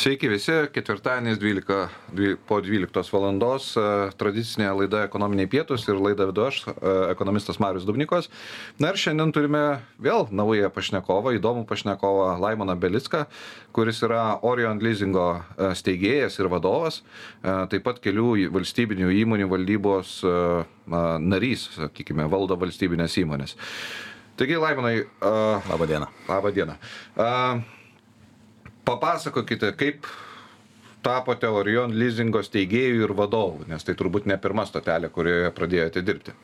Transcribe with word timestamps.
Sveiki 0.00 0.30
visi, 0.32 0.52
ketvirtadienis 0.72 1.36
12, 1.36 1.88
dvi- 2.16 2.36
po 2.48 2.56
12 2.64 3.10
valandos, 3.12 3.74
e, 3.76 3.80
tradicinė 4.16 4.70
laida 4.72 5.02
ekonominiai 5.04 5.44
pietus 5.44 5.82
ir 5.88 5.98
laidą 6.00 6.24
vedu 6.30 6.46
aš, 6.46 6.60
e, 6.68 6.92
ekonomistas 7.12 7.58
Marius 7.60 7.84
Dubnikos. 7.84 8.30
Na 8.78 8.88
ir 8.88 8.94
šiandien 8.94 9.28
turime 9.30 9.82
vėl 10.00 10.24
naują 10.32 10.70
pašnekovą, 10.72 11.34
įdomų 11.36 11.66
pašnekovą 11.68 12.40
Laimoną 12.40 12.78
Belicką, 12.80 13.26
kuris 13.76 14.00
yra 14.00 14.38
Orion 14.40 14.80
Leasingo 14.80 15.42
e, 15.58 15.74
steigėjas 15.76 16.40
ir 16.40 16.48
vadovas, 16.48 17.02
taip 17.42 17.84
pat 17.84 18.00
kelių 18.00 18.48
valstybinių 18.56 19.10
įmonių 19.20 19.48
valdybos 19.50 20.22
na, 20.86 21.18
narys, 21.18 21.68
sakykime, 21.76 22.24
valdo 22.30 22.56
valstybinės 22.56 23.18
įmonės. 23.20 23.54
Taigi, 24.40 24.56
Laimonai, 24.56 25.04
e, 25.04 25.30
Labą 25.68 25.86
dieną. 25.86 26.06
Labą 26.28 26.52
dieną. 26.56 26.78
A, 27.18 27.60
papasakokite, 28.90 29.72
kaip 29.80 30.06
tapote 31.04 31.48
Orion 31.48 31.94
leasingo 31.96 32.42
steigėjų 32.44 33.06
ir 33.06 33.16
vadovų, 33.16 33.68
nes 33.70 33.86
tai 33.86 33.96
turbūt 33.96 34.26
ne 34.28 34.36
pirma 34.40 34.66
stotelė, 34.68 35.08
kurioje 35.14 35.52
pradėjote 35.56 36.02
dirbti. 36.04 36.34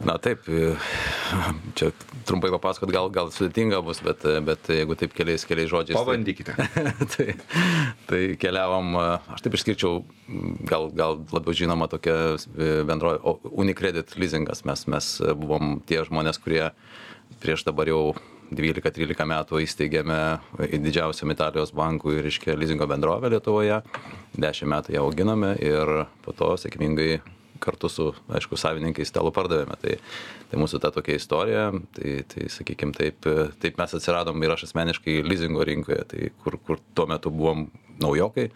Na 0.00 0.14
taip, 0.16 0.46
čia 1.76 1.90
trumpai 2.24 2.48
papasakot 2.54 2.88
gal, 2.88 3.10
gal 3.12 3.28
sudėtinga 3.34 3.82
bus, 3.84 3.98
bet, 4.00 4.22
bet 4.46 4.70
jeigu 4.72 4.96
taip 4.96 5.12
keliais, 5.12 5.44
keliais 5.44 5.68
žodžiais. 5.68 5.98
tai- 5.98 6.06
Pabandykite. 6.06 6.54
tai, 7.12 7.26
tai 8.08 8.20
keliavom, 8.40 8.94
e, 8.96 9.04
aš 9.36 9.44
taip 9.44 9.58
išskirčiau, 9.58 10.00
gal, 10.70 10.88
gal 10.96 11.20
labiau 11.36 11.52
žinoma 11.52 11.90
tokia 11.92 12.16
bendroji 12.88 13.20
Unicredit 13.52 14.16
leasingas. 14.16 14.64
Mes, 14.64 14.86
mes 14.88 15.10
buvom 15.36 15.76
tie 15.84 16.00
žmonės, 16.08 16.40
kurie 16.40 16.70
prieš 17.44 17.68
dabar 17.68 17.92
jau 17.92 18.02
12-13 18.50 19.26
metų 19.30 19.60
įsteigėme 19.64 20.20
didžiausiam 20.82 21.30
Italijos 21.34 21.74
bankų 21.76 22.16
ir 22.18 22.30
iškia 22.30 22.56
leasingo 22.58 22.88
bendrovę 22.90 23.30
Lietuvoje. 23.30 23.82
10 24.36 24.70
metų 24.70 24.96
ją 24.96 25.04
auginame 25.06 25.54
ir 25.62 26.06
po 26.24 26.34
to 26.36 26.54
sėkmingai 26.60 27.20
kartu 27.60 27.90
su, 27.92 28.08
aišku, 28.32 28.56
savininkais 28.58 29.10
stalų 29.12 29.32
pardavėme. 29.36 29.76
Tai, 29.82 29.96
tai 30.50 30.60
mūsų 30.60 30.80
ta 30.82 30.90
tokia 30.94 31.18
istorija, 31.20 31.68
tai, 31.96 32.20
tai 32.30 32.48
sakykime, 32.52 32.96
taip, 32.96 33.28
taip 33.62 33.80
mes 33.80 33.96
atsiradom 34.00 34.40
ir 34.42 34.56
aš 34.56 34.70
asmeniškai 34.70 35.20
leasingo 35.26 35.66
rinkoje, 35.68 36.04
tai 36.10 36.30
kur, 36.42 36.56
kur 36.64 36.80
tuo 36.96 37.06
metu 37.10 37.32
buvom 37.34 37.68
naujokai, 38.00 38.48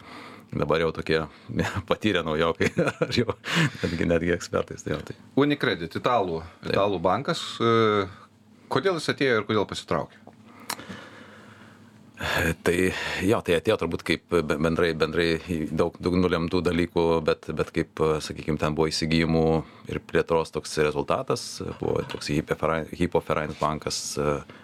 dabar 0.54 0.82
jau 0.82 0.90
tokie 0.96 1.20
patyrę 1.90 2.24
naujokai, 2.26 2.72
ar 3.04 3.14
jau 3.14 3.36
netgi, 3.84 4.08
netgi 4.10 4.34
ekspertais. 4.34 4.86
Tai, 4.86 5.00
tai. 5.06 5.18
Unicredit, 5.44 6.00
italų, 6.00 6.42
italų 6.72 7.00
bankas. 7.04 7.44
Kodėl 8.72 8.98
jis 8.98 9.10
atėjo 9.12 9.40
ir 9.40 9.48
kodėl 9.48 9.66
pasitraukė? 9.68 10.24
Tai 12.64 12.74
jo, 13.26 13.38
tai 13.42 13.56
atėjo 13.58 13.74
turbūt 13.82 14.04
kaip 14.06 14.22
be- 14.30 14.56
bendrai, 14.62 14.92
bendrai 14.96 15.26
daug, 15.74 15.96
daug 15.98 16.14
nulemtų 16.14 16.60
dalykų, 16.64 17.02
bet, 17.26 17.48
bet 17.58 17.72
kaip, 17.74 18.00
sakykime, 18.22 18.56
ten 18.60 18.76
buvo 18.76 18.86
įsigijimų 18.88 19.42
ir 19.90 19.98
plėtros 19.98 20.54
toks 20.54 20.76
rezultatas, 20.86 21.42
buvo 21.80 22.04
toks 22.12 22.30
Hypoferains 22.30 23.58
bankas, 23.58 23.98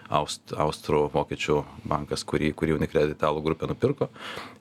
Aust, 0.07 0.55
Austrų 0.55 1.03
vokiečių 1.11 1.59
bankas, 1.91 2.23
kurį, 2.23 2.53
kurį 2.55 2.79
Unicredit 2.79 3.17
italų 3.17 3.43
grupė 3.45 3.69
nupirko 3.69 4.07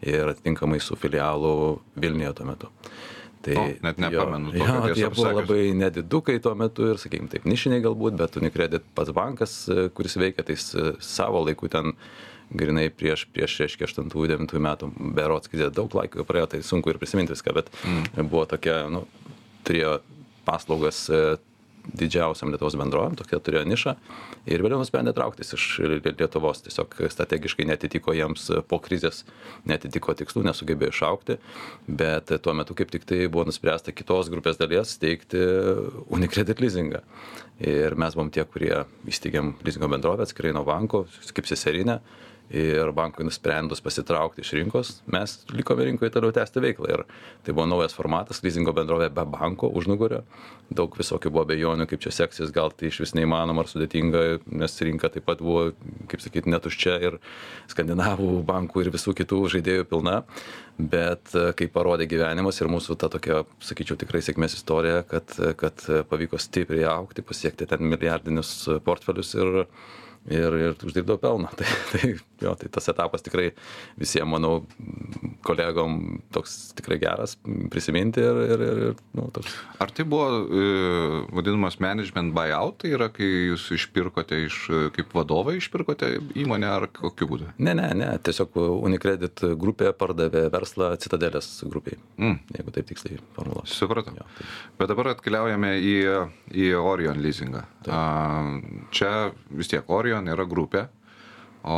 ir 0.02 0.34
atitinkamai 0.34 0.82
su 0.82 0.98
filialu 0.98 1.54
Vilniuje 1.94 2.34
tuo 2.40 2.50
metu. 2.50 2.74
Tai, 3.40 3.54
O, 3.56 3.62
net 3.80 4.00
nepamenu 4.02 4.50
Jo, 4.52 4.64
jo, 4.64 4.64
tiesą 4.66 4.80
tai 4.84 4.96
jie 4.98 5.08
buvo 5.14 5.30
labai 5.38 5.62
nedidukai 5.72 6.34
tuo 6.44 6.52
metu 6.60 6.90
ir, 6.90 6.98
sakykime, 7.00 7.30
taip 7.32 7.46
nišiniai 7.48 7.80
galbūt, 7.86 8.18
bet 8.20 8.36
Unicredit 8.36 8.84
pats 8.96 9.14
bankas, 9.16 9.54
e, 9.72 9.86
kuris 9.96 10.18
veikia, 10.20 10.44
tai 10.44 10.58
e, 10.58 10.90
savo 11.00 11.40
laiku 11.46 11.70
ten 11.72 11.94
grinai 12.52 12.90
prieš, 12.92 13.24
prieš, 13.32 13.56
reiškia, 13.62 13.88
8-9 13.88 14.60
metų, 14.60 14.90
berots, 15.16 15.48
kai 15.48 15.70
daug 15.72 15.94
laiko 15.96 16.26
praėjo, 16.28 16.50
tai 16.52 16.60
sunku 16.66 16.92
ir 16.92 17.00
prisiminti 17.00 17.32
viską, 17.32 17.54
bet 17.56 17.70
mm. 17.80 18.26
buvo 18.26 18.44
tokia, 18.50 18.82
nu, 18.92 19.06
turėjo 19.64 20.00
paslaugas 20.44 21.06
e, 21.08 21.38
didžiausiam 21.96 22.50
Lietuvos 22.52 22.76
bendrovėm, 22.78 23.16
tokia 23.18 23.40
turėjo 23.42 23.64
nišą 23.68 23.94
ir 24.50 24.62
vėliau 24.64 24.80
nusprendė 24.80 25.14
trauktis 25.16 25.54
iš 25.56 25.66
Lietuvos, 26.06 26.62
tiesiog 26.66 26.96
strategiškai 27.12 27.66
netitiko 27.68 28.14
jiems 28.16 28.48
po 28.70 28.80
krizės, 28.82 29.24
netitiko 29.68 30.14
tikslų, 30.18 30.44
nesugebėjo 30.48 30.94
išaukti, 30.94 31.38
bet 31.88 32.32
tuo 32.44 32.56
metu 32.56 32.76
kaip 32.78 32.92
tik 32.94 33.06
tai 33.08 33.24
buvo 33.28 33.46
nuspręsta 33.48 33.94
kitos 33.96 34.30
grupės 34.32 34.60
dalies 34.60 34.96
steigti 34.96 35.42
Unicredit 36.10 36.62
leasingą. 36.62 37.04
Ir 37.60 37.96
mes 38.00 38.16
buvom 38.16 38.30
tie, 38.32 38.46
kurie 38.48 38.72
įsteigėm 39.10 39.54
leasingo 39.66 39.90
bendrovę 39.92 40.24
atskirai 40.24 40.54
nuo 40.56 40.64
banko, 40.68 41.04
kaip 41.36 41.48
seserinę. 41.48 42.00
Ir 42.50 42.88
bankui 42.90 43.22
nusprendus 43.22 43.78
pasitraukti 43.78 44.42
iš 44.42 44.48
rinkos, 44.56 44.88
mes 45.14 45.36
likome 45.54 45.84
rinkoje 45.86 46.10
toliau 46.16 46.34
tęsti 46.34 46.62
veiklą. 46.64 46.88
Ir 46.90 47.04
tai 47.46 47.54
buvo 47.54 47.68
naujas 47.70 47.94
formatas, 47.94 48.40
leasingo 48.42 48.74
bendrovė 48.74 49.06
be 49.14 49.22
banko 49.30 49.68
užnugario. 49.78 50.24
Daug 50.74 50.96
visokių 50.98 51.30
buvo 51.30 51.44
bejonių, 51.52 51.86
kaip 51.90 52.02
čia 52.02 52.10
seksis, 52.14 52.50
gal 52.54 52.74
tai 52.74 52.88
iš 52.90 52.98
vis 53.04 53.14
neįmanoma 53.14 53.62
ar 53.62 53.70
sudėtinga, 53.70 54.24
nes 54.50 54.74
rinka 54.82 55.12
taip 55.14 55.28
pat 55.30 55.44
buvo, 55.46 55.68
kaip 56.10 56.26
sakyti, 56.26 56.50
netuščia 56.50 56.98
ir 57.06 57.20
skandinavų 57.70 58.42
bankų 58.50 58.82
ir 58.82 58.92
visų 58.98 59.14
kitų 59.22 59.40
žaidėjų 59.54 59.86
pilna. 59.94 60.18
Bet 60.80 61.30
e, 61.36 61.50
kaip 61.54 61.74
parodė 61.76 62.10
gyvenimas 62.10 62.58
ir 62.58 62.70
mūsų 62.72 62.98
ta 62.98 63.12
tokia, 63.12 63.44
sakyčiau, 63.62 63.98
tikrai 64.00 64.24
sėkmės 64.26 64.58
istorija, 64.58 65.04
kad, 65.06 65.38
kad 65.60 65.86
pavyko 66.10 66.40
stipriai 66.40 66.88
aukti, 66.96 67.22
pasiekti 67.22 67.68
ten 67.70 67.86
milijardinius 67.86 68.54
portfelius 68.86 69.36
ir 69.38 69.66
ir, 70.28 70.56
ir 70.60 70.74
uždirbdavo 70.84 71.18
pelną. 71.22 71.48
Tai, 71.60 71.66
tai, 71.92 72.10
jo, 72.40 72.52
tai 72.56 72.68
tas 72.72 72.88
etapas 72.92 73.22
tikrai 73.24 73.50
visiems, 74.00 74.28
manau, 74.30 74.62
kolegom 75.44 76.20
toks 76.32 76.72
tikrai 76.78 76.98
geras 77.02 77.34
prisiminti 77.72 78.20
ir, 78.24 78.38
ir, 78.54 78.62
ir, 78.90 78.94
nu, 79.16 79.26
toks. 79.34 79.54
Ar 79.80 79.92
tai 79.92 80.04
buvo 80.08 80.42
e, 80.44 80.64
vadinamas 81.36 81.78
management 81.82 82.32
buyout, 82.36 82.78
tai 82.82 82.92
yra, 82.96 83.10
kai 83.12 83.28
jūs 83.50 83.66
išpirkote 83.76 84.38
iš, 84.46 84.58
kaip 84.96 85.12
vadovai 85.16 85.56
išpirkote 85.60 86.12
įmonę 86.42 86.68
ar 86.70 86.88
kokiu 86.96 87.28
būdu? 87.30 87.50
Ne, 87.60 87.74
ne, 87.76 87.88
ne, 87.96 88.10
tiesiog 88.24 88.56
Unicredit 88.60 89.44
grupė 89.60 89.92
pardavė 89.96 90.46
verslą 90.52 90.92
Citadelės 91.00 91.50
grupiai, 91.68 91.98
Mm. 92.20 92.36
jeigu 92.56 92.72
taip 92.74 92.88
tiksliai 92.90 93.16
formuluosiu. 93.36 93.76
Supratau. 93.80 94.12
Jo, 94.16 94.24
tai. 94.36 94.46
Bet 94.80 94.90
dabar 94.92 95.12
atkeliaujame 95.14 95.70
į, 95.80 95.94
į 96.52 96.66
Orion 96.80 97.20
leasingą. 97.22 97.62
A, 97.88 98.00
Čia 98.92 99.30
vis 99.56 99.70
tiek 99.70 99.86
Orion 99.92 100.09
yra 100.18 100.46
grupė, 100.48 100.88
o 101.60 101.76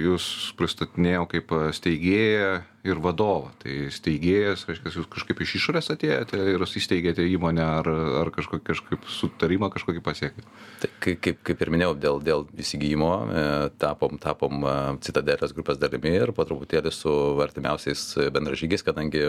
jūs 0.00 0.24
pristatinėjau 0.56 1.26
kaip 1.28 1.52
steigėją 1.76 2.52
ir 2.88 3.00
vadovą. 3.04 3.50
Tai 3.60 3.74
steigėjas, 3.92 4.64
reiškia, 4.68 4.92
jūs 4.96 5.08
kažkaip 5.12 5.42
iš 5.44 5.54
išorės 5.58 5.90
atėjote 5.92 6.40
ir 6.54 6.64
įsteigėte 6.64 7.26
įmonę 7.34 7.64
ar, 7.64 7.90
ar 8.22 8.30
kažkokį, 8.32 8.64
kažkaip 8.70 9.04
sutarimą 9.12 9.68
kažkokį 9.74 10.02
pasiekėte. 10.04 10.48
Tai 10.80 10.90
kaip, 11.04 11.20
kaip, 11.26 11.42
kaip 11.50 11.64
ir 11.64 11.72
minėjau, 11.74 11.92
dėl, 12.00 12.22
dėl 12.24 12.46
įsigijimo 12.64 13.12
e, 13.26 13.44
tapom, 13.82 14.16
tapom 14.22 14.64
e, 14.64 14.74
Citadelės 15.04 15.52
grupės 15.56 15.80
dalimi 15.82 16.14
ir 16.16 16.32
po 16.36 16.48
truputėlį 16.48 16.94
su 16.94 17.12
artimiausiais 17.44 18.08
bendražygiais, 18.32 18.86
kadangi 18.86 19.28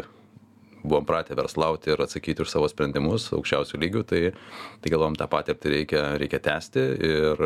buvom 0.84 1.06
pratę 1.07 1.35
verslauti 1.38 1.91
ir 1.94 2.01
atsakyti 2.03 2.44
už 2.44 2.51
savo 2.51 2.69
sprendimus 2.72 3.29
aukščiausių 3.35 3.81
lygių, 3.84 4.06
tai, 4.07 4.22
tai 4.84 4.94
galvom 4.94 5.17
tą 5.19 5.28
patirtį 5.31 5.73
reikia, 5.75 6.06
reikia 6.22 6.40
tęsti 6.45 6.85
ir, 7.09 7.44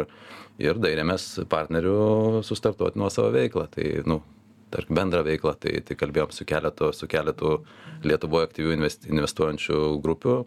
ir 0.62 0.82
dairėmės 0.84 1.28
partnerių 1.50 2.44
sustartuoti 2.46 3.02
nuo 3.02 3.10
savo 3.14 3.34
veiklą. 3.34 3.68
Tai, 3.74 3.90
nu, 4.10 4.22
tarp 4.74 4.94
bendrą 4.94 5.24
veiklą, 5.26 5.56
tai, 5.62 5.80
tai 5.86 5.98
kalbėjom 6.00 6.34
su 6.34 6.48
keletu, 6.50 6.94
su 6.96 7.10
keletu 7.10 7.58
Lietuvoje 8.04 8.50
aktyvių 8.50 8.74
invest, 8.76 9.06
investuojančių 9.08 9.82
grupių. 10.04 10.40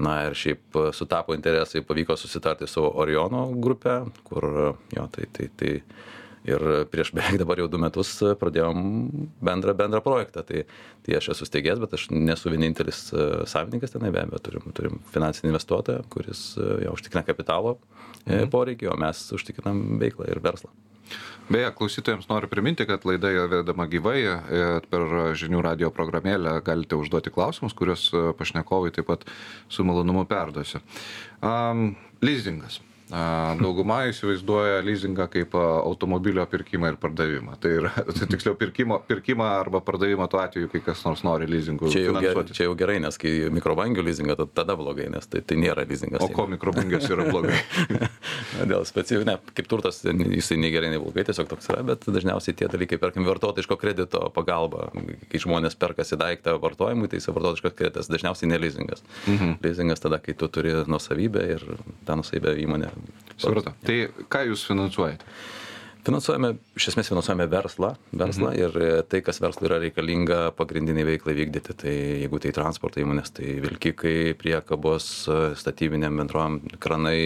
Na 0.00 0.14
ir 0.28 0.36
šiaip 0.38 0.78
sutapo 0.96 1.34
interesai, 1.34 1.82
pavyko 1.84 2.14
susitarti 2.18 2.66
su 2.70 2.82
Oriono 2.82 3.48
grupė, 3.62 4.00
kur 4.26 4.46
jo, 4.94 5.06
tai, 5.12 5.26
tai, 5.34 5.48
tai 5.58 5.72
ir 6.48 6.64
prieš 6.92 7.12
beveik 7.16 7.40
dabar 7.42 7.60
jau 7.60 7.68
du 7.70 7.80
metus 7.82 8.12
pradėjom 8.40 8.84
bendrą, 9.44 9.74
bendrą 9.76 10.02
projektą. 10.04 10.44
Tai, 10.46 10.64
tai 11.06 11.16
aš 11.18 11.32
esu 11.34 11.48
steigęs, 11.48 11.80
bet 11.82 11.96
aš 11.96 12.08
nesu 12.14 12.52
vienintelis 12.52 13.06
e, 13.12 13.26
savininkas 13.50 13.96
tenai, 13.96 14.12
be 14.14 14.24
abejo, 14.24 14.42
turim, 14.48 14.68
turim 14.76 15.00
finansinį 15.14 15.52
investuotoją, 15.52 16.04
kuris 16.12 16.44
e, 16.56 16.68
jau 16.86 16.94
užtikrina 16.96 17.24
kapitalo 17.26 17.76
mhm. 18.26 18.48
poreikį, 18.52 18.92
o 18.92 19.00
mes 19.00 19.26
užtikrinam 19.36 20.00
veiklą 20.02 20.30
ir 20.30 20.42
verslą. 20.44 20.72
Beje, 21.50 21.72
klausytojams 21.74 22.28
noriu 22.30 22.48
priminti, 22.48 22.86
kad 22.86 23.02
laida 23.04 23.32
yra 23.34 23.48
vedama 23.50 23.88
gyvai, 23.90 24.20
e, 24.22 24.66
per 24.86 25.06
žinių 25.38 25.64
radio 25.66 25.90
programėlę 25.94 26.60
galite 26.66 26.98
užduoti 26.98 27.32
klausimus, 27.34 27.74
kuriuos 27.74 28.04
e, 28.14 28.22
pašnekovai 28.38 28.92
taip 28.94 29.08
pat 29.10 29.26
su 29.68 29.86
malonumu 29.86 30.22
perduosiu. 30.30 30.78
Um, 31.42 31.96
leasingas. 32.22 32.78
Dauguma 33.10 34.04
įsivaizduoja 34.10 34.80
leasingą 34.86 35.26
kaip 35.32 35.54
automobilio 35.58 36.44
pirkimą 36.50 36.92
ir 36.92 36.98
pardavimą. 37.00 37.56
Tai 37.62 37.72
yra, 37.80 37.92
tai 38.16 38.28
tiksliau, 38.30 38.54
pirkimo, 38.58 39.00
pirkimą 39.08 39.46
arba 39.60 39.80
pardavimą 39.84 40.28
tuo 40.30 40.40
atveju, 40.42 40.70
kai 40.72 40.82
kas 40.84 41.02
nors 41.06 41.24
nori 41.26 41.48
leasingų 41.50 41.90
Čia 41.90 42.04
jau, 42.04 42.14
ger, 42.14 42.20
finansuoti. 42.20 42.56
čia 42.56 42.68
jau 42.68 42.76
gerai, 42.78 42.98
nes 43.02 43.18
kai 43.20 43.32
mikrobangių 43.54 44.04
leasingą, 44.06 44.36
tada, 44.38 44.54
tada 44.62 44.76
blogai, 44.78 45.08
nes 45.12 45.26
tai, 45.30 45.42
tai 45.42 45.58
nėra 45.60 45.86
leasingas. 45.88 46.24
O 46.24 46.30
ko 46.34 46.46
mikrobangius 46.50 47.08
yra 47.10 47.26
blogai? 47.30 47.58
Dėl 48.70 48.86
specifinių, 48.88 49.26
ne, 49.28 49.36
kaip 49.56 49.70
turtas, 49.70 50.02
jisai 50.04 50.60
nei 50.60 50.72
gerai, 50.74 50.92
nei 50.94 51.02
blogai, 51.02 51.26
tiesiog 51.28 51.50
toks 51.50 51.70
yra, 51.72 51.82
bet 51.92 52.06
dažniausiai 52.06 52.56
tie 52.58 52.70
dalykai, 52.70 53.00
perkim 53.02 53.26
vartotojiško 53.28 53.78
kredito 53.80 54.22
pagalba, 54.36 54.90
kai 55.30 55.42
žmonės 55.42 55.78
perkasi 55.80 56.18
daiktą 56.20 56.56
vartojimui, 56.62 57.10
tai 57.10 57.20
jis 57.20 57.30
vartotojiškas 57.30 57.76
kreditas 57.78 58.10
dažniausiai 58.12 58.50
ne 58.52 58.60
leasingas. 58.60 59.04
Mhm. 59.26 59.58
Leasingas 59.64 60.02
tada, 60.02 60.20
kai 60.22 60.36
tu 60.38 60.48
turi 60.52 60.74
nusavybę 60.90 61.46
ir 61.56 61.66
tą 62.06 62.18
nusavybę 62.20 62.54
įmonę. 62.64 62.90
Supratau. 63.40 63.74
Tai 63.86 63.98
ką 64.32 64.46
jūs 64.50 64.66
finansuojate? 64.68 65.26
Finansuojame, 66.00 66.54
iš 66.78 66.86
esmės 66.94 67.10
finansuojame 67.10 67.44
verslą, 67.52 67.90
verslą 68.16 68.54
mhm. 68.54 68.60
ir 68.62 68.76
e, 68.80 68.92
tai, 69.04 69.18
kas 69.24 69.40
verslui 69.42 69.66
yra 69.68 69.76
reikalinga 69.82 70.38
pagrindiniai 70.56 71.04
veiklai 71.04 71.34
vykdyti. 71.36 71.74
Tai 71.82 71.92
jeigu 71.92 72.40
tai 72.40 72.54
transporto 72.56 73.02
įmonės, 73.02 73.34
tai 73.36 73.58
vilkikai, 73.60 74.32
priekabos, 74.40 75.10
e, 75.28 75.36
statybiniam 75.60 76.16
bendrom, 76.22 76.56
kranai, 76.80 77.18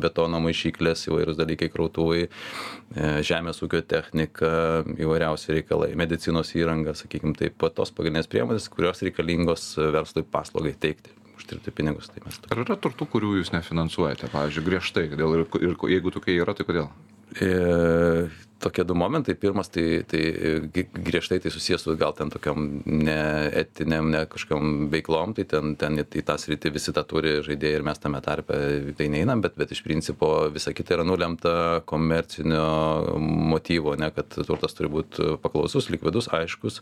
betono 0.00 0.40
maišyklės, 0.46 1.04
įvairūs 1.10 1.36
dalykai, 1.36 1.68
krautuvai, 1.74 2.22
e, 2.24 3.12
žemės 3.26 3.60
ūkio 3.66 3.82
technika, 3.84 4.50
įvairiausi 4.96 5.58
reikalai, 5.58 5.92
medicinos 6.00 6.54
įranga, 6.56 6.96
sakykime, 6.96 7.36
taip 7.36 7.60
pat 7.60 7.76
tos 7.76 7.92
pagrindinės 7.92 8.32
priemonės, 8.32 8.72
kurios 8.72 9.04
reikalingos 9.04 9.74
verslui 9.92 10.24
paslaugai 10.24 10.72
teikti 10.80 11.12
uždirbti 11.36 11.74
pinigus. 11.74 12.10
Tai 12.12 12.24
mes 12.26 12.40
Ar 12.50 12.64
yra 12.64 12.78
turtų, 12.80 13.08
kurių 13.12 13.36
jūs 13.40 13.52
nefinansuojate, 13.54 14.30
pavyzdžiui, 14.32 14.66
griežtai? 14.70 15.06
Kodėl, 15.12 15.38
ir, 15.40 15.46
ir 15.62 15.76
jeigu 15.96 16.14
tokie 16.14 16.38
yra, 16.40 16.56
tai 16.56 16.66
kodėl? 16.68 16.90
E, 17.40 18.28
tokie 18.58 18.84
du 18.84 18.94
momentai. 18.94 19.34
Pirmas, 19.34 19.68
tai, 19.68 20.02
tai 20.08 20.20
griežtai 20.94 21.38
tai 21.42 21.50
susijęs 21.52 21.82
su 21.84 21.96
gal 21.98 22.14
ten 22.16 22.30
tokiam 22.32 22.80
neetiniam, 22.86 24.08
ne 24.10 24.22
kažkokiam 24.30 24.86
veiklom, 24.92 25.34
tai 25.36 25.44
ten, 25.50 25.74
ten 25.76 26.00
į 26.00 26.24
tą 26.26 26.38
sritį 26.40 26.72
visi 26.76 26.94
tą 26.96 27.04
turi 27.08 27.36
žaidėjai 27.46 27.80
ir 27.80 27.86
mes 27.86 28.00
tame 28.00 28.22
tarpe 28.24 28.56
tai 28.96 29.10
neinam, 29.12 29.42
bet, 29.44 29.58
bet 29.60 29.74
iš 29.74 29.82
principo 29.84 30.30
visa 30.54 30.72
kita 30.76 30.96
yra 30.96 31.06
nulemta 31.06 31.82
komercinio 31.90 33.18
motyvo, 33.20 33.96
ne, 34.00 34.12
kad 34.16 34.38
turtas 34.38 34.78
turi 34.78 34.92
būti 34.92 35.36
paklausus, 35.42 35.90
likvidus, 35.92 36.30
aiškus 36.32 36.80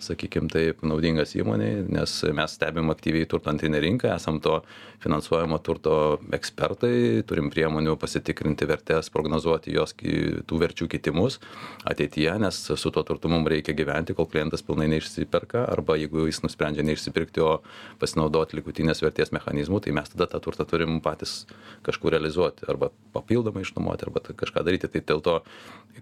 sakykim 0.00 0.48
taip 0.52 0.84
naudingas 0.86 1.34
įmonei 1.38 1.84
nes 1.88 2.14
mes 2.36 2.56
stebim 2.56 2.90
aktyviai 2.92 3.28
turto 3.30 3.52
antrinę 3.52 3.80
rinką 3.82 4.10
esam 4.14 4.40
to 4.44 4.60
finansuojamo 5.04 5.58
turto 5.64 5.94
ekspertai 6.36 7.22
turim 7.28 7.50
priemonių 7.52 7.96
pasitikrinti 8.00 8.68
vertes 8.68 9.12
prognozuoti 9.12 9.74
jos 9.76 9.94
ki 9.96 10.44
tų 10.48 10.60
verčių 10.64 10.88
kitimus 10.92 11.40
ateityje 11.88 12.36
nes 12.44 12.62
su 12.70 12.94
tuo 12.94 13.04
turtu 13.06 13.30
mum 13.32 13.46
reikia 13.48 13.76
gyventi 13.76 14.16
kol 14.16 14.28
klientas 14.30 14.64
pilnai 14.66 14.88
neišsiperka 14.94 15.66
arba 15.70 15.98
jeigu 16.00 16.26
jis 16.28 16.42
nusprendžia 16.44 16.86
neišsipirkti 16.88 17.44
o 17.44 17.52
pasinaudot 18.00 18.56
likutinės 18.56 19.04
vertės 19.04 19.34
mechanizmu 19.36 19.80
tai 19.84 19.94
mes 19.96 20.12
tada 20.12 20.28
tą 20.30 20.42
turtą 20.44 20.66
turim 20.68 21.00
patys 21.04 21.44
kažkur 21.86 22.16
realizuoti 22.16 22.68
arba 22.68 22.90
papildomai 23.12 23.64
išnuomoti 23.64 24.08
arba 24.08 24.22
kažką 24.24 24.64
daryti. 24.66 24.90
Tai 24.90 25.04
dėl 25.12 25.22
to 25.24 25.36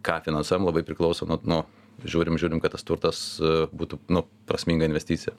ką 0.04 0.20
finansuojam 0.26 0.68
labai 0.68 0.84
priklauso 0.86 1.28
nuo 1.28 1.40
nuo 1.44 1.64
žiūrim 2.04 2.38
žiūrim 2.40 2.62
kad 2.62 2.76
tas 2.76 2.86
turtas 2.86 3.24
e, 3.40 3.66
būtų 3.72 4.02
nu 4.14 4.24
prasminga 4.48 4.88
investicija 4.88 5.36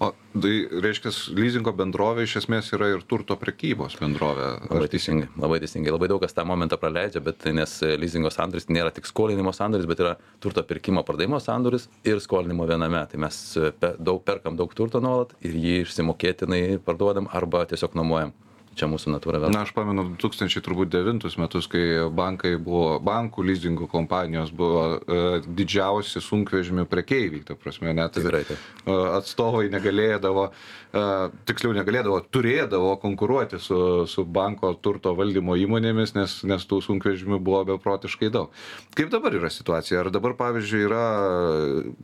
O 0.00 0.14
tai 0.40 0.52
reiškia, 0.80 1.10
leasingo 1.36 1.74
bendrovė 1.76 2.24
iš 2.24 2.38
esmės 2.40 2.70
yra 2.72 2.86
ir 2.94 3.02
turto 3.04 3.36
prekybos 3.36 3.98
bendrovė. 4.00 4.46
Labai 4.70 4.88
teisingai, 4.88 5.26
labai 5.36 5.58
teisingai. 5.60 5.92
Labai 5.92 6.08
daug 6.08 6.22
kas 6.22 6.32
tą 6.32 6.46
momentą 6.48 6.78
praleidžia, 6.80 7.20
bet 7.24 7.44
nes 7.52 7.74
leasingo 8.00 8.32
sandoris 8.32 8.70
nėra 8.72 8.94
tik 8.96 9.10
skolinimo 9.10 9.52
sandoris, 9.52 9.84
bet 9.90 10.00
yra 10.00 10.14
turto 10.40 10.64
pirkimo 10.64 11.04
pardavimo 11.04 11.42
sandoris 11.44 11.90
ir 12.08 12.22
skolinimo 12.24 12.64
viename. 12.70 13.02
Tai 13.12 13.20
mes 13.26 13.42
pe, 13.82 13.92
daug 14.00 14.24
perkam 14.24 14.56
daug 14.56 14.72
turto 14.78 15.04
nuolat 15.04 15.36
ir 15.44 15.60
jį 15.60 15.82
išsimokėtinai 15.82 16.62
parduodam 16.86 17.28
arba 17.36 17.66
tiesiog 17.68 18.00
nuomojam. 18.00 18.32
Čia 18.80 18.86
mūsų 18.88 19.10
natūra 19.12 19.42
vėl. 19.42 19.52
Na, 19.52 19.66
aš 19.66 19.74
pamenu 19.76 20.06
2009 20.16 21.36
metus, 21.36 21.66
kai 21.68 21.82
bankai 22.16 22.54
buvo, 22.56 22.94
bankų 23.04 23.44
leasingų 23.44 23.88
kompanijos 23.92 24.52
buvo 24.56 24.84
uh, 24.96 25.44
didžiausi 25.44 26.22
sunkvežimių 26.24 26.86
prekeiviai, 26.88 27.42
ta 27.44 27.58
prasme, 27.60 27.92
net 27.96 28.16
Tikrai 28.16 28.40
taip. 28.48 28.62
uh, 28.86 29.18
atstovai 29.18 29.66
negalėdavo, 29.74 30.46
uh, 30.48 31.34
tiksliau 31.50 31.74
negalėdavo, 31.76 32.22
turėdavo 32.32 32.94
konkuruoti 33.02 33.60
su, 33.60 33.80
su 34.08 34.24
banko 34.24 34.72
turto 34.80 35.12
valdymo 35.18 35.58
įmonėmis, 35.60 36.14
nes, 36.16 36.38
nes 36.48 36.64
tų 36.70 36.80
sunkvežimių 36.86 37.40
buvo 37.44 37.66
beprotiškai 37.74 38.30
daug. 38.32 38.54
Kaip 38.96 39.12
dabar 39.12 39.36
yra 39.36 39.52
situacija? 39.52 40.00
Ar 40.06 40.12
dabar, 40.14 40.38
pavyzdžiui, 40.40 40.80
yra, 40.88 41.04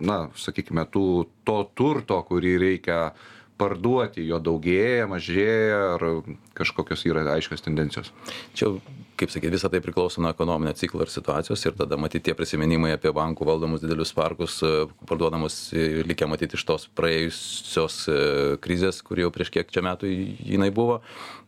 na, 0.05 0.19
sakykime, 0.37 0.85
tų, 0.93 1.07
to 1.49 1.57
turto, 1.79 2.21
kurį 2.29 2.59
reikia 2.67 3.01
parduoti, 3.61 4.25
jo 4.29 4.39
daugėja, 4.43 5.07
mažėja, 5.11 5.79
ar 5.97 6.05
kažkokios 6.57 7.05
yra 7.09 7.25
aiškios 7.37 7.65
tendencijos? 7.65 8.11
Čia, 8.57 8.75
kaip 9.17 9.33
sakyti, 9.33 9.55
visą 9.55 9.71
tai 9.73 9.81
priklauso 9.85 10.23
nuo 10.23 10.33
ekonominio 10.35 10.75
ciklo 10.77 11.05
ir 11.05 11.13
situacijos 11.13 11.65
ir 11.65 11.77
tada 11.79 11.99
matyti 12.01 12.29
tie 12.29 12.37
prisiminimai 12.37 12.93
apie 12.97 13.13
bankų 13.17 13.49
valdomus 13.49 13.85
didelius 13.85 14.13
parkus, 14.17 14.59
e, 14.67 14.85
parduodamus, 15.09 15.57
e, 15.73 16.05
likę 16.07 16.29
matyti 16.29 16.59
iš 16.59 16.67
tos 16.69 16.87
praėjusios 16.99 17.99
e, 18.13 18.21
krizės, 18.63 19.01
kur 19.07 19.25
jau 19.25 19.33
prieš 19.35 19.55
kiek 19.57 19.73
čia 19.73 19.85
metų 19.87 20.13
jinai 20.13 20.71
buvo. 20.75 21.01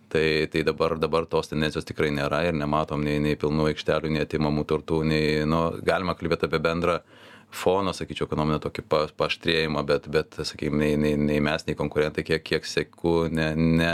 Tai, 0.09 0.49
tai 0.49 0.63
dabar, 0.65 0.95
dabar 0.97 1.27
tos 1.29 1.51
tendencijos 1.51 1.85
tikrai 1.85 2.09
nėra 2.17 2.41
ir 2.49 2.55
nematom 2.57 3.03
nei, 3.05 3.19
nei 3.21 3.37
pilnų 3.37 3.67
aikštelių, 3.75 4.15
nei 4.15 4.23
atimamų 4.25 4.65
turtų, 4.71 5.03
nei, 5.05 5.43
nu, 5.45 5.67
galima 5.85 6.15
kalbėti 6.17 6.49
apie 6.49 6.63
bendrą 6.65 7.03
foną, 7.50 7.95
sakyčiau, 7.97 8.27
ekonominio 8.29 8.59
tokį 8.62 8.85
pa, 8.89 9.05
paaštrėjimą, 9.19 9.85
bet, 9.89 10.09
bet 10.12 10.37
sakykime, 10.37 10.83
nei, 10.83 10.97
nei, 11.00 11.15
nei 11.21 11.39
mes, 11.45 11.65
nei 11.67 11.79
konkurentai, 11.79 12.25
kiek, 12.27 12.45
kiek 12.45 12.69
sėku, 12.69 13.15
ne, 13.33 13.49
ne, 13.56 13.93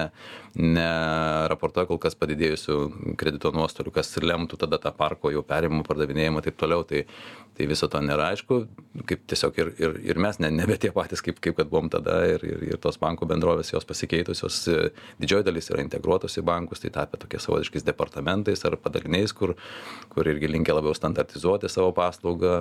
neraportuoja 0.55 1.89
kol 1.89 1.99
kas 2.03 2.15
padidėjusių 2.19 2.77
kredito 3.19 3.51
nuostolių, 3.55 3.95
kas 3.95 4.13
lemtų 4.23 4.59
tada 4.65 4.79
tą 4.83 4.93
parko 4.95 5.33
jau 5.35 5.43
perimą, 5.47 5.83
pardavinėjimą 5.87 6.43
ir 6.43 6.49
taip 6.49 6.61
toliau. 6.63 6.85
Tai, 6.87 7.03
tai 7.55 7.69
viso 7.71 7.87
to 7.91 8.01
nėra 8.03 8.33
aišku, 8.35 8.57
kaip 9.07 9.21
tiesiog 9.31 9.59
ir, 9.63 9.69
ir, 9.79 9.93
ir 10.11 10.19
mes 10.23 10.41
ne, 10.43 10.51
nebe 10.51 10.75
tie 10.81 10.91
patys, 10.95 11.23
kaip, 11.23 11.39
kaip 11.43 11.55
kad 11.59 11.71
buvom 11.71 11.87
tada 11.91 12.17
ir, 12.27 12.43
ir, 12.47 12.65
ir 12.73 12.81
tos 12.83 12.99
bankų 13.03 13.29
bendrovės 13.31 13.71
jos 13.71 13.87
pasikeitusios, 13.87 14.57
didžioji 15.23 15.47
dalis 15.47 15.71
yra 15.71 15.83
integruotos 15.85 16.35
į 16.41 16.45
bankus, 16.47 16.83
tai 16.83 16.91
tapę 16.95 17.21
tokie 17.23 17.39
savotiškais 17.43 17.87
departamentais 17.87 18.67
ar 18.67 18.75
padaliniais, 18.83 19.35
kur, 19.35 19.55
kur 20.11 20.31
irgi 20.31 20.51
linkia 20.51 20.75
labiau 20.75 20.95
standartizuoti 20.99 21.71
savo 21.71 21.95
paslaugą. 21.95 22.57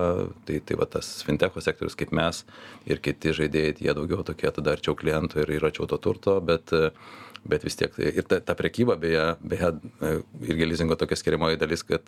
Tai, 0.45 0.59
tai 0.61 0.77
va 0.77 0.82
tas 0.89 1.15
fintecho 1.27 1.63
sektorius 1.63 1.97
kaip 1.99 2.13
mes 2.15 2.43
ir 2.89 3.01
kiti 3.03 3.35
žaidėjai, 3.35 3.75
jie 3.87 3.97
daugiau 3.97 4.25
tokie 4.27 4.51
tada 4.51 4.75
arčiau 4.77 4.97
klientų 4.99 5.43
ir, 5.43 5.53
ir 5.57 5.69
arčiau 5.69 5.89
to 5.89 5.99
turto, 6.01 6.39
bet 6.43 6.73
bet 7.43 7.63
vis 7.65 7.75
tiek 7.75 7.91
tai 7.95 8.11
ir 8.15 8.25
ta, 8.27 8.39
ta 8.39 8.55
prekyba, 8.55 8.95
beje, 8.99 9.23
beje, 9.43 9.71
irgi 10.47 10.67
lizingo 10.67 10.95
tokia 10.99 11.17
skiriamoji 11.19 11.59
dalis, 11.59 11.83
kad 11.87 12.07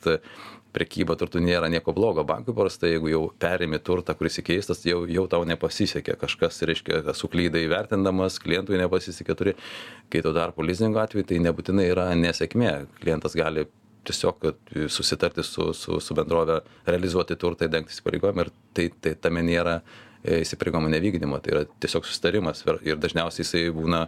prekyba 0.75 1.17
turtų 1.19 1.41
nėra 1.43 1.69
nieko 1.71 1.93
blogo. 1.95 2.23
Bankui 2.27 2.55
paprastai, 2.55 2.93
jeigu 2.95 3.11
jau 3.11 3.21
perimi 3.39 3.79
turtą, 3.83 4.15
kuris 4.17 4.39
įkeistas, 4.41 4.85
jau, 4.87 5.03
jau 5.11 5.25
tau 5.31 5.43
nepasisekė. 5.47 6.17
Kažkas, 6.21 6.61
reiškia, 6.69 7.01
suklydai 7.17 7.65
įvertindamas, 7.67 8.39
klientui 8.43 8.79
nepasisekė, 8.81 9.37
turi. 9.37 9.55
Kai 10.11 10.23
tuo 10.23 10.31
tarpu 10.35 10.63
lizingo 10.63 11.01
atveju 11.03 11.27
tai 11.31 11.41
nebūtinai 11.43 11.89
yra 11.91 12.11
nesėkmė. 12.19 12.77
Klientas 13.01 13.35
gali 13.37 13.67
tiesiog 14.05 14.49
susitarti 14.91 15.43
su, 15.43 15.71
su, 15.77 15.99
su 16.01 16.17
bendrovė, 16.17 16.61
realizuoti 16.87 17.37
turtą, 17.39 17.69
dengti 17.71 17.95
įsipareigojimą 17.95 18.45
ir 18.45 18.51
tai, 18.77 18.89
tai 19.01 19.15
tame 19.27 19.43
nėra 19.45 19.79
įsipareigojimo 20.25 20.89
nevykdymo, 20.89 21.39
tai 21.43 21.53
yra 21.53 21.63
tiesiog 21.83 22.07
sustarimas 22.07 22.63
ir 22.85 22.97
dažniausiai 23.01 23.45
jisai 23.45 23.67
būna 23.75 24.05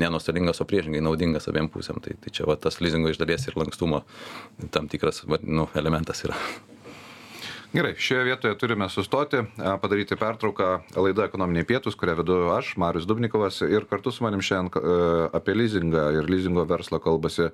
nenuostolingas, 0.00 0.62
o 0.62 0.66
priešingai 0.70 1.02
naudingas 1.04 1.48
abiem 1.50 1.70
pusėm. 1.70 2.00
Tai, 2.02 2.16
tai 2.22 2.34
čia 2.34 2.48
va, 2.48 2.58
tas 2.58 2.80
lizingo 2.82 3.10
iš 3.10 3.20
dalies 3.22 3.46
ir 3.46 3.58
lankstumo 3.58 4.02
tam 4.74 4.90
tikras 4.90 5.24
va, 5.26 5.40
nu, 5.42 5.68
elementas 5.78 6.24
yra. 6.26 6.38
Gerai, 7.70 7.92
šioje 7.98 8.24
vietoje 8.24 8.56
turime 8.58 8.88
sustoti, 8.90 9.44
padaryti 9.82 10.16
pertrauką 10.18 10.70
laida 10.96 11.28
ekonominiai 11.28 11.62
pietus, 11.68 11.94
kurią 11.94 12.16
vedu 12.18 12.38
aš, 12.50 12.72
Marius 12.82 13.06
Dubnikovas, 13.06 13.60
ir 13.62 13.86
kartu 13.86 14.10
su 14.10 14.24
manim 14.26 14.42
šiandien 14.42 15.30
apie 15.38 15.54
leasingą 15.54 16.08
ir 16.16 16.26
leasingo 16.26 16.64
verslą 16.66 16.98
kalbasi 17.04 17.46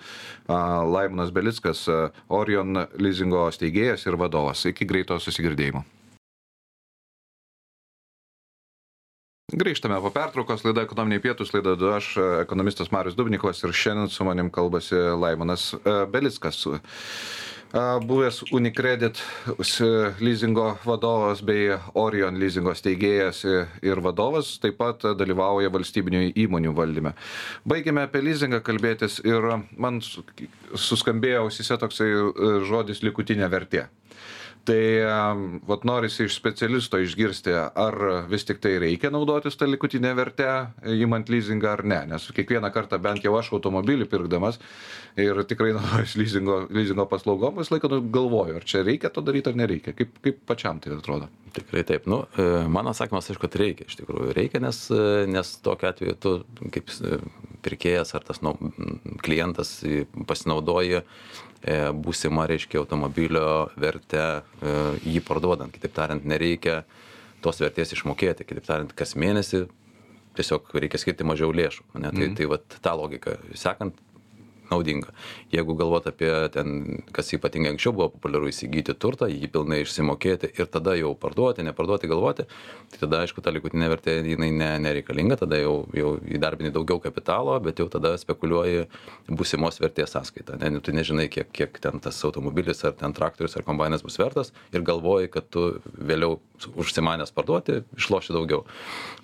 Laimonas 0.49 1.35
Belickas, 1.37 1.85
Orion 2.33 2.87
leasingo 2.97 3.45
steigėjas 3.53 4.09
ir 4.09 4.17
vadovas. 4.17 4.65
Iki 4.65 4.89
greito 4.89 5.21
susigirdėjimo. 5.21 5.85
Grįžtame 9.53 10.01
po 10.01 10.17
pertraukos, 10.17 10.65
laida 10.65 10.89
ekonominiai 10.89 11.21
pietus, 11.29 11.53
laida 11.53 11.77
du 11.77 11.93
aš, 11.93 12.15
ekonomistas 12.49 12.89
Marius 12.89 13.21
Dubnikovas 13.21 13.61
ir 13.61 13.77
šiandien 13.77 14.09
su 14.09 14.25
manim 14.25 14.49
kalbasi 14.49 14.97
Laimonas 14.97 15.75
Belickas. 16.09 16.65
Buvęs 17.73 18.43
Unicredit 18.53 19.19
leasingo 20.21 20.79
vadovas 20.85 21.43
bei 21.45 21.75
Orion 21.95 22.39
leasingo 22.39 22.75
steigėjas 22.77 23.43
ir 23.83 24.01
vadovas, 24.05 24.55
taip 24.63 24.79
pat 24.81 25.05
dalyvauja 25.19 25.73
valstybinių 25.75 26.31
įmonių 26.47 26.75
valdyme. 26.77 27.13
Baigėme 27.69 28.07
apie 28.07 28.23
leasingą 28.25 28.63
kalbėtis 28.65 29.21
ir 29.25 29.51
man 29.77 30.01
suskambėjo 30.03 31.47
ausise 31.47 31.79
toksai 31.81 32.11
e, 32.13 32.27
žodis 32.69 33.03
likutinė 33.07 33.51
vertė 33.53 33.87
tai 34.67 34.81
vat 35.69 35.85
norisi 35.89 36.27
iš 36.27 36.37
specialisto 36.37 36.99
išgirsti 37.03 37.55
ar 37.57 37.97
vis 38.31 38.47
tiktai 38.49 38.77
reikia 38.83 39.11
naudotis 39.15 39.57
ta 39.59 39.69
likutine 39.69 40.13
verte 40.19 40.49
imant 40.97 41.31
lizingą 41.33 41.73
ar 41.77 41.85
ne. 41.85 42.01
Nes 42.11 42.29
kiekvieną 42.37 42.73
kartą 42.75 42.99
bent 43.03 43.25
jau 43.25 43.35
aš 43.39 43.53
automobilį 43.57 44.09
pirkdamas 44.11 44.61
ir 45.17 45.43
tikrai 45.49 45.73
naudojuos 45.77 46.17
lizingo 46.21 46.59
lizingo 46.71 47.07
paslaugom 47.11 47.61
visą 47.61 47.77
laiką 47.77 47.91
nu 47.93 48.01
galvoju 48.13 48.61
ar 48.61 48.67
čia 48.69 48.83
reikia 48.87 49.11
to 49.13 49.25
daryt 49.25 49.51
ar 49.51 49.59
nereikia. 49.59 49.95
Kaip 49.97 50.19
kaip 50.25 50.43
pačiam 50.49 50.81
tai 50.83 50.97
atrodo? 50.97 51.31
Tikrai 51.57 51.85
taip. 51.89 52.07
Nu 52.11 52.25
e, 52.37 52.67
mano 52.69 52.93
atsakymas 52.93 53.31
aišku 53.31 53.47
kad 53.47 53.59
reikia 53.61 53.89
iš 53.89 53.97
tikrųjų. 54.03 54.35
Reikia 54.37 54.61
nes 54.61 54.83
e, 54.91 55.27
nes 55.31 55.55
tokiu 55.65 55.91
atveju 55.91 56.17
tu 56.21 56.35
kaip 56.75 56.93
e, 57.01 57.21
pirkėjas 57.67 58.15
ar 58.15 58.25
tas 58.27 58.39
nu 58.47 58.55
klientas 59.27 59.81
pasinaudoji 60.31 61.03
E, 61.67 61.77
būsima, 61.91 62.45
reiškia, 62.47 62.79
automobilio 62.79 63.67
vertę 63.81 64.23
e, 64.23 64.75
jį 65.03 65.23
parduodant. 65.27 65.73
Kitaip 65.75 65.95
tariant, 65.97 66.27
nereikia 66.29 66.83
tos 67.43 67.59
vertės 67.63 67.95
išmokėti. 67.97 68.47
Kitaip 68.47 68.69
tariant, 68.69 68.93
kas 68.95 69.17
mėnesį 69.19 69.65
tiesiog 70.37 70.69
reikia 70.77 71.01
skirti 71.03 71.27
mažiau 71.27 71.51
lėšų. 71.57 71.87
Ne? 71.97 72.13
Tai, 72.13 72.29
mm. 72.29 72.37
tai 72.39 72.47
va 72.53 72.61
tą 72.61 72.93
logiką 73.01 73.39
sekant, 73.59 73.99
naudinga. 74.71 75.13
Jeigu 75.53 75.77
galvot 75.79 76.07
apie 76.11 76.31
ten, 76.55 77.03
kas 77.15 77.33
ypatingai 77.37 77.75
anksčiau 77.75 77.95
buvo 77.97 78.09
populiaru 78.15 78.51
įsigyti 78.51 78.97
turtą, 78.99 79.29
jį 79.31 79.51
pilnai 79.53 79.83
išsimokėti 79.85 80.53
ir 80.57 80.71
tada 80.73 80.97
jau 80.99 81.13
parduoti, 81.19 81.65
neparduoti, 81.67 82.11
galvoti, 82.11 82.47
tai 82.93 83.03
tada 83.03 83.23
aišku 83.25 83.45
ta 83.45 83.53
likutinė 83.55 83.91
vertė 83.93 84.19
jinai 84.27 84.51
ne, 84.55 84.71
nereikalinga, 84.87 85.39
tada 85.43 85.61
jau, 85.61 85.77
jau 85.97 86.15
įdarbini 86.27 86.73
daugiau 86.75 87.01
kapitalo, 87.03 87.57
bet 87.63 87.83
jau 87.83 87.89
tada 87.93 88.15
spekuliuoji 88.21 88.87
būsimos 89.31 89.81
vertės 89.83 90.17
sąskaitą. 90.17 90.59
Ne, 90.63 90.73
tu 90.85 90.95
nežinai, 90.97 91.29
kiek, 91.33 91.51
kiek 91.55 91.81
ten 91.83 92.03
tas 92.03 92.19
automobilis 92.27 92.85
ar 92.87 92.97
ten 92.99 93.15
traktorius 93.17 93.57
ar 93.59 93.67
kombainas 93.67 94.05
bus 94.07 94.19
vertas 94.21 94.53
ir 94.75 94.85
galvoji, 94.87 95.31
kad 95.33 95.49
tu 95.53 95.69
vėliau 95.97 96.39
užsimanęs 96.77 97.33
parduoti, 97.37 97.83
išloši 97.99 98.35
daugiau. 98.37 98.65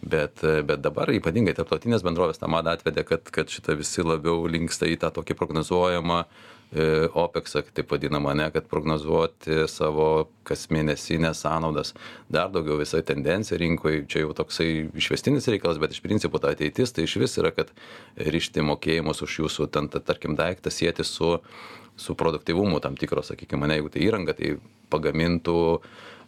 Bet, 0.03 0.43
bet 0.43 0.83
dabar 0.83 1.11
ypatingai 1.15 1.55
tarptautinės 1.57 2.05
bendrovės 2.05 2.41
tą 2.41 2.51
madą 2.51 2.75
atvedė, 2.77 3.05
kad, 3.09 3.29
kad 3.33 3.53
šitą 3.53 3.77
visi 3.79 4.05
labiau 4.05 4.45
linksta 4.51 4.89
į 4.91 4.99
tą 5.03 5.13
tokį 5.15 5.32
tokį 5.33 5.39
prognozuojamą 5.39 6.25
e, 6.73 7.09
OPEXą, 7.09 7.63
taip 7.75 7.91
vadinamą, 7.91 8.35
ne, 8.35 8.51
kad 8.53 8.69
prognozuoti 8.69 9.67
savo 9.69 10.29
kasmėnesinės 10.45 11.43
sąnaudas. 11.45 11.95
Dar 12.31 12.51
daugiau 12.51 12.79
visai 12.81 13.03
tendencija 13.03 13.59
rinkoje, 13.59 14.07
čia 14.09 14.25
jau 14.25 14.33
toksai 14.35 14.91
išvestinis 14.95 15.49
reikalas, 15.49 15.79
bet 15.79 15.93
iš 15.93 16.03
principo 16.03 16.39
ta 16.39 16.53
ateitis 16.53 16.93
tai 16.93 17.05
iš 17.05 17.17
vis 17.21 17.37
yra, 17.39 17.53
kad 17.53 17.73
ryšti 18.17 18.63
mokėjimus 18.63 19.23
už 19.23 19.41
jūsų, 19.43 19.71
ten, 19.73 19.89
tarkim, 19.89 20.37
daiktą 20.37 20.71
sėti 20.71 21.05
su, 21.05 21.39
su 21.97 22.15
produktivumu 22.15 22.81
tam 22.81 22.97
tikro, 22.97 23.23
sakykime, 23.23 23.69
ne, 23.69 23.81
jeigu 23.81 23.93
tai 23.93 24.07
įranga, 24.09 24.37
tai 24.37 24.57
pagamintų 24.93 25.59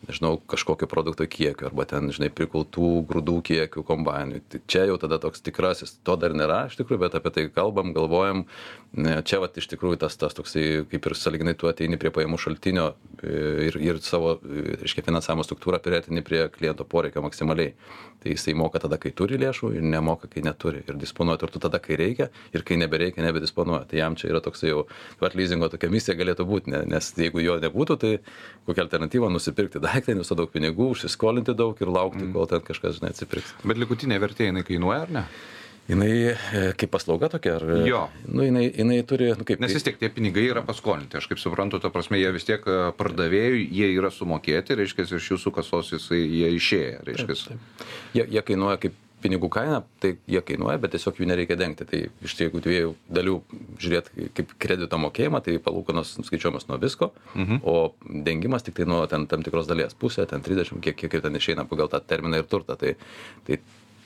nežinau, 0.09 0.37
kažkokio 0.51 0.89
produkto 0.91 1.27
kiekio 1.31 1.69
arba 1.71 1.87
ten, 1.89 2.11
žinai, 2.15 2.31
prikultų 2.35 2.91
grūdų 3.11 3.37
kiekių 3.49 3.85
kombainui. 3.87 4.43
Tai 4.51 4.61
čia 4.71 4.87
jau 4.91 4.99
tada 5.01 5.19
toks 5.23 5.45
tikrasis, 5.45 5.97
to 6.07 6.17
dar 6.21 6.37
nėra 6.37 6.65
iš 6.71 6.79
tikrųjų, 6.81 7.03
bet 7.07 7.19
apie 7.19 7.33
tai 7.35 7.47
kalbam, 7.53 7.95
galvojam. 7.97 8.45
Čia 8.95 9.41
vat 9.43 9.57
iš 9.59 9.67
tikrųjų 9.73 9.99
tas, 10.05 10.15
tas 10.21 10.37
toksai, 10.37 10.85
kaip 10.91 11.09
ir 11.09 11.17
saliginai 11.19 11.57
tu 11.59 11.67
ateini 11.67 11.99
prie 11.99 12.13
pajamų 12.15 12.39
šaltinio 12.39 12.93
e, 13.25 13.33
ir, 13.67 13.79
ir 13.83 13.99
savo, 14.05 14.37
e, 14.39 14.77
reiškia, 14.85 15.03
finansavimo 15.09 15.43
struktūrą 15.43 15.81
priartini 15.83 16.23
prie 16.23 16.45
kliento 16.55 16.87
poreikio 16.87 17.25
maksimaliai. 17.25 17.75
Tai 18.23 18.33
jisai 18.33 18.55
moka 18.57 18.79
tada, 18.81 18.97
kai 19.03 19.11
turi 19.13 19.37
lėšų 19.43 19.73
ir 19.77 19.83
nemoka, 19.85 20.31
kai 20.31 20.45
neturi. 20.47 20.85
Ir 20.87 20.97
disponuoja 21.01 21.43
turtu 21.43 21.61
tada, 21.61 21.81
kai 21.83 21.99
reikia 22.01 22.31
ir 22.55 22.63
kai 22.65 22.79
nebereikia, 22.81 23.21
nebedisponuoja. 23.27 23.83
Tai 23.91 23.99
jam 23.99 24.15
čia 24.17 24.31
yra 24.31 24.41
toksai 24.45 24.71
jau, 24.71 24.87
vat 25.21 25.35
leasingo 25.37 25.69
tokia 25.73 25.91
misija 25.93 26.15
galėtų 26.17 26.47
būti, 26.49 26.73
ne, 26.73 26.85
nes 26.95 27.11
jeigu 27.19 27.43
jo 27.45 27.59
nebūtų, 27.61 27.99
tai 28.01 28.13
kokia 28.65 28.87
alternatyva 28.87 29.29
nusipirkti 29.35 29.83
daiktą, 29.95 30.15
investuoti 30.15 30.43
daug 30.43 30.55
pinigų, 30.55 30.93
užsiskolinti 30.95 31.57
daug 31.57 31.81
ir 31.81 31.91
laukti, 31.95 32.25
mm. 32.27 32.33
kol 32.37 32.49
ten 32.51 32.65
kažkas, 32.67 32.99
žinai, 33.01 33.15
atsipirks. 33.15 33.57
Bet 33.65 33.81
likutinė 33.81 34.21
vertė 34.23 34.51
jinai 34.51 34.65
kainuoja 34.67 35.05
ar 35.07 35.15
ne? 35.15 35.29
Jinai 35.85 36.11
e, 36.33 36.37
kaip 36.81 36.95
paslauga 36.95 37.29
tokia, 37.29 37.59
ar... 37.59 37.73
Jo. 37.85 38.07
Nu, 38.25 38.41
jinai, 38.47 38.65
jinai 38.71 39.03
turi, 39.05 39.29
nu, 39.37 39.45
kaip... 39.45 39.61
Nes 39.61 39.75
vis 39.77 39.85
tiek 39.85 39.99
tie 40.01 40.09
pinigai 40.09 40.47
yra 40.49 40.63
paskolinti, 40.65 41.19
aš 41.21 41.29
kaip 41.29 41.43
suprantu, 41.43 41.81
ta 41.83 41.91
prasme, 41.93 42.17
jie 42.17 42.31
vis 42.33 42.49
tiek 42.49 42.65
e, 42.65 42.79
pardavėjui, 42.97 43.67
jie 43.69 43.91
yra 43.93 44.09
sumokėti, 44.15 44.79
reiškia, 44.81 45.05
iš 45.21 45.29
jūsų 45.35 45.53
kasos 45.59 45.93
jisai, 45.93 46.23
jie 46.25 46.55
išėję, 46.57 46.95
reiškia. 47.11 47.59
Jie, 48.17 48.25
jie 48.33 48.45
kainuoja 48.49 48.81
kaip 48.81 48.97
pinigų 49.25 49.49
kaina, 49.53 49.81
tai 50.03 50.15
jie 50.31 50.43
kainuoja, 50.45 50.79
bet 50.83 50.95
tiesiog 50.95 51.21
jų 51.21 51.29
nereikia 51.31 51.57
dengti. 51.61 51.87
Tai 51.89 52.01
iš 52.27 52.37
jeigu 52.43 52.61
dviejų 52.65 52.95
dalių 53.19 53.37
žiūrėt 53.83 54.11
kaip 54.37 54.53
kredito 54.61 55.01
mokėjimą, 55.01 55.41
tai 55.45 55.57
palūkanos 55.65 56.17
skaičiuojamas 56.29 56.69
nuo 56.69 56.81
visko, 56.83 57.11
mhm. 57.35 57.63
o 57.65 58.21
dengimas 58.29 58.67
tik 58.67 58.77
tai 58.79 58.89
nuo 58.91 59.03
ten, 59.11 59.29
tam 59.31 59.45
tikros 59.47 59.71
dalies, 59.71 59.97
pusė, 59.97 60.29
ten 60.31 60.45
30, 60.45 60.83
kiek, 60.85 60.99
kiek 61.01 61.21
ten 61.25 61.41
išeina 61.41 61.67
pagal 61.71 61.91
tą 61.93 62.03
terminą 62.05 62.43
ir 62.43 62.51
turtą. 62.51 62.77
Tai, 62.81 62.95
tai 63.49 63.61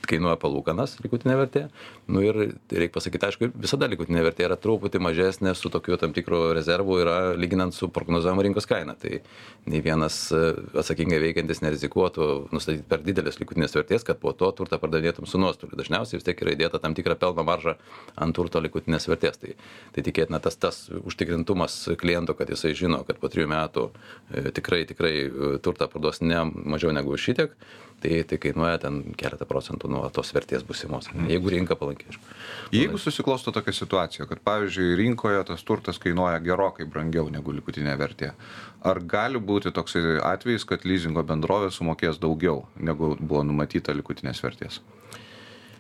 kainuoja 0.08 0.36
palūkanas 0.40 0.96
likutinė 1.02 1.36
vertė. 1.38 1.64
Nu 2.08 2.22
ir 2.24 2.36
reikia 2.70 2.94
pasakyti, 2.94 3.28
aišku, 3.28 3.48
visada 3.58 3.88
likutinė 3.90 4.22
vertė 4.26 4.46
yra 4.46 4.56
truputį 4.60 5.00
mažesnė 5.02 5.54
su 5.58 5.70
tokiu 5.72 5.98
tam 6.00 6.14
tikru 6.16 6.52
rezervu 6.56 6.98
yra 7.02 7.16
lyginant 7.36 7.74
su 7.76 7.90
prognozuojama 7.92 8.44
rinkos 8.46 8.68
kaina. 8.70 8.94
Tai 9.00 9.20
nei 9.68 9.82
vienas 9.84 10.20
e, 10.32 10.42
atsakingai 10.80 11.20
veikiantis 11.22 11.62
nerizikuotų 11.64 12.28
nustatyti 12.54 12.86
per 12.88 13.02
didelės 13.06 13.40
likutinės 13.42 13.76
vertės, 13.76 14.06
kad 14.06 14.20
po 14.22 14.32
to 14.36 14.50
turtą 14.56 14.80
pardavinėtum 14.82 15.28
su 15.28 15.40
nuostoliu. 15.40 15.76
Dažniausiai 15.78 16.20
vis 16.20 16.28
tiek 16.28 16.44
yra 16.44 16.54
įdėta 16.56 16.80
tam 16.82 16.96
tikra 16.98 17.18
pelno 17.18 17.44
marža 17.48 17.76
ant 18.16 18.36
turto 18.36 18.62
likutinės 18.64 19.08
vertės. 19.10 19.40
Tai, 19.42 19.56
tai 19.96 20.06
tikėtina 20.06 20.40
tas, 20.44 20.56
tas 20.60 20.84
užtikrintumas 21.02 21.80
kliento, 22.00 22.36
kad 22.38 22.50
jisai 22.52 22.74
žino, 22.78 23.02
kad 23.08 23.20
po 23.20 23.32
trijų 23.32 23.50
metų 23.52 23.88
e, 23.90 24.48
tikrai, 24.56 24.84
tikrai 24.88 25.14
e, 25.26 25.52
turtą 25.64 25.90
parduos 25.90 26.22
ne 26.24 26.44
mažiau 26.48 26.94
negu 26.94 27.16
šitiek 27.18 27.52
tai 28.02 28.22
tai 28.28 28.38
kainuoja 28.42 28.78
ten 28.82 29.00
keletą 29.18 29.46
procentų 29.48 29.90
nuo 29.90 30.02
tos 30.14 30.30
vertės 30.34 30.64
būsimos. 30.66 31.10
Mhm. 31.12 31.30
jeigu 31.32 31.52
rinka 31.54 31.76
palanki 31.76 32.06
aišku. 32.10 32.34
Jeigu 32.72 32.98
susiklosto 32.98 33.52
tokia 33.52 33.72
situacija 33.72 34.26
kad 34.26 34.42
pavyzdžiui 34.44 34.96
rinkoje 35.02 35.44
tas 35.50 35.64
turtas 35.64 35.98
kainuoja 35.98 36.38
gerokai 36.44 36.86
brangiau 36.86 37.28
negu 37.30 37.52
likutinė 37.52 37.96
vertė 37.98 38.32
ar 38.82 39.00
gali 39.00 39.38
būti 39.38 39.72
toksai 39.74 40.18
atvejis 40.22 40.66
kad 40.68 40.84
lizingo 40.84 41.22
bendrovė 41.26 41.70
sumokės 41.74 42.20
daugiau 42.22 42.66
negu 42.76 43.16
buvo 43.20 43.42
numatyta 43.42 43.94
likutinės 43.96 44.42
vertės? 44.44 44.80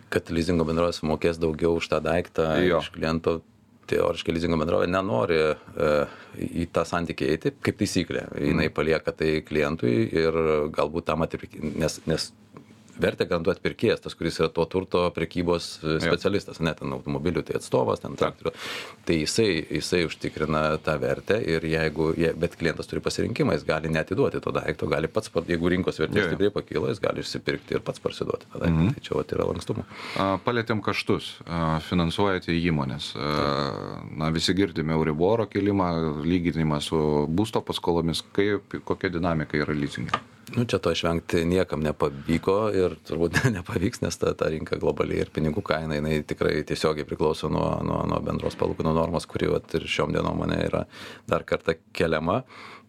Kad 0.08 0.30
lizingo 0.32 0.64
bendrovė 0.64 0.96
sumokės 0.96 1.38
daugiau 1.38 1.76
už 1.78 1.90
tą 1.92 2.00
daiktą 2.02 2.56
iš 2.64 2.90
kliento 2.94 3.40
teoriškai 3.90 4.34
lizingo 4.34 4.58
bendrovė 4.60 4.88
nenori 4.90 5.38
e, 5.38 5.92
į 6.62 6.68
tą 6.74 6.84
santykį 6.88 7.30
eiti. 7.32 7.54
Kaip 7.64 7.80
taisyklė 7.80 8.26
jinai 8.48 8.68
palieka 8.74 9.14
tai 9.16 9.38
klientui 9.46 9.94
ir 10.22 10.42
galbūt 10.74 11.08
tam 11.10 11.26
atpirk 11.26 11.56
nes 11.58 12.00
nes 12.08 12.30
vertę 13.02 13.26
garantuot 13.28 13.60
pirkėjas, 13.64 14.02
tas, 14.04 14.16
kuris 14.18 14.38
yra 14.40 14.48
to 14.54 14.64
turto 14.70 15.04
prekybos 15.14 15.68
specialistas, 16.02 16.60
ne 16.64 16.72
ten 16.78 16.92
automobilių, 16.96 17.44
tai 17.46 17.58
atstovas, 17.58 18.02
ten 18.02 18.16
traktorių. 18.18 18.52
Tai 19.08 19.16
jisai, 19.16 19.48
jisai 19.78 20.04
užtikrina 20.08 20.62
tą 20.84 20.96
vertę 21.02 21.38
ir 21.42 21.64
jeigu, 21.68 22.10
je, 22.18 22.32
bet 22.38 22.56
klientas 22.60 22.90
turi 22.90 23.02
pasirinkimą, 23.04 23.56
jis 23.56 23.66
gali 23.68 23.92
netiduoti 23.92 24.42
to 24.44 24.52
daikto, 24.54 24.88
gali 24.90 25.10
pats, 25.12 25.32
jeigu 25.48 25.72
rinkos 25.74 26.00
vertė 26.02 26.26
stipriai 26.28 26.54
pakyla, 26.54 26.92
jis 26.92 27.02
gali 27.04 27.24
išsipirkti 27.24 27.78
ir 27.78 27.84
pats 27.86 28.02
parsiduoti. 28.04 28.50
Tada, 28.54 28.70
mhm. 28.70 28.94
Tai 28.96 29.04
čia 29.04 29.18
vat, 29.18 29.36
yra 29.36 29.48
lankstumo. 29.50 29.86
Palėtėm 30.46 30.82
kaštus, 30.84 31.34
finansuojate 31.88 32.56
įmonės. 32.56 33.12
Na, 34.18 34.32
visi 34.34 34.54
girdime 34.58 34.96
Euriboro 34.96 35.48
kilimą, 35.50 35.92
lyginimą 36.26 36.82
su 36.84 36.98
būsto 37.28 37.62
paskolomis, 37.64 38.24
kaip, 38.36 38.80
kokia 38.88 39.12
dinamika 39.14 39.60
yra 39.60 39.76
leasingai 39.76 40.24
nu 40.56 40.64
čia 40.64 40.78
to 40.78 40.92
išvengti 40.94 41.42
niekam 41.48 41.82
nepavyko 41.84 42.56
ir 42.76 42.96
turbūt 43.08 43.40
nepavyks 43.56 44.02
nes 44.04 44.18
ta 44.20 44.32
ta 44.38 44.48
rinka 44.52 44.78
globali 44.80 45.20
ir 45.20 45.32
pinigų 45.34 45.64
kaina 45.66 45.98
jinai 45.98 46.22
tikrai 46.28 46.62
tiesiogiai 46.68 47.06
priklauso 47.08 47.50
nuo 47.52 47.68
nuo 47.84 48.00
nuo 48.08 48.20
bendros 48.24 48.58
palūkanų 48.60 48.94
normos 48.96 49.28
kuri 49.30 49.50
vat 49.52 49.78
ir 49.78 49.86
šiom 49.88 50.14
dienom 50.16 50.44
ane 50.46 50.60
yra 50.66 50.84
dar 51.28 51.44
kartą 51.48 51.76
keliama. 51.92 52.42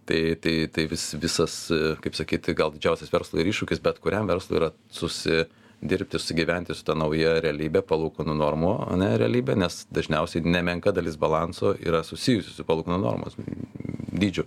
Tai 0.09 0.21
tai 0.41 0.55
tai 0.73 0.87
vis 0.89 1.11
visas 1.21 1.55
kaip 2.01 2.15
sakyti 2.17 2.55
gal 2.57 2.71
didžiausias 2.73 3.11
verslui 3.13 3.43
ir 3.43 3.51
iššūkis 3.51 3.83
bet 3.85 3.99
kuriam 4.01 4.29
verslui 4.29 4.57
yra 4.57 4.71
susi 4.89 5.43
dirbti 5.81 6.19
susigyventi 6.19 6.75
su 6.75 6.83
ta 6.83 6.95
nauja 6.97 7.37
realybe 7.43 7.81
palūkanų 7.87 8.35
normų 8.35 8.71
ane 8.93 9.13
realybe 9.21 9.55
nes 9.55 9.85
dažniausiai 9.95 10.43
nemenka 10.43 10.91
dalis 10.95 11.15
balanso 11.19 11.71
yra 11.79 12.01
susijusi 12.03 12.51
su 12.51 12.65
palūkanų 12.67 12.99
normos 12.99 13.37
dydžiu. 14.19 14.43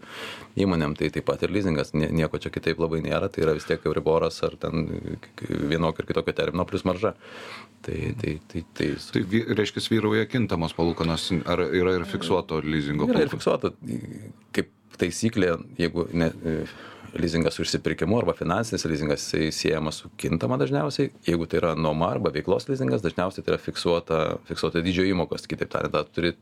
Įmonėm 0.60 0.96
tai 0.98 1.08
taip 1.14 1.24
pat 1.30 1.42
ir 1.46 1.54
lizingas 1.54 1.94
nie 1.96 2.10
nieko 2.12 2.40
čia 2.42 2.52
kitaip 2.52 2.80
labai 2.82 3.00
nėra 3.04 3.30
tai 3.32 3.46
yra 3.46 3.56
vis 3.56 3.66
tiek 3.68 3.80
euriboras 3.88 4.42
ar 4.44 4.58
ten 4.60 4.84
vienokio 5.48 6.04
ar 6.04 6.10
kitokio 6.10 6.36
termino 6.36 6.66
plius 6.68 6.84
marža. 6.88 7.14
Tai 7.86 7.98
tai 8.20 8.36
tai 8.52 8.64
tai 8.76 8.92
tai 9.12 9.42
reiškias 9.56 9.88
vyrauja 9.92 10.28
kintamos 10.30 10.76
palūkanos 10.76 11.30
ar 11.46 11.64
yra 11.70 11.96
ir 11.98 12.06
fiksuoto 12.10 12.60
lizingo 12.64 13.08
yra 13.08 13.24
ir 13.24 13.32
fiksuoto. 13.32 13.72
Kaip 14.52 14.72
taisyklė, 15.00 15.56
jeigu 15.80 16.06
ne, 16.12 16.28
lizingas 17.18 17.54
su 17.54 17.62
išsipirkimu 17.66 18.18
arba 18.18 18.34
finansinis 18.38 18.84
lizingas 18.88 19.26
jisai 19.26 19.52
siejamas 19.52 20.00
su 20.02 20.10
kintama 20.16 20.56
dažniausiai, 20.60 21.10
jeigu 21.26 21.46
tai 21.46 21.60
yra 21.60 21.74
nuoma 21.74 22.08
arba 22.14 22.32
veiklos 22.34 22.68
lizingas, 22.70 23.04
dažniausiai 23.04 23.44
tai 23.44 23.54
yra 23.54 23.62
fiksuota, 23.62 24.20
fiksuota 24.48 24.82
dydžio 24.84 25.06
įmokos, 25.12 25.46
kitaip 25.50 25.72
tariant, 25.72 26.12
turi 26.14 26.34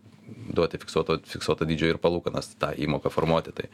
duoti 0.55 0.79
fiksuoto, 0.79 1.19
fiksuoto 1.27 1.67
dydžio 1.67 1.95
ir 1.95 2.03
palūkanas 2.03 2.55
tą 2.61 2.75
įmoką 2.87 3.11
formuoti. 3.11 3.55
Tai, 3.57 3.71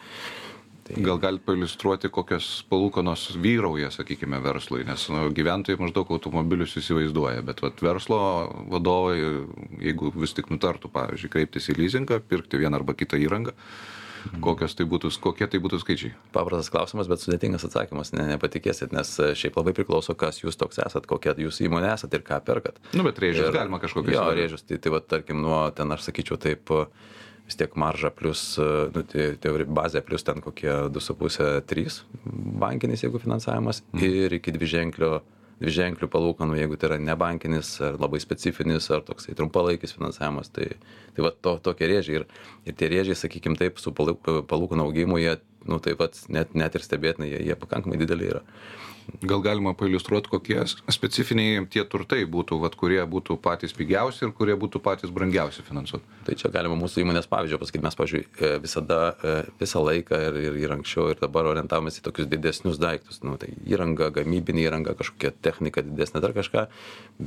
Tai... 0.87 1.01
Gal 1.03 1.19
galite 1.19 1.43
pailustruoti, 1.49 2.07
kokios 2.15 2.61
palūkanos 2.71 3.25
vyrauja, 3.43 3.89
sakykime, 3.91 4.39
verslui, 4.45 4.85
nes 4.87 5.09
nu, 5.11 5.25
gyventojai 5.35 5.81
maždaug 5.81 6.13
automobilius 6.15 6.77
įsivaizduoja, 6.79 7.43
bet 7.49 7.59
vat, 7.65 7.83
verslo 7.83 8.21
vadovai, 8.71 9.17
jeigu 9.83 10.13
vis 10.15 10.37
tik 10.37 10.53
nutartų, 10.53 10.93
pavyzdžiui, 10.95 11.33
kreiptis 11.33 11.67
į 11.73 11.77
leasingą, 11.81 12.21
pirkti 12.31 12.63
vieną 12.63 12.79
arba 12.79 12.95
kitą 12.95 13.19
įrangą. 13.19 13.57
Kokios 14.45 14.77
tai 14.79 14.87
būtų, 14.89 15.11
kokie 15.23 15.49
tai 15.51 15.61
būtų 15.63 15.81
skaičiai? 15.83 16.15
Paprastas 16.35 16.71
klausimas, 16.73 17.11
bet 17.11 17.23
sudėtingas 17.23 17.67
atsakymas, 17.69 18.13
ne, 18.17 18.27
nepatikėsit, 18.33 18.95
nes 18.97 19.13
e, 19.23 19.33
šiaip 19.39 19.59
labai 19.61 19.75
priklauso, 19.77 20.17
kas 20.19 20.43
jūs 20.43 20.59
toks 20.61 20.81
esat, 20.85 21.09
kokia 21.11 21.37
jūs 21.41 21.61
įmonė 21.67 21.93
esat 21.95 22.17
ir 22.17 22.25
ką 22.27 22.41
perkat. 22.47 22.81
Nu, 22.97 23.05
bet 23.07 23.21
rėžius 23.23 23.51
ir, 23.51 23.57
galima 23.57 23.81
kažkokius. 23.83 24.17
Jo, 24.17 24.27
rėžius, 24.37 24.67
tai, 24.67 24.81
tai 24.83 24.95
va, 24.95 25.03
tarkim, 25.05 25.41
nuo 25.45 25.61
ten 25.77 25.95
aš 25.97 26.09
sakyčiau 26.09 26.41
taip, 26.41 26.73
vis 27.47 27.59
tiek 27.59 27.77
marža 27.79 28.11
plus, 28.15 28.43
nu, 28.95 29.05
tai, 29.07 29.29
tai 29.43 29.55
bazė 29.79 30.03
plus 30.07 30.27
ten 30.27 30.43
kokie 30.45 30.73
2,5-3 30.95 32.01
bankinis, 32.63 33.05
jeigu 33.07 33.23
finansavimas, 33.23 33.85
mm. 33.93 34.07
ir 34.07 34.39
iki 34.41 34.55
dviženklio, 34.57 35.21
dviženklių 35.63 36.09
palūkanų, 36.13 36.59
jeigu 36.61 36.77
tai 36.77 36.91
yra 36.91 36.99
nebankinis 37.01 37.71
ar 37.85 37.97
labai 38.01 38.21
specifinis 38.21 38.91
ar 38.93 39.05
toksai 39.07 39.37
trumpalaikis 39.39 39.97
finansavimas, 39.97 40.51
tai, 40.53 40.69
tai 41.17 41.25
va 41.25 41.33
to, 41.33 41.57
tokie 41.65 41.89
rėžiai. 41.93 42.21
Ir, 42.21 42.27
ir 42.69 42.77
tie 42.77 42.91
rėžiai, 42.93 43.17
sakykime 43.17 43.57
taip, 43.61 43.81
su 43.81 43.93
palūkanų 43.97 44.85
augimu, 44.85 45.21
jie, 45.23 45.39
nu 45.69 45.81
taip 45.85 46.03
pat 46.03 46.19
net, 46.33 46.53
net 46.59 46.77
ir 46.77 46.85
stebėtinai, 46.85 47.31
jie, 47.33 47.41
jie 47.49 47.57
pakankamai 47.63 48.01
dideli 48.03 48.29
yra. 48.35 48.45
Gal 49.23 49.41
galima 49.41 49.73
pailiustruoti, 49.79 50.29
kokie 50.31 50.59
specifiniai 50.67 51.63
tie 51.71 51.85
turtai 51.87 52.25
būtų, 52.29 52.59
vat, 52.63 52.75
kurie 52.79 52.99
būtų 53.07 53.37
patys 53.43 53.75
pigiausi 53.77 54.25
ir 54.27 54.33
kurie 54.35 54.57
būtų 54.59 54.81
patys 54.83 55.13
brangiausi 55.15 55.63
finansuoti. 55.67 56.05
Tai 56.27 56.35
čia 56.41 56.51
galima 56.53 56.75
mūsų 56.81 57.05
įmonės 57.05 57.29
pavyzdžio 57.31 57.61
pasakyti, 57.63 57.85
mes, 57.87 57.97
pavyzdžiui, 58.01 58.23
e, 58.27 58.51
visada, 58.65 58.99
e, 59.23 59.37
visą 59.61 59.83
laiką 59.87 60.21
ir, 60.29 60.39
ir, 60.49 60.59
ir 60.65 60.75
anksčiau, 60.75 61.13
ir 61.13 61.21
dabar 61.21 61.47
orientavomės 61.53 62.01
į 62.01 62.05
tokius 62.09 62.29
didesnius 62.33 62.81
daiktus. 62.83 63.23
Nu, 63.23 63.37
tai 63.41 63.53
įranga, 63.71 64.11
gamybinė 64.17 64.67
įranga, 64.67 64.97
kažkokia 64.99 65.33
technika 65.47 65.87
didesnė 65.87 66.25
dar 66.25 66.35
kažką, 66.37 66.67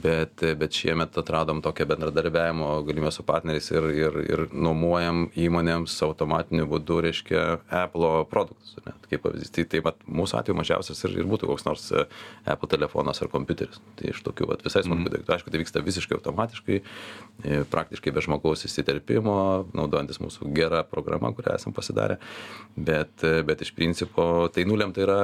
bet, 0.05 0.43
bet 0.59 0.75
šiemet 0.75 1.15
atradom 1.23 1.63
tokią 1.65 1.87
bendradarbiavimo 1.93 2.73
galimybę 2.87 3.13
su 3.15 3.25
partneriais 3.27 3.71
ir, 3.71 3.89
ir, 3.95 4.19
ir 4.27 4.45
nuomojam 4.51 5.29
įmonėms 5.39 5.95
automatiniu 6.09 6.67
būdu, 6.69 6.99
reiškia, 7.07 7.47
Apple 7.85 8.25
produktus. 8.29 8.75
Ne? 8.85 8.97
Kaip 9.07 9.23
pavyzdys, 9.25 9.55
tai, 9.55 9.65
tai 9.71 9.83
vat, 9.85 10.03
mūsų 10.05 10.41
atveju 10.41 10.59
mažiausias 10.59 11.07
ir, 11.07 11.17
ir 11.23 11.29
būtų 11.29 11.49
koks 11.49 11.68
nors 11.69 11.85
e, 11.93 12.05
Apple 12.49 12.69
telefonas 12.71 13.21
ar 13.23 13.31
kompiuteris. 13.31 13.79
Tai 13.99 14.11
iš 14.11 14.21
tokių 14.25 14.49
vat, 14.49 14.65
visai 14.65 14.83
smulkių 14.85 15.05
mm. 15.05 15.13
daiktų. 15.15 15.35
Aišku, 15.35 15.53
tai 15.53 15.61
vyksta 15.63 15.85
visiškai 15.85 16.17
automatiškai, 16.17 16.81
e, 16.81 17.61
praktiškai 17.71 18.13
be 18.15 18.25
žmogaus 18.25 18.65
įsiterpimo, 18.67 19.37
naudojantis 19.77 20.21
mūsų 20.23 20.51
gerą 20.57 20.83
programą, 20.89 21.31
kurią 21.37 21.55
esam 21.59 21.75
pasidarę. 21.77 22.19
Bet, 22.75 23.15
e, 23.23 23.39
bet 23.47 23.63
iš 23.65 23.73
principo 23.77 24.49
tai 24.53 24.67
nulemta 24.69 25.05
yra 25.05 25.19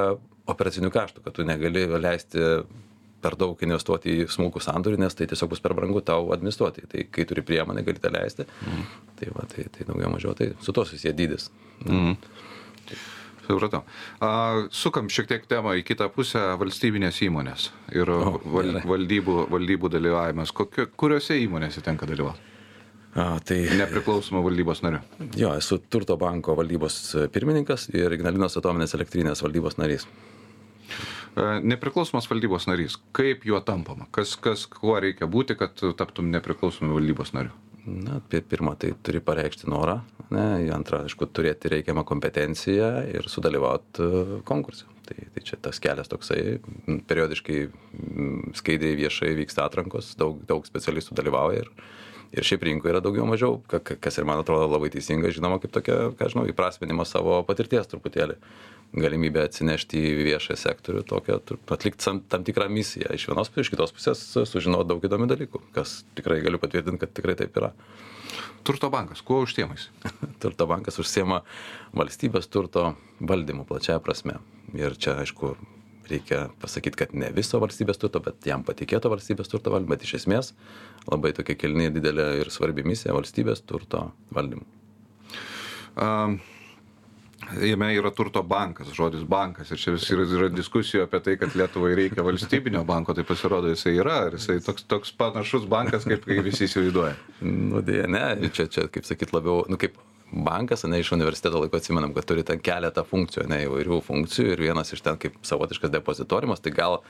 operacinių 0.45 0.91
kaštų, 0.93 1.25
kad 1.25 1.35
tu 1.35 1.45
negali 1.47 1.87
leisti 1.97 2.41
per 3.25 3.37
daug 3.39 3.61
investuoti 3.65 4.19
į 4.21 4.27
smulkų 4.29 4.61
sandorį, 4.61 4.99
nes 5.01 5.17
tai 5.17 5.25
tiesiog 5.29 5.49
bus 5.55 5.63
per 5.63 5.73
brangu 5.77 6.03
tau 6.05 6.29
administruoti. 6.35 6.85
Tai 6.91 7.05
kai 7.09 7.25
turi 7.25 7.41
priemonę, 7.45 7.81
gali 7.87 8.01
tą 8.01 8.11
leisti. 8.13 8.45
Mm. 8.45 8.83
Tai, 9.17 9.31
va, 9.37 9.47
tai, 9.49 9.65
tai 9.73 9.87
daugiau 9.87 10.11
mažiau, 10.13 10.35
tai 10.37 10.51
su 10.61 10.75
to 10.75 10.85
susiję 10.85 11.15
dydis. 11.17 11.49
Mm. 11.87 12.13
Supratau. 13.45 13.83
Sukam 14.73 15.09
šiek 15.11 15.29
tiek 15.29 15.45
temą 15.49 15.75
į 15.79 15.85
kitą 15.85 16.09
pusę- 16.13 16.41
valstybinės 16.61 17.21
įmonės 17.27 17.69
ir 17.93 18.09
o, 18.09 18.39
val, 18.43 18.81
valdybų, 18.81 19.47
valdybų 19.53 19.91
dalyvavimas. 19.93 20.53
Kokio, 20.55 20.87
kuriuose 20.97 21.37
įmonėse 21.43 21.83
tenka 21.85 22.09
dalyvauti? 22.09 22.53
A, 23.15 23.39
tai 23.39 23.61
nepriklausomą 23.79 24.41
valdybos 24.43 24.81
nariu. 24.83 24.99
Jo, 25.39 25.53
esu 25.55 25.77
Turto 25.79 26.17
banko 26.19 26.55
valdybos 26.57 27.15
pirmininkas 27.31 27.87
ir 27.93 28.11
Ignalinos 28.11 28.57
atominės 28.59 28.95
elektrinės 28.97 29.43
valdybos 29.45 29.77
narys. 29.79 30.07
Nepriklausomas 31.63 32.27
valdybos 32.31 32.67
narys. 32.67 32.97
Kaip 33.15 33.45
juo 33.47 33.61
tampama? 33.63 34.07
Kas, 34.11 34.35
kas, 34.35 34.65
kuo 34.71 34.99
reikia 34.99 35.27
būti, 35.31 35.55
kad 35.59 35.79
taptum 35.99 36.31
nepriklausomu 36.31 36.95
valdybos 36.95 37.33
nariu? 37.35 37.55
Na 37.85 38.19
pirma 38.29 38.75
tai 38.79 38.93
turi 39.05 39.21
pareikšti 39.21 39.69
norą 39.69 39.99
ane 40.25 40.71
antra 40.73 41.03
aišku 41.05 41.27
turėti 41.29 41.69
reikiamą 41.71 42.05
kompetenciją 42.07 42.89
ir 43.13 43.29
sudalyvaut 43.29 43.99
e, 44.01 44.09
konkurse. 44.47 44.87
Tai 45.05 45.27
tai 45.35 45.43
čia 45.45 45.59
tas 45.61 45.77
kelias 45.81 46.09
toksai 46.09 46.57
periodiškai 47.05 47.59
skaidriai 48.57 48.97
viešai 49.03 49.35
vyksta 49.37 49.67
atrankos 49.67 50.15
daug 50.17 50.41
daug 50.49 50.65
specialistų 50.65 51.17
dalyvauja 51.19 51.61
ir 51.61 51.69
ir 52.35 52.43
šiaip 52.43 52.65
rinkoj 52.67 52.91
yra 52.91 53.01
daugiau 53.03 53.27
mažiau. 53.29 53.59
Ka 53.69 53.79
kas 53.79 54.17
ir 54.17 54.25
man 54.27 54.41
atrodo 54.41 54.67
labai 54.67 54.89
teisinga 54.93 55.29
žinoma 55.31 55.61
kaip 55.63 55.71
tokia 55.75 56.09
ką 56.17 56.31
žinau 56.33 56.47
įprasminimas 56.49 57.13
savo 57.13 57.37
patirties 57.47 57.87
truputėlį 57.91 58.39
galimybė 58.95 59.43
atsinešti 59.45 59.99
į 59.99 60.25
viešąjį 60.29 60.59
sektorių 60.61 61.03
tokią 61.09 61.37
atlikt 61.75 62.05
tam 62.31 62.45
tikrą 62.47 62.67
misiją. 62.71 63.11
Iš 63.15 63.27
vienos 63.29 63.51
iš 63.59 63.71
kitos 63.73 63.93
pusės 63.95 64.21
sužinot 64.47 64.87
daug 64.87 65.03
įdomių 65.03 65.27
dalykų 65.31 65.61
kas 65.75 66.03
tikrai 66.17 66.41
galiu 66.45 66.61
patvirtint 66.61 67.01
kad 67.01 67.13
tikrai 67.15 67.35
taip 67.39 67.55
yra. 67.59 67.73
Turto 68.65 68.89
bankas 68.89 69.21
kuo 69.25 69.43
užsiema 69.45 69.77
jis 69.77 69.89
turto 70.43 70.67
bankas 70.69 70.99
užsiema 71.01 71.41
valstybės 71.95 72.49
turto 72.51 72.93
valdymu 73.19 73.67
plačiąja 73.67 74.01
prasme. 74.03 74.39
Ir 74.75 74.95
čia 74.99 75.19
aišku 75.23 75.55
reikia 76.09 76.47
pasakyt 76.61 76.97
kad 76.99 77.13
ne 77.17 77.31
viso 77.35 77.59
valstybės 77.61 77.99
turto 77.99 78.21
bet 78.23 78.47
jam 78.47 78.63
patikėto 78.65 79.11
valstybės 79.11 79.51
turto 79.51 79.73
valdymu 79.73 79.95
bet 79.95 80.07
iš 80.07 80.19
esmės 80.21 80.53
labai 81.09 81.33
tokia 81.35 81.57
kilni 81.59 81.91
didelė 81.93 82.31
ir 82.41 82.51
svarbi 82.53 82.85
misija 82.87 83.15
valstybės 83.17 83.65
turto 83.67 84.09
valdymu. 84.35 84.67
Um 85.95 86.39
Jame 87.61 87.91
yra 87.93 88.09
turto 88.15 88.41
bankas, 88.43 88.89
žodis 88.95 89.25
bankas. 89.29 89.69
Ir 89.71 89.81
čia 89.81 89.93
vis 89.93 90.07
yra, 90.13 90.25
yra 90.39 90.49
diskusijų 90.53 91.03
apie 91.05 91.21
tai, 91.25 91.35
kad 91.41 91.55
Lietuvai 91.57 91.93
reikia 91.97 92.25
valstybinio 92.25 92.81
banko, 92.87 93.13
tai 93.17 93.25
pasirodo 93.27 93.69
jisai 93.71 93.95
yra. 93.99 94.17
Ar 94.29 94.39
jisai 94.39 94.57
toks, 94.65 94.87
toks 94.89 95.13
panašus 95.19 95.67
bankas, 95.69 96.07
kaip, 96.09 96.25
kaip 96.25 96.43
visi 96.47 96.65
įsivaizduoja? 96.67 97.13
Nu, 97.45 97.83
dėja, 97.85 98.09
ne, 98.11 98.25
čia, 98.49 98.67
čia 98.71 98.87
kaip 98.91 99.07
sakyt, 99.07 99.33
labiau, 99.35 99.63
nu, 99.69 99.79
kaip 99.81 99.97
bankas, 100.31 100.83
ne 100.89 100.99
iš 100.99 101.13
universiteto 101.15 101.61
laiko 101.61 101.77
atsimenam, 101.77 102.13
kad 102.15 102.27
turi 102.27 102.43
ten 102.47 102.59
keletą 102.63 103.05
funkcijų, 103.07 103.47
ne 103.51 103.61
įvairių 103.67 104.01
funkcijų 104.05 104.55
ir 104.55 104.63
vienas 104.67 104.93
iš 104.95 105.03
ten 105.05 105.19
kaip 105.21 105.37
savotiškas 105.45 105.93
depozitoriumas, 105.93 106.63
tai 106.65 106.73
gal 106.75 107.01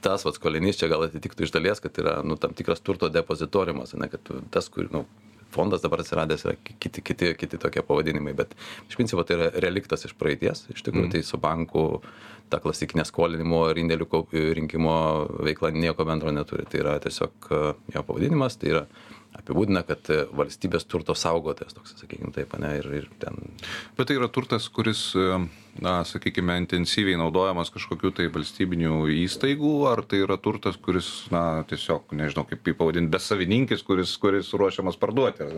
tas 0.00 0.24
vat 0.24 0.38
skolinys 0.38 0.80
čia 0.80 0.88
gal 0.88 1.04
atitiktų 1.04 1.44
iš 1.44 1.52
dalies, 1.54 1.82
kad 1.84 1.98
yra 2.00 2.20
nu, 2.24 2.38
tam 2.40 2.54
tikras 2.56 2.80
turto 2.80 3.10
depozitoriumas, 3.12 3.92
ne, 4.00 4.08
kad 4.12 4.32
tas, 4.52 4.70
kur, 4.72 4.88
nu, 4.92 5.04
fondas 5.54 5.84
dabar 5.84 6.02
atsiradęs 6.02 6.46
yra 6.46 6.56
kiti, 6.64 7.04
kiti, 7.04 7.34
kiti 7.38 7.60
tokie 7.60 7.84
pavadinimai, 7.86 8.34
bet 8.38 8.56
iš 8.88 8.98
principo 8.98 9.24
tai 9.26 9.38
yra 9.38 9.52
reliktas 9.66 10.06
iš 10.08 10.16
praeities, 10.18 10.66
iš 10.74 10.84
tikrųjų 10.86 11.08
mm. 11.08 11.14
tai 11.16 11.24
su 11.26 11.40
banku 11.40 11.86
ta 12.50 12.58
klasikinė 12.62 13.04
skolinimo 13.06 13.62
ir 13.70 13.78
indėlių 13.78 14.24
rinkimo 14.58 14.96
veikla 15.46 15.70
nieko 15.76 16.06
bendro 16.08 16.32
neturi, 16.34 16.66
tai 16.70 16.82
yra 16.82 16.96
tiesiog 17.02 17.50
jo 17.94 18.02
pavadinimas, 18.08 18.58
tai 18.58 18.74
yra 18.74 18.84
apibūdina, 19.38 19.82
kad 19.86 20.10
e, 20.12 20.24
valstybės 20.36 20.86
turto 20.90 21.14
saugotojas, 21.18 21.74
toks, 21.76 21.94
sakykime 22.00 22.32
taip, 22.34 22.54
ne, 22.62 22.72
ir, 22.80 22.88
ir 23.02 23.08
ten. 23.22 23.38
Bet 23.98 24.10
tai 24.10 24.18
yra 24.18 24.28
turtas, 24.32 24.66
kuris, 24.74 25.04
e, 25.14 25.38
na, 25.80 26.00
sakykime, 26.04 26.56
intensyviai 26.60 27.18
naudojamas 27.20 27.72
kažkokiu 27.72 28.12
tai 28.16 28.28
valstybinių 28.32 29.06
įstaigų, 29.24 29.72
ar 29.90 30.02
tai 30.08 30.22
yra 30.24 30.36
turtas, 30.40 30.76
kuris, 30.80 31.08
na, 31.32 31.62
tiesiog, 31.68 32.12
nežinau, 32.16 32.44
kaip 32.48 32.68
jį 32.68 32.74
pavadinti, 32.76 33.12
besavininkis, 33.12 33.84
kuris, 33.86 34.12
kuris 34.20 34.52
ruošiamas 34.56 34.98
parduoti. 35.00 35.48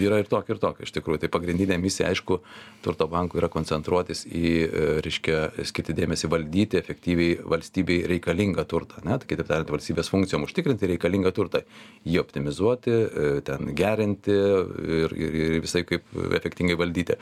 Yra 0.00 0.22
ir 0.22 0.30
tokia, 0.30 0.56
ir 0.56 0.62
tokia, 0.62 0.86
iš 0.86 0.94
tikrųjų. 0.96 1.24
Tai 1.24 1.32
pagrindinė 1.36 1.78
misija, 1.82 2.08
aišku, 2.12 2.40
turto 2.84 3.08
bankų 3.12 3.42
yra 3.42 3.50
koncentruotis 3.52 4.24
į, 4.26 4.52
e, 4.64 4.86
reiškia, 5.04 5.38
skirti 5.68 5.96
dėmesį 6.00 6.32
valdyti 6.32 6.80
efektyviai 6.80 7.36
valstybei 7.52 8.02
reikalingą 8.10 8.64
turtą, 8.68 9.04
ne, 9.04 9.18
tai 9.20 9.30
kitaip 9.30 9.50
tariant, 9.50 9.72
valstybės 9.76 10.10
funkcijom 10.12 10.48
užtikrinti 10.48 10.90
reikalingą 10.94 11.34
turtą, 11.36 11.62
jį 12.08 12.20
optimizuoti 12.22 12.92
e, 12.92 13.28
ten 13.46 13.74
gerinti 13.78 14.32
ir, 14.32 15.12
ir, 15.12 15.38
ir 15.44 15.60
visai 15.64 15.84
kaip 15.88 16.08
efektingai 16.40 16.78
valdyti. 16.80 17.18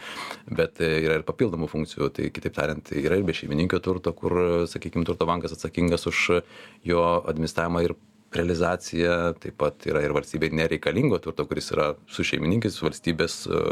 Bet 0.50 0.80
e, 0.84 0.92
yra 1.04 1.18
ir 1.18 1.26
papildomų 1.26 1.68
funkcijų, 1.70 2.10
tai 2.16 2.19
kitaip 2.34 2.56
tariant, 2.56 2.92
yra 2.96 3.18
ir 3.18 3.26
bešeimininkio 3.28 3.80
turto, 3.84 4.12
kur, 4.16 4.36
sakykime, 4.70 5.06
turto 5.08 5.28
bankas 5.28 5.56
atsakingas 5.56 6.06
už 6.10 6.42
jo 6.86 7.02
administravimą 7.30 7.84
ir 7.88 7.96
realizacija 8.34 9.14
taip 9.42 9.56
pat 9.58 9.86
yra 9.90 10.02
ir 10.04 10.14
valstybei 10.14 10.52
nereikalingo 10.54 11.18
turto 11.22 11.44
kuris 11.50 11.72
yra 11.74 11.88
su 12.10 12.24
šeimininkais 12.26 12.76
valstybės 12.82 13.36
e, 13.50 13.62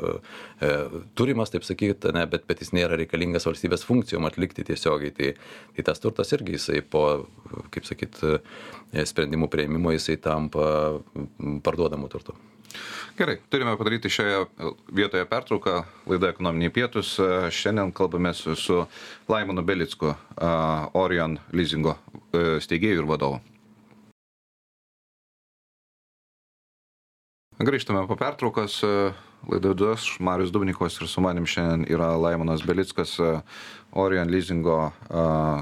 e, 0.67 0.71
turimas 1.19 1.55
taip 1.55 1.67
sakyt 1.67 2.09
ane 2.11 2.25
bet 2.31 2.47
bet 2.51 2.65
jis 2.65 2.75
nėra 2.75 2.99
reikalingas 2.99 3.47
valstybės 3.47 3.87
funkcijom 3.87 4.27
atlikti 4.27 4.67
tiesiogiai. 4.67 5.15
Tai 5.15 5.31
tai 5.77 5.87
tas 5.87 6.03
turtas 6.03 6.35
irgi 6.35 6.59
jisai 6.59 6.83
po 6.83 7.05
kaip 7.75 7.87
sakyt 7.87 8.19
e, 8.27 9.07
sprendimų 9.07 9.51
priėmimo 9.53 9.95
jisai 9.95 10.19
tampa 10.23 10.67
parduodamu 11.63 12.11
turtu 12.11 12.35
Gerai, 13.19 13.37
turime 13.51 13.75
padaryti 13.79 14.11
šioje 14.13 14.45
vietoje 14.95 15.25
pertrauką, 15.27 15.83
laida 16.07 16.31
ekonominiai 16.31 16.71
pietus. 16.71 17.17
Šiandien 17.51 17.93
kalbame 17.93 18.35
su, 18.35 18.55
su 18.57 18.85
Laimonu 19.29 19.65
Belicku, 19.67 20.13
Orion 20.95 21.39
leasingo 21.53 21.97
e, 21.97 22.61
steigėjų 22.63 23.03
ir 23.03 23.09
vadovu. 23.09 23.41
Grįžtame 27.59 28.05
po 28.07 28.15
pertraukos. 28.15 28.79
Laidą 29.47 29.71
vedu 29.71 29.87
aš, 29.93 30.17
Marius 30.21 30.51
Dubnikos 30.51 30.97
ir 30.99 31.09
su 31.09 31.23
manim 31.23 31.47
šiandien 31.47 31.87
yra 31.95 32.11
Laimonas 32.19 32.65
Belickas, 32.67 33.15
Orion 33.97 34.29
leasingo 34.29 34.91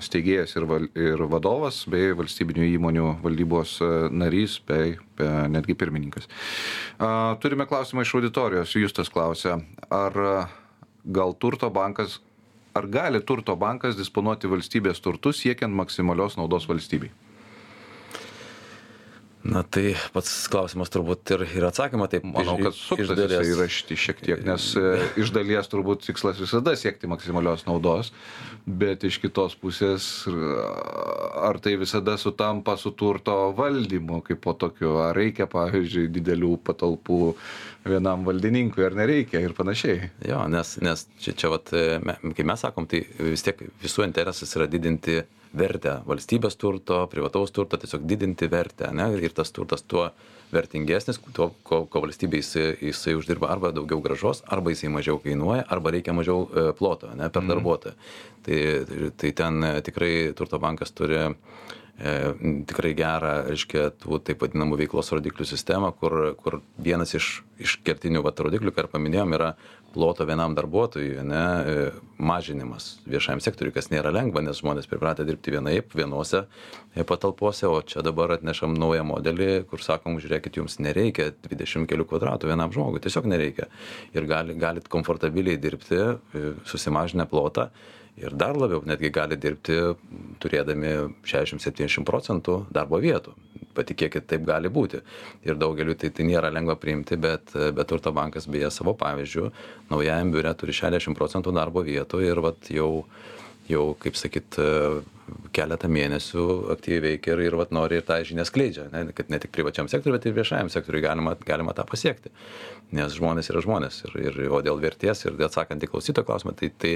steigėjas 0.03 0.57
ir, 0.57 0.65
val, 0.67 0.89
ir 0.99 1.23
vadovas, 1.31 1.83
bei 1.91 2.15
valstybinių 2.17 2.67
įmonių 2.73 3.11
valdybos 3.23 3.77
narys, 4.11 4.57
bei, 4.67 4.97
bei 5.19 5.45
netgi 5.53 5.77
pirmininkas. 5.79 6.27
Turime 7.45 7.69
klausimą 7.69 8.03
iš 8.03 8.17
auditorijos. 8.19 8.75
Justas 8.81 9.13
klausia, 9.13 9.61
ar 9.93 10.19
gal 11.05 11.37
turto 11.39 11.71
bankas, 11.71 12.19
ar 12.75 12.91
gali 12.91 13.23
turto 13.23 13.55
bankas 13.61 13.95
disponuoti 14.01 14.51
valstybės 14.51 15.05
turtus 15.05 15.45
siekiant 15.45 15.77
maksimalios 15.77 16.41
naudos 16.41 16.67
valstybei? 16.67 17.13
Na 19.47 19.63
tai 19.63 19.95
pats 20.15 20.33
klausimas 20.53 20.91
turbūt 20.93 21.35
ir 21.37 21.45
ir 21.47 21.67
atsakymą 21.69 22.09
taip 22.13 22.27
manau 22.29 22.57
kad 22.61 22.77
suktas 22.77 23.23
įrašyti 23.37 23.99
šiek 24.07 24.23
tiek 24.25 24.45
nes 24.47 24.69
e, 24.79 24.97
iš 25.23 25.33
dalies 25.37 25.71
turbūt 25.73 26.07
tikslas 26.07 26.41
visada 26.43 26.77
siekti 26.79 27.11
maksimalios 27.11 27.67
naudos 27.69 28.13
bet 28.67 29.07
iš 29.07 29.21
kitos 29.23 29.55
pusės 29.61 30.09
ar 31.47 31.61
tai 31.63 31.77
visada 31.81 32.17
sutampa 32.21 32.77
su 32.81 32.93
turto 32.99 33.37
valdymu 33.57 34.23
kaipo 34.27 34.57
tokiu 34.59 34.99
ar 35.05 35.17
reikia 35.17 35.47
pavyzdžiui 35.51 36.11
didelių 36.19 36.57
patalpų 36.67 37.21
vienam 37.87 38.25
valdininkui 38.27 38.85
ar 38.87 38.97
nereikia 38.99 39.41
ir 39.43 39.55
panašiai. 39.57 40.11
Jo 40.27 40.43
nes 40.51 40.77
nes 40.83 41.07
čia 41.23 41.35
čia 41.39 41.51
vat 41.53 41.73
e, 41.77 41.99
me 42.03 42.17
kai 42.35 42.47
mes 42.49 42.63
sakom 42.67 42.89
tai 42.91 43.05
vis 43.19 43.45
tiek 43.47 43.61
visų 43.83 44.07
interesas 44.07 44.55
yra 44.59 44.67
didinti 44.71 45.21
vertę 45.55 46.01
valstybės 46.07 46.57
turto 46.57 47.05
privataus 47.13 47.53
turto 47.55 47.79
tiesiog 47.81 48.07
didinti 48.09 48.49
vertę 48.51 48.89
ane 48.91 49.11
ir 49.21 49.35
tas 49.37 49.53
turtas 49.53 49.83
tuo 49.83 50.11
vertingesnis 50.53 51.21
tuo 51.35 51.51
ko 51.63 51.85
ko 51.91 52.03
valstybei 52.05 52.41
jisai 52.43 52.77
jisai 52.81 53.15
uždirba 53.19 53.51
arba 53.51 53.73
daugiau 53.75 54.01
grąžos 54.03 54.43
arba 54.47 54.71
jisai 54.71 54.91
mažiau 54.95 55.19
kainuoja 55.23 55.65
arba 55.69 55.91
reikia 55.91 56.15
mažiau 56.15 56.47
e, 56.47 56.73
ploto 56.79 57.11
ane 57.11 57.29
per 57.31 57.43
mhm. 57.43 57.51
darbuotoją 57.53 57.95
tai 58.47 59.11
tai 59.17 59.33
ten 59.33 59.65
e, 59.65 59.73
tikrai 59.83 60.13
turto 60.39 60.59
bankas 60.59 60.93
turi 60.93 61.23
tikrai 61.97 62.93
gerą, 62.93 63.33
reiškia, 63.49 63.87
tų 64.03 64.19
taip 64.27 64.43
vadinamų 64.45 64.77
veiklos 64.83 65.09
rodiklių 65.17 65.47
sistemą, 65.49 65.95
kur, 65.97 66.35
kur 66.37 66.59
vienas 66.77 67.15
iš, 67.17 67.31
iš 67.63 67.79
kertinių 67.87 68.21
vat, 68.27 68.43
rodiklių, 68.45 68.75
ką 68.77 68.85
ir 68.85 68.91
paminėjom, 68.93 69.33
yra 69.39 69.55
ploto 69.97 70.27
vienam 70.29 70.55
darbuotojui 70.55 71.17
ane 71.23 71.41
e, 71.41 71.77
mažinimas 72.21 72.99
viešajam 73.09 73.41
sektoriui 73.41 73.73
kas 73.73 73.89
nėra 73.89 74.13
lengva 74.13 74.43
nes 74.45 74.61
žmonės 74.61 74.89
pripratę 74.91 75.25
dirbti 75.25 75.55
vienaip 75.55 75.97
vienose 75.97 76.43
e, 76.45 77.05
patalpose 77.09 77.65
o 77.71 77.79
čia 77.81 78.05
dabar 78.05 78.35
atnešam 78.37 78.77
naują 78.77 79.07
modelį 79.09 79.51
kur 79.71 79.81
sakom 79.85 80.21
žiūrėkit 80.21 80.61
jums 80.61 80.77
nereikia 80.85 81.31
dvidešim 81.47 81.89
kelių 81.89 82.09
kvadratų 82.13 82.53
vienam 82.53 82.75
žmogui 82.77 83.01
tiesiog 83.07 83.29
nereikia. 83.33 83.71
Ir 84.13 84.29
gali 84.29 84.59
galit 84.61 84.93
komfortabiliai 84.93 85.57
dirbti 85.65 86.03
e, 86.03 86.51
susimažinę 86.69 87.25
plotą 87.33 87.71
ir 88.17 88.35
dar 88.35 88.57
labiau 88.57 88.83
netgi 88.89 89.11
gali 89.13 89.37
dirbti 89.41 89.77
turėdami 90.43 90.93
šešiasdešim 91.23 91.61
septyniasdešim 91.63 92.07
procentų 92.09 92.59
darbo 92.73 93.01
vietų. 93.03 93.35
Patikėkit 93.77 94.25
taip 94.31 94.47
gali 94.49 94.71
būti. 94.73 95.03
Ir 95.45 95.59
daugeliui 95.61 95.99
tai 96.01 96.11
tai 96.17 96.25
nėra 96.29 96.49
lengva 96.53 96.79
priimti 96.81 97.19
bet 97.21 97.53
bet 97.53 97.89
turto 97.91 98.13
bankas 98.17 98.49
beje 98.49 98.71
savo 98.73 98.97
pavyzdžiu 98.97 99.51
naujajam 99.93 100.33
biure 100.33 100.55
turi 100.57 100.77
šešiasdešim 100.77 101.17
procentų 101.19 101.53
darbo 101.57 101.85
vietų 101.85 102.23
ir 102.25 102.41
vat 102.45 102.71
jau 102.73 102.91
jau 103.71 103.93
kaip 104.01 104.19
sakyt 104.19 104.59
keletą 105.57 105.89
mėnesių 105.91 106.45
aktyviai 106.75 107.03
veikia 107.03 107.35
ir 107.35 107.43
ir 107.49 107.57
vat 107.59 107.73
nori 107.75 107.99
ir 107.99 108.05
tą 108.07 108.19
žinią 108.27 108.45
skleidžia 108.47 108.87
ane 108.87 109.15
kad 109.17 109.31
ne 109.33 109.41
tik 109.43 109.51
privačiam 109.55 109.89
sektoriui 109.91 110.19
bet 110.19 110.29
ir 110.29 110.37
viešajam 110.37 110.71
sektoriui 110.73 111.03
galima 111.03 111.35
galima 111.49 111.75
tą 111.77 111.87
pasiekti. 111.89 112.31
Nes 112.95 113.17
žmonės 113.17 113.51
yra 113.51 113.63
žmonės 113.65 114.03
ir 114.07 114.19
ir 114.23 114.39
o 114.55 114.61
dėl 114.65 114.79
vertės 114.83 115.25
ir 115.27 115.41
atsakant 115.49 115.83
į 115.83 115.91
klausytojo 115.91 116.29
klausimą 116.29 116.55
tai 116.61 116.71
tai 116.85 116.93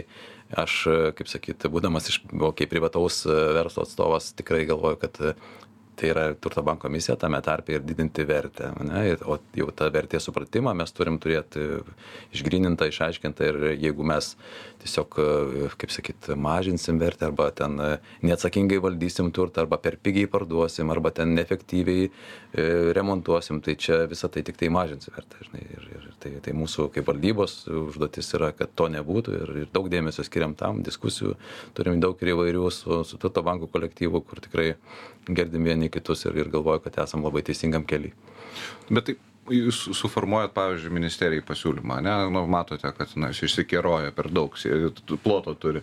aš 0.62 0.76
kaip 1.18 1.32
sakyt 1.32 1.66
būdamas 1.74 2.10
iš 2.12 2.22
o 2.30 2.52
kaip 2.54 2.70
privataus 2.70 3.24
verslo 3.26 3.86
atstovas 3.86 4.30
tikrai 4.38 4.62
galvoju 4.70 5.02
kad 5.02 5.22
tai 6.00 6.10
yra 6.14 6.24
turto 6.40 6.62
banko 6.64 6.88
misija 6.88 7.16
tame 7.20 7.40
tarpe 7.44 7.74
ir 7.76 7.84
didinti 7.84 8.24
vertę 8.24 8.70
ane? 8.80 9.02
Ir 9.12 9.24
o 9.28 9.36
jau 9.56 9.68
tą 9.76 9.90
vertės 9.92 10.24
supratimą 10.28 10.72
mes 10.78 10.92
turim 10.96 11.18
turėt 11.20 11.58
išgrynintą 12.32 12.88
išaiškintą 12.88 13.48
ir 13.50 13.58
jeigu 13.74 14.06
mes 14.08 14.32
tiesiog 14.80 15.18
kaip 15.80 15.92
sakyt 15.92 16.30
mažinsim 16.40 17.00
vertę 17.00 17.28
arba 17.28 17.50
ten 17.52 17.76
neatsakingai 18.24 18.80
valdysim 18.80 19.28
turtą 19.36 19.66
arba 19.66 19.80
per 19.82 19.98
pigiai 20.00 20.30
parduosim 20.30 20.90
arba 20.94 21.12
ten 21.12 21.34
neefektyviai 21.36 22.08
e, 22.08 22.10
remontuosim 22.96 23.60
tai 23.60 23.76
čia 23.76 24.06
visa 24.10 24.32
tai 24.32 24.44
tiktai 24.46 24.70
mažins 24.72 25.10
vertę 25.12 25.44
žinai? 25.44 25.66
Ir 25.76 25.86
ir 25.98 26.08
tai 26.22 26.32
tai 26.44 26.56
mūsų 26.56 26.88
kaip 26.94 27.08
valdybos 27.10 27.58
užduotis 27.68 28.32
yra 28.38 28.52
kad 28.56 28.72
to 28.76 28.88
nebūtų 28.92 29.36
ir 29.42 29.54
ir 29.64 29.70
daug 29.74 29.92
dėmesio 29.92 30.24
skiriam 30.24 30.56
tam 30.56 30.80
diskusijų 30.86 31.36
turim 31.76 32.00
daug 32.00 32.20
ir 32.24 32.34
įvairių 32.34 32.66
su 32.72 33.02
su 33.04 33.20
turto 33.20 33.44
bankų 33.44 33.68
kolektyvu 33.74 34.24
kur 34.24 34.40
tikrai 34.40 34.70
girdim 35.28 35.66
vieni 35.68 35.89
kitus 35.92 36.26
ir, 36.26 36.38
ir 36.44 36.52
galvoju, 36.52 36.84
kad 36.86 37.02
esam 37.04 37.24
labai 37.26 37.42
teisingam 37.46 37.86
keliui. 37.88 38.14
Bet 38.90 39.08
tai 39.08 39.18
jūs 39.50 39.80
suformuojat, 39.96 40.52
pavyzdžiui, 40.54 40.92
ministerijai 40.94 41.44
pasiūlymą, 41.46 41.98
ne, 42.04 42.14
nu, 42.34 42.44
matote, 42.50 42.90
kad 42.96 43.14
na, 43.18 43.30
jis 43.32 43.48
išsikeroja 43.48 44.12
per 44.14 44.30
daug, 44.32 44.56
ploto 45.24 45.54
turi. 45.58 45.82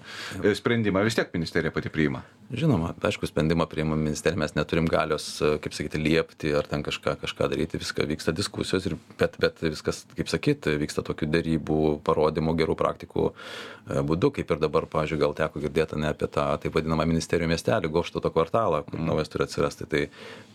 Sprendimą 0.57 1.03
vis 1.07 1.17
tiek 1.17 1.33
ministerija 1.35 1.73
pati 1.75 1.91
priima. 1.93 2.23
Žinoma, 2.47 2.93
aišku, 3.03 3.27
sprendimą 3.27 3.65
priima 3.67 3.95
ministerija, 3.99 4.39
mes 4.39 4.53
neturim 4.55 4.85
galios, 4.87 5.25
kaip 5.59 5.73
sakyti, 5.75 5.99
liepti 5.99 6.53
ar 6.55 6.63
ten 6.63 6.79
kažką, 6.79 7.17
kažką 7.19 7.49
daryti, 7.51 7.79
viską 7.81 8.05
vyksta 8.07 8.31
diskusijos, 8.31 8.85
ir, 8.87 8.95
bet, 9.19 9.35
bet 9.43 9.59
viskas, 9.65 10.05
kaip 10.15 10.31
sakyti, 10.31 10.77
vyksta 10.79 11.03
tokių 11.03 11.27
darybų, 11.33 11.79
parodymų, 12.07 12.53
gerų 12.61 12.77
praktikų 12.79 13.25
e, 13.27 13.99
būdu, 14.07 14.31
kaip 14.37 14.53
ir 14.55 14.61
dabar, 14.63 14.87
pavyzdžiui, 14.93 15.19
gal 15.25 15.35
teko 15.35 15.59
girdėti 15.65 15.99
ne 15.99 16.13
apie 16.13 16.29
tą 16.31 16.45
taip 16.63 16.79
vadinamą 16.79 17.03
ministerijų 17.11 17.51
miestelį, 17.51 17.91
Goštoto 17.91 18.31
kvartalą, 18.31 18.85
kur 18.87 18.95
mm. 18.95 19.09
naujas 19.11 19.33
turi 19.33 19.43
atsirasti. 19.43 19.89
Tai, 19.91 20.05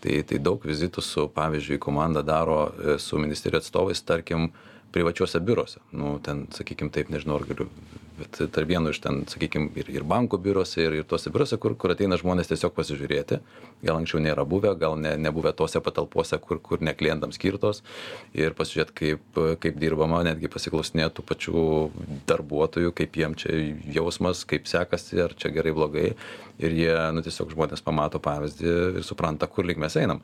tai, 0.01 0.19
tai 0.31 0.41
daug 0.41 0.65
vizitų 0.65 1.03
su, 1.05 1.27
pavyzdžiui, 1.37 1.77
komanda 1.83 2.25
daro 2.25 2.63
e, 2.71 2.97
su 2.97 3.21
ministerijų 3.21 3.61
atstovais, 3.61 4.01
tarkim, 4.01 4.49
privačiuose 4.97 5.45
biuruose. 5.45 5.85
Nu, 5.93 6.15
ten, 6.25 6.47
sakykim, 6.57 6.89
taip, 6.93 7.13
nežinau, 7.13 7.37
ar 7.37 7.45
galiu, 7.53 7.69
bet 8.17 8.39
tarp 8.53 8.69
vieno 8.69 8.91
iš 8.93 8.99
ten, 9.03 9.21
sakykim, 9.29 9.69
ir, 9.79 9.89
ir 9.91 10.05
banko 10.07 10.37
biuruose, 10.41 10.81
ir, 10.83 10.95
ir 10.99 11.07
tuose 11.09 11.31
biuruose, 11.33 11.57
kur, 11.61 11.75
kur 11.79 11.93
ateina 11.93 12.17
žmonės 12.19 12.51
tiesiog 12.51 12.73
pasižiūrėti. 12.77 13.39
Gal 13.83 13.99
anksčiau 13.99 14.21
nėra 14.23 14.45
buvę, 14.49 14.73
gal 14.79 14.97
ne, 14.99 15.15
nebuvę 15.21 15.53
tose 15.57 15.81
patalpose, 15.83 16.37
kur, 16.43 16.61
kur 16.63 16.83
ne 16.85 16.95
klientams 16.97 17.39
skirtos. 17.39 17.83
Ir 18.37 18.55
pasižiūrėti, 18.57 18.95
kaip, 19.01 19.41
kaip 19.63 19.79
dirbama, 19.81 20.23
netgi 20.27 20.51
pasiklausinėti 20.53 21.17
tų 21.19 21.27
pačių 21.33 21.67
darbuotojų, 22.29 22.95
kaip 22.97 23.21
jiem 23.21 23.37
čia 23.39 23.59
jausmas, 23.97 24.45
kaip 24.49 24.69
sekasi, 24.69 25.21
ar 25.25 25.37
čia 25.37 25.53
gerai, 25.55 25.75
blogai. 25.75 26.09
Ir 26.63 26.75
jie, 26.77 26.91
nu, 27.15 27.25
tiesiog 27.25 27.53
žmonės 27.55 27.81
pamato 27.85 28.21
pavyzdį 28.23 28.75
ir 28.99 29.07
supranta, 29.07 29.49
kur 29.49 29.65
link 29.65 29.81
mes 29.81 29.97
einam 29.99 30.21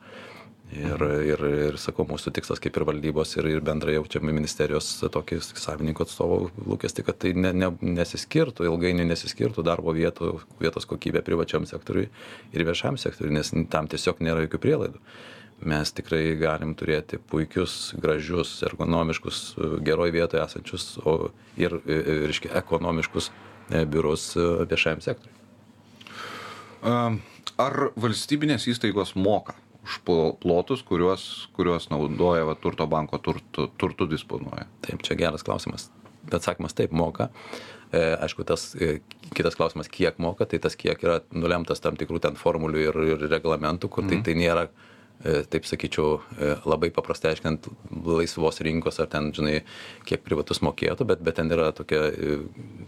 ir 0.72 1.02
ir 1.02 1.42
ir 1.48 1.78
sakau 1.82 2.04
mūsų 2.06 2.30
tikslas 2.34 2.60
kaip 2.62 2.76
ir 2.78 2.84
valdybos 2.86 3.34
ir 3.38 3.48
ir 3.50 3.62
bendrai 3.64 3.96
jaučiam 3.96 4.24
ministerijos 4.26 4.86
tokį 5.02 5.40
savininkų 5.42 6.06
atstovų 6.06 6.38
lūkestį 6.70 7.04
kad 7.06 7.18
tai 7.24 7.32
ne 7.34 7.52
ne 7.52 7.70
nesiskirtų 7.82 8.68
ilgainiui 8.68 9.08
nesiskirtų 9.10 9.64
darbo 9.66 9.94
vietų 9.96 10.36
vietos 10.60 10.86
kokybė 10.86 11.24
privačiam 11.26 11.66
sektoriui 11.66 12.08
ir 12.52 12.66
viešajam 12.68 12.98
sektoriui 13.02 13.34
nes 13.34 13.50
tam 13.70 13.90
tiesiog 13.90 14.22
nėra 14.22 14.46
jokių 14.46 14.62
prielaidų. 14.62 15.02
Mes 15.60 15.90
tikrai 15.92 16.36
galim 16.40 16.72
turėti 16.74 17.18
puikius 17.18 17.92
gražius 18.00 18.62
ergonomiškus 18.64 19.40
geroj 19.84 20.14
vietoj 20.14 20.40
esančius 20.46 20.94
o 21.04 21.32
ir 21.60 21.74
reiškia 21.84 22.54
ekonomiškus 22.62 23.28
e, 23.28 23.84
biurus 23.84 24.30
e, 24.38 24.46
viešajam 24.70 25.02
sektoriui. 25.04 25.36
Ar 27.60 27.76
valstybinės 28.00 28.64
įstaigos 28.72 29.12
moka 29.20 29.52
už 29.84 30.00
plotus, 30.40 30.82
kuriuos, 30.86 31.48
kuriuos 31.56 31.88
naudoja 31.90 32.44
va, 32.48 32.54
turto 32.54 32.86
banko 32.90 33.18
turtu, 33.18 33.70
turtu 33.80 34.06
disponuoja? 34.10 34.66
Taip, 34.84 35.02
čia 35.06 35.16
geras 35.18 35.44
klausimas. 35.46 35.88
Atsakymas 36.30 36.76
taip 36.76 36.92
moka. 36.92 37.30
E, 37.90 38.02
aišku, 38.22 38.44
tas 38.46 38.70
e, 38.78 39.00
kitas 39.34 39.56
klausimas, 39.58 39.88
kiek 39.90 40.20
moka, 40.22 40.46
tai 40.46 40.60
tas 40.62 40.76
kiek 40.78 41.00
yra 41.02 41.18
nulemtas 41.34 41.82
tam 41.82 41.96
tikrų 41.98 42.20
ten 42.22 42.38
formulių 42.38 42.84
ir, 42.84 42.98
ir 43.16 43.24
reglamentų, 43.32 43.90
kur 43.90 44.06
tai, 44.06 44.20
mhm. 44.20 44.26
tai 44.28 44.34
nėra 44.38 44.66
e, 44.68 45.40
taip 45.50 45.66
sakyčiau, 45.66 46.20
labai 46.70 46.92
paprastai 46.94 47.34
aiškinant 47.34 47.66
laisvos 48.06 48.62
rinkos 48.62 49.00
ar 49.02 49.10
ten, 49.10 49.32
žinai, 49.34 49.62
kiek 50.06 50.22
privatus 50.22 50.62
mokėtų, 50.62 51.08
bet, 51.10 51.24
bet 51.26 51.40
ten 51.40 51.50
yra 51.50 51.72
tokia 51.74 52.04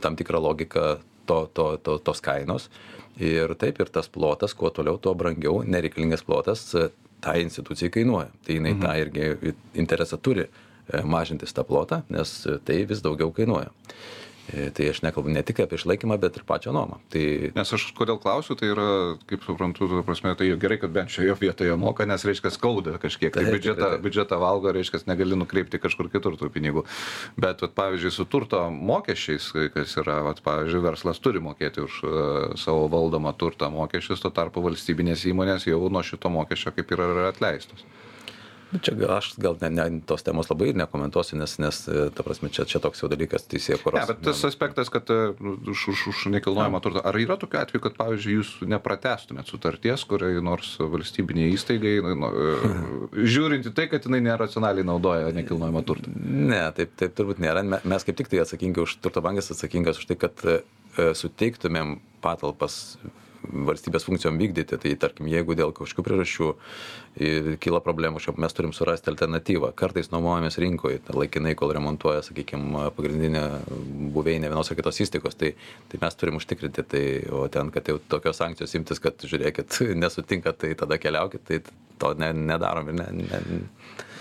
tam 0.04 0.18
tikra 0.20 0.38
logika 0.42 1.00
to, 1.26 1.46
to, 1.54 1.66
to, 1.82 1.98
tos 1.98 2.22
kainos. 2.22 2.68
Ir 3.20 3.52
taip, 3.60 3.80
ir 3.80 3.90
tas 3.92 4.08
plotas, 4.08 4.54
kuo 4.56 4.70
toliau, 4.72 4.96
tuo 4.98 5.12
brangiau, 5.18 5.60
nereikalingas 5.68 6.22
plotas, 6.24 6.64
tai 7.22 7.42
institucijai 7.44 7.92
kainuoja. 7.92 8.30
Tai 8.46 8.56
jinai 8.56 8.72
mhm. 8.72 8.82
tą 8.82 8.94
irgi 9.02 9.54
interesą 9.78 10.18
turi 10.18 10.48
mažintis 11.04 11.54
tą 11.54 11.64
plotą, 11.64 12.02
nes 12.10 12.32
tai 12.66 12.82
vis 12.88 13.02
daugiau 13.04 13.30
kainuoja. 13.34 13.70
E, 14.50 14.70
tai 14.74 14.88
aš 14.90 15.04
nekalbu 15.06 15.30
ne 15.30 15.42
tik 15.46 15.60
apie 15.62 15.78
išlaikymą, 15.78 16.16
bet 16.20 16.40
ir 16.40 16.44
pačią 16.46 16.72
nuomą. 16.74 16.98
Tai... 17.14 17.22
Nes 17.54 17.72
aš 17.76 17.84
kodėl 17.94 18.18
klausiu, 18.22 18.56
tai 18.58 18.72
yra, 18.72 18.86
kaip 19.30 19.44
suprantu, 19.46 19.86
ta 19.86 20.02
prasme, 20.06 20.32
tai 20.38 20.48
gerai, 20.58 20.80
kad 20.82 20.90
bent 20.94 21.14
šioje 21.14 21.36
vietoje 21.38 21.76
moka, 21.78 22.06
nes 22.10 22.26
reiškia 22.26 22.50
skauda 22.50 22.96
kažkiek. 23.02 23.30
Tai 23.34 23.46
biudžetą, 23.46 23.92
biudžetą 24.02 24.40
valgo, 24.42 24.74
reiškia, 24.74 25.04
negali 25.06 25.38
nukreipti 25.38 25.78
kažkur 25.82 26.10
kitur 26.10 26.34
tų 26.40 26.50
pinigų. 26.54 26.82
Bet, 27.38 27.62
vat, 27.62 27.76
pavyzdžiui, 27.78 28.14
su 28.18 28.26
turto 28.26 28.64
mokesčiais, 28.74 29.52
kas 29.76 29.94
yra, 30.02 30.18
vat, 30.26 30.42
pavyzdžiui, 30.42 30.84
verslas 30.90 31.22
turi 31.22 31.42
mokėti 31.42 31.86
už 31.86 32.02
uh, 32.02 32.14
savo 32.58 32.90
valdomą 32.90 33.36
turtą 33.38 33.70
mokesčius, 33.70 34.24
tuo 34.24 34.34
tarpu 34.34 34.64
valstybinės 34.66 35.22
įmonės 35.30 35.70
jau 35.70 35.86
nuo 35.86 36.02
šito 36.02 36.32
mokesčio 36.34 36.74
kaip 36.74 36.90
ir 36.90 37.06
yra 37.06 37.30
atleistos. 37.30 37.86
Nu, 38.72 38.80
čia 38.80 38.94
aš 39.12 39.34
gal 39.36 39.58
ne, 39.60 39.68
ne, 39.70 39.84
tos 40.08 40.24
temos 40.24 40.48
labai 40.48 40.70
ir 40.70 40.78
nekomentuosiu, 40.80 41.36
nes, 41.36 41.58
nes 41.60 41.80
e, 41.92 42.06
ta 42.16 42.24
prasme, 42.24 42.48
čia, 42.52 42.64
čia 42.68 42.80
toks 42.80 43.02
jau 43.02 43.10
dalykas 43.12 43.44
teisė, 43.44 43.76
kur... 43.82 43.92
Ne, 43.98 44.06
bet 44.08 44.22
tas 44.24 44.40
aspektas, 44.48 44.88
kad 44.92 45.10
e, 45.12 45.34
už, 45.36 45.84
už, 45.92 46.04
už 46.12 46.22
nekilnojamą 46.32 46.80
turtą, 46.84 47.02
ar 47.04 47.18
yra 47.20 47.36
tokiu 47.40 47.60
atveju, 47.60 47.82
kad, 47.84 47.98
pavyzdžiui, 48.00 48.38
jūs 48.38 48.54
nepratestumėt 48.72 49.52
sutarties, 49.52 50.06
kuriai 50.08 50.40
nors 50.44 50.74
valstybiniai 50.80 51.52
įstaigai, 51.52 51.98
nu, 52.16 52.32
žiūrint 53.36 53.68
į 53.68 53.74
tai, 53.76 53.90
kad 53.92 54.08
jinai 54.08 54.22
neracionaliai 54.24 54.88
naudoja 54.88 55.34
nekilnojamą 55.36 55.84
turtą? 55.88 56.16
Ne, 56.24 56.64
taip, 56.76 56.96
taip 56.96 57.18
turbūt 57.18 57.44
nėra. 57.44 57.66
Mes 57.84 58.08
kaip 58.08 58.16
tik 58.22 58.32
tai 58.32 58.40
atsakingi 58.46 58.86
už 58.86 58.96
turto 59.04 59.20
bankas 59.24 59.52
atsakingas 59.52 60.00
už 60.00 60.08
tai, 60.08 60.16
kad 60.24 60.46
suteiktumėm 60.96 61.98
patalpas 62.24 62.96
valstybės 63.42 64.06
funkcijom 64.06 64.38
vykdyti. 64.40 64.78
Tai 64.82 64.92
tarkim, 65.02 65.28
jeigu 65.30 65.56
dėl 65.58 65.72
kažkokių 65.76 66.04
priežasčių 66.06 66.50
kyla 67.62 67.80
problemų, 67.84 68.22
šiaip 68.22 68.38
mes 68.42 68.56
turim 68.56 68.74
surasti 68.76 69.10
alternatyvą. 69.12 69.72
Kartais 69.78 70.12
nuomojamės 70.14 70.58
rinkoje, 70.62 71.02
laikinai, 71.12 71.54
kol 71.58 71.74
remontuoja, 71.76 72.22
sakykime, 72.26 72.88
pagrindinė 72.96 73.44
buveinė 74.14 74.52
vienos 74.52 74.72
ar 74.72 74.78
kitos 74.78 75.02
įstaigos, 75.04 75.36
tai, 75.38 75.54
tai 75.92 76.00
mes 76.02 76.18
turim 76.20 76.40
užtikrinti. 76.40 76.86
Tai, 76.92 77.04
o 77.34 77.44
ten, 77.52 77.72
kad 77.74 77.90
jau 77.90 77.98
tokios 78.12 78.40
sankcijos 78.40 78.78
imtis, 78.78 79.02
kad 79.02 79.28
žiūrėkit, 79.28 79.82
nesutinkat, 80.02 80.62
tai 80.64 80.74
tada 80.78 81.00
keliaukit, 81.02 81.44
tai 81.48 81.62
to 82.02 82.14
ne, 82.18 82.32
nedarom 82.52 82.90
ir 82.92 82.98
ne, 83.02 83.10
ne, 83.22 83.44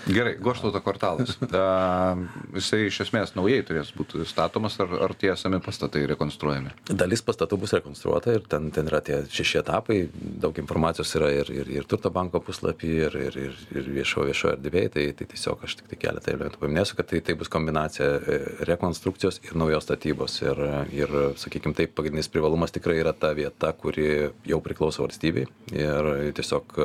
Gerai, 0.06 0.34
Goštauto 0.40 0.80
kvartalas. 0.80 1.36
A, 1.52 2.16
jisai 2.56 2.86
iš 2.88 3.02
esmės 3.04 3.34
naujai 3.36 3.62
turės 3.66 3.92
būti 3.94 4.24
statomas 4.26 4.78
ar, 4.82 4.90
ar 5.06 5.14
tie 5.18 5.30
esami 5.32 5.60
pastatai 5.62 6.02
rekonstruojami? 6.10 6.72
Dalis 6.90 7.22
pastatų 7.22 7.58
bus 7.62 7.74
rekonstruota 7.76 8.34
ir 8.34 8.46
ten, 8.50 8.70
ten 8.74 8.90
yra 8.90 9.02
tie 9.04 9.20
šeši 9.30 9.60
etapai, 9.62 9.98
daug 10.42 10.58
informacijos 10.58 11.14
yra 11.20 11.30
ir, 11.42 11.52
ir, 11.54 11.70
ir 11.78 11.86
turto 11.90 12.10
banko 12.14 12.42
puslapį, 12.42 12.92
ir, 13.06 13.18
ir, 13.28 13.38
ir, 13.46 13.62
ir 13.78 13.92
viešo, 13.98 14.26
viešo 14.26 14.52
erdvėje, 14.56 14.94
tai, 14.96 15.06
tai 15.18 15.28
tiesiog 15.34 15.62
aš 15.68 15.78
tik 15.80 15.92
tai 15.92 16.00
keletą 16.06 16.34
elementų 16.34 16.62
paminėsiu, 16.64 16.98
kad 16.98 17.10
tai, 17.12 17.22
tai 17.22 17.38
bus 17.38 17.52
kombinacija 17.52 18.10
e, 18.18 18.40
rekonstrukcijos 18.72 19.42
ir 19.46 19.56
naujos 19.60 19.86
statybos. 19.86 20.40
Ir, 20.42 20.62
ir 20.98 21.16
sakykime, 21.38 21.76
taip, 21.78 21.94
pagrindinis 21.98 22.30
privalumas 22.32 22.74
tikrai 22.74 22.98
yra 23.04 23.14
ta 23.14 23.30
vieta, 23.38 23.70
kuri 23.78 24.32
jau 24.48 24.62
priklauso 24.64 25.06
valstybei 25.06 25.46
ir 25.72 26.12
tiesiog 26.34 26.80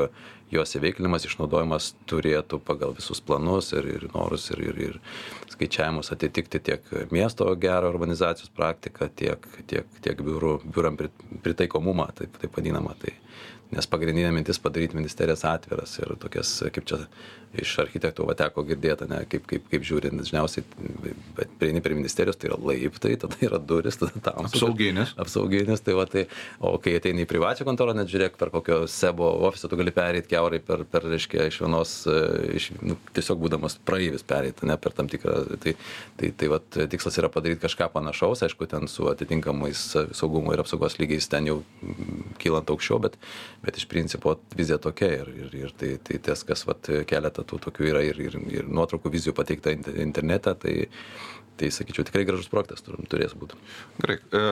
jos 0.52 0.76
įveiklinimas, 0.80 1.26
išnaudojimas 1.28 1.92
turėtų 2.10 2.60
pagal 2.64 2.96
visus 2.98 3.22
planus 3.24 3.74
ir, 3.76 3.88
ir 3.98 4.08
norus 4.14 4.48
ir, 4.54 4.62
ir, 4.70 4.80
ir 4.88 4.98
skaičiavimus 5.52 6.14
atitikti 6.16 6.62
tiek 6.70 6.92
miesto 7.12 7.50
gerą 7.60 7.92
urbanizacijos 7.94 8.54
praktiką, 8.56 9.10
tiek, 9.20 9.48
tiek, 9.68 10.00
tiek 10.06 10.24
biurų, 10.24 10.58
biuram 10.66 11.00
pritaikomumą, 11.44 12.10
taip, 12.18 12.38
taip 12.42 12.60
vadinamą. 12.60 12.96
Tai, 13.02 13.14
nes 13.76 13.90
pagrindinė 13.92 14.32
mintis 14.36 14.62
padaryti 14.64 14.96
ministerijas 15.00 15.44
atviras 15.48 15.98
ir 16.00 16.16
tokias, 16.22 16.54
kaip 16.74 16.88
čia 16.88 17.02
iš 17.56 17.74
architektų 17.84 18.26
va 18.28 18.36
teko 18.38 18.64
girdėti, 18.68 19.08
ne, 19.10 19.22
kaip, 19.30 19.46
kaip, 19.50 19.66
kaip 19.72 19.86
žiūrint, 19.88 20.20
dažniausiai, 20.20 20.66
bet 21.38 21.54
prieini 21.62 21.82
prie 21.84 21.96
ministerijos, 21.98 22.38
tai 22.40 22.52
yra 22.52 22.58
laiptai, 22.60 23.14
tada 23.22 23.40
yra 23.46 23.60
duris, 23.62 23.98
tada 24.02 24.22
tam. 24.24 24.48
Apsauginis. 24.50 25.14
Apsauginis, 25.22 25.84
tai 25.86 25.96
va 25.98 26.06
tai, 26.10 26.26
o 26.60 26.76
kai 26.82 26.98
ateini 27.00 27.26
į 27.26 27.30
privačią 27.30 27.68
kontorą, 27.68 27.96
net 27.98 28.12
žiūrėk, 28.12 28.38
per 28.40 28.52
kokio 28.54 28.82
sebo 28.92 29.30
ofisą 29.48 29.72
tu 29.72 29.80
gali 29.80 29.94
pereiti 29.96 30.32
keurai 30.34 30.60
per, 30.64 30.84
per 30.92 31.08
reiškia, 31.08 31.48
iš 31.52 31.62
vienos, 31.64 31.96
iš, 32.60 32.70
nu, 32.82 33.00
tiesiog 33.18 33.42
būdamas 33.46 33.80
praeivis 33.88 34.26
pereiti, 34.28 34.68
ne 34.68 34.78
per 34.82 34.96
tam 34.98 35.10
tikrą, 35.12 35.40
tai, 35.64 35.78
tai, 36.20 36.32
tai 36.38 36.52
va 36.52 36.62
tikslas 36.78 37.18
yra 37.22 37.32
padaryti 37.34 37.64
kažką 37.64 37.90
panašaus, 37.96 38.44
aišku, 38.46 38.70
ten 38.70 38.90
su 38.92 39.08
atitinkamais 39.10 39.88
saugumo 40.18 40.54
ir 40.54 40.64
apsaugos 40.64 41.00
lygiais 41.02 41.30
ten 41.32 41.50
jau 41.50 41.62
kylant 42.42 42.70
aukščiau, 42.74 43.00
bet, 43.08 43.18
bet 43.64 43.80
iš 43.80 43.88
principo 43.90 44.38
vizija 44.58 44.80
tokia 44.82 45.14
ir, 45.22 45.32
ir, 45.46 45.58
ir 45.64 45.76
tai, 45.78 45.96
tai 46.04 46.20
tas, 46.30 46.44
kas 46.48 46.66
va 46.68 46.76
keletą 47.08 47.47
tų 47.50 47.60
tokių 47.68 47.90
yra 47.92 48.04
ir, 48.06 48.20
ir, 48.28 48.38
ir 48.52 48.70
nuotraukų 48.70 49.12
vizijų 49.14 49.36
pateikta 49.38 49.74
internete, 49.74 50.54
tai, 50.62 50.76
tai 51.60 51.72
sakyčiau, 51.74 52.06
tikrai 52.08 52.26
gražus 52.28 52.52
projektas 52.52 52.86
turės 52.86 53.36
būti. 53.38 53.60
Gerai. 54.02 54.22
E, 54.32 54.46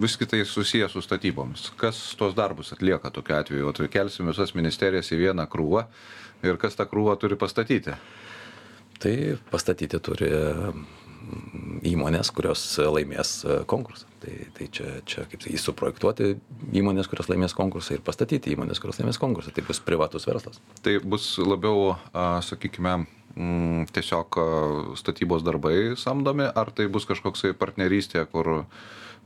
Viskai 0.00 0.26
tai 0.30 0.44
susijęs 0.46 0.92
su 0.94 1.00
statybomis. 1.02 1.64
Kas 1.76 1.98
tuos 2.16 2.36
darbus 2.38 2.70
atlieka 2.72 3.10
tokiu 3.10 3.34
atveju? 3.36 3.68
O 3.68 3.88
kelsim 3.90 4.30
visas 4.30 4.54
ministerijas 4.54 5.10
į 5.10 5.18
vieną 5.24 5.48
krūvą 5.50 5.82
ir 6.46 6.60
kas 6.62 6.78
tą 6.78 6.86
krūvą 6.88 7.16
turi 7.18 7.36
pastatyti? 7.36 7.96
Tai 9.02 9.14
pastatyti 9.50 9.98
turi 9.98 10.30
įmonės, 11.90 12.30
kurios 12.36 12.62
laimės 12.78 13.34
e, 13.44 13.58
konkursą. 13.68 14.09
Tai, 14.20 14.34
tai 14.52 14.66
čia, 14.68 14.98
čia 15.08 15.22
kaip 15.24 15.40
sakyti, 15.40 15.60
suprojektuoti 15.62 16.26
įmonės, 16.76 17.08
kurios 17.08 17.30
laimės 17.30 17.54
konkursą 17.56 17.96
ir 17.96 18.02
pastatyti 18.04 18.52
įmonės, 18.52 18.80
kurios 18.82 18.98
laimės 19.00 19.16
konkursą. 19.20 19.52
Tai 19.56 19.64
bus 19.64 19.80
privatus 19.80 20.28
verslas. 20.28 20.60
Tai 20.84 20.98
bus 21.00 21.30
labiau, 21.40 21.94
sakykime, 22.44 22.98
mm, 23.32 23.86
tiesiog 23.96 24.36
statybos 25.00 25.46
darbai 25.46 25.96
samdomi, 25.96 26.50
ar 26.52 26.72
tai 26.76 26.90
bus 26.92 27.08
kažkoksai 27.08 27.54
partnerystė, 27.56 28.26
kur 28.28 28.66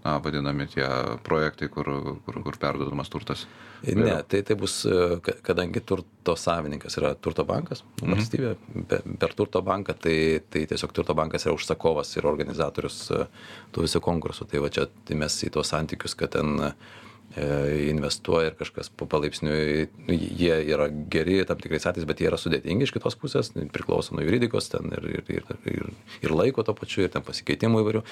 na, 0.04 0.18
vadinami 0.20 0.66
tie 0.68 0.86
projektai, 1.24 1.70
kur, 1.72 1.88
kur, 2.26 2.40
kur 2.44 2.58
perdodamas 2.60 3.08
turtas? 3.12 3.46
Ne, 3.84 4.16
tai, 4.28 4.42
tai 4.46 4.56
bus, 4.56 4.82
e, 4.88 5.20
kadangi 5.44 5.80
turto 5.84 6.36
savininkas 6.40 6.98
yra 7.00 7.14
turto 7.16 7.46
bankas, 7.48 7.82
mhm. 8.02 8.12
valstybė, 8.12 8.52
mhm. 8.54 9.16
per 9.20 9.36
turto 9.36 9.64
banką, 9.64 9.96
tai, 10.06 10.16
tai 10.52 10.66
tiesiog 10.70 10.92
turto 10.96 11.16
bankas 11.16 11.48
yra 11.48 11.56
užsakovas 11.56 12.12
ir 12.18 12.28
organizatorius 12.28 13.00
e, 13.12 13.24
tų 13.72 13.86
visų 13.88 14.04
konkursų. 14.04 14.48
Tai 14.52 14.64
va 14.64 14.72
čia 14.72 14.86
tai 15.08 15.18
mes 15.24 15.40
į 15.44 15.54
tuos 15.56 15.72
santykius, 15.72 16.16
kad 16.20 16.36
ten 16.36 16.68
investuoja 17.34 18.52
ir 18.52 18.54
kažkas 18.58 18.92
palaipsniui, 18.94 19.88
nu, 20.06 20.14
jie 20.14 20.54
yra 20.70 20.86
geri 21.10 21.40
tam 21.48 21.58
tikrais 21.58 21.86
atvejais, 21.88 22.06
bet 22.06 22.22
jie 22.22 22.28
yra 22.30 22.38
sudėtingi 22.38 22.86
iš 22.86 22.92
kitos 22.94 23.16
pusės, 23.18 23.50
priklauso 23.74 24.14
nuo 24.14 24.22
juridikos 24.22 24.70
ten 24.70 24.92
ir, 24.94 25.08
ir, 25.16 25.24
ir, 25.40 25.50
ir, 25.66 25.90
ir 26.22 26.34
laiko 26.34 26.62
to 26.62 26.76
pačiu, 26.78 27.02
ir 27.04 27.10
ten 27.10 27.26
pasikeitimų 27.26 27.82
įvairių. 27.82 28.04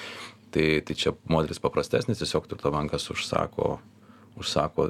Tai, 0.53 0.67
tai 0.83 0.97
čia 0.99 1.15
modelis 1.31 1.63
paprastesnis, 1.63 2.19
tiesiog 2.19 2.49
turto 2.51 2.73
bankas 2.75 3.07
užsako, 3.13 3.77
užsako 4.43 4.89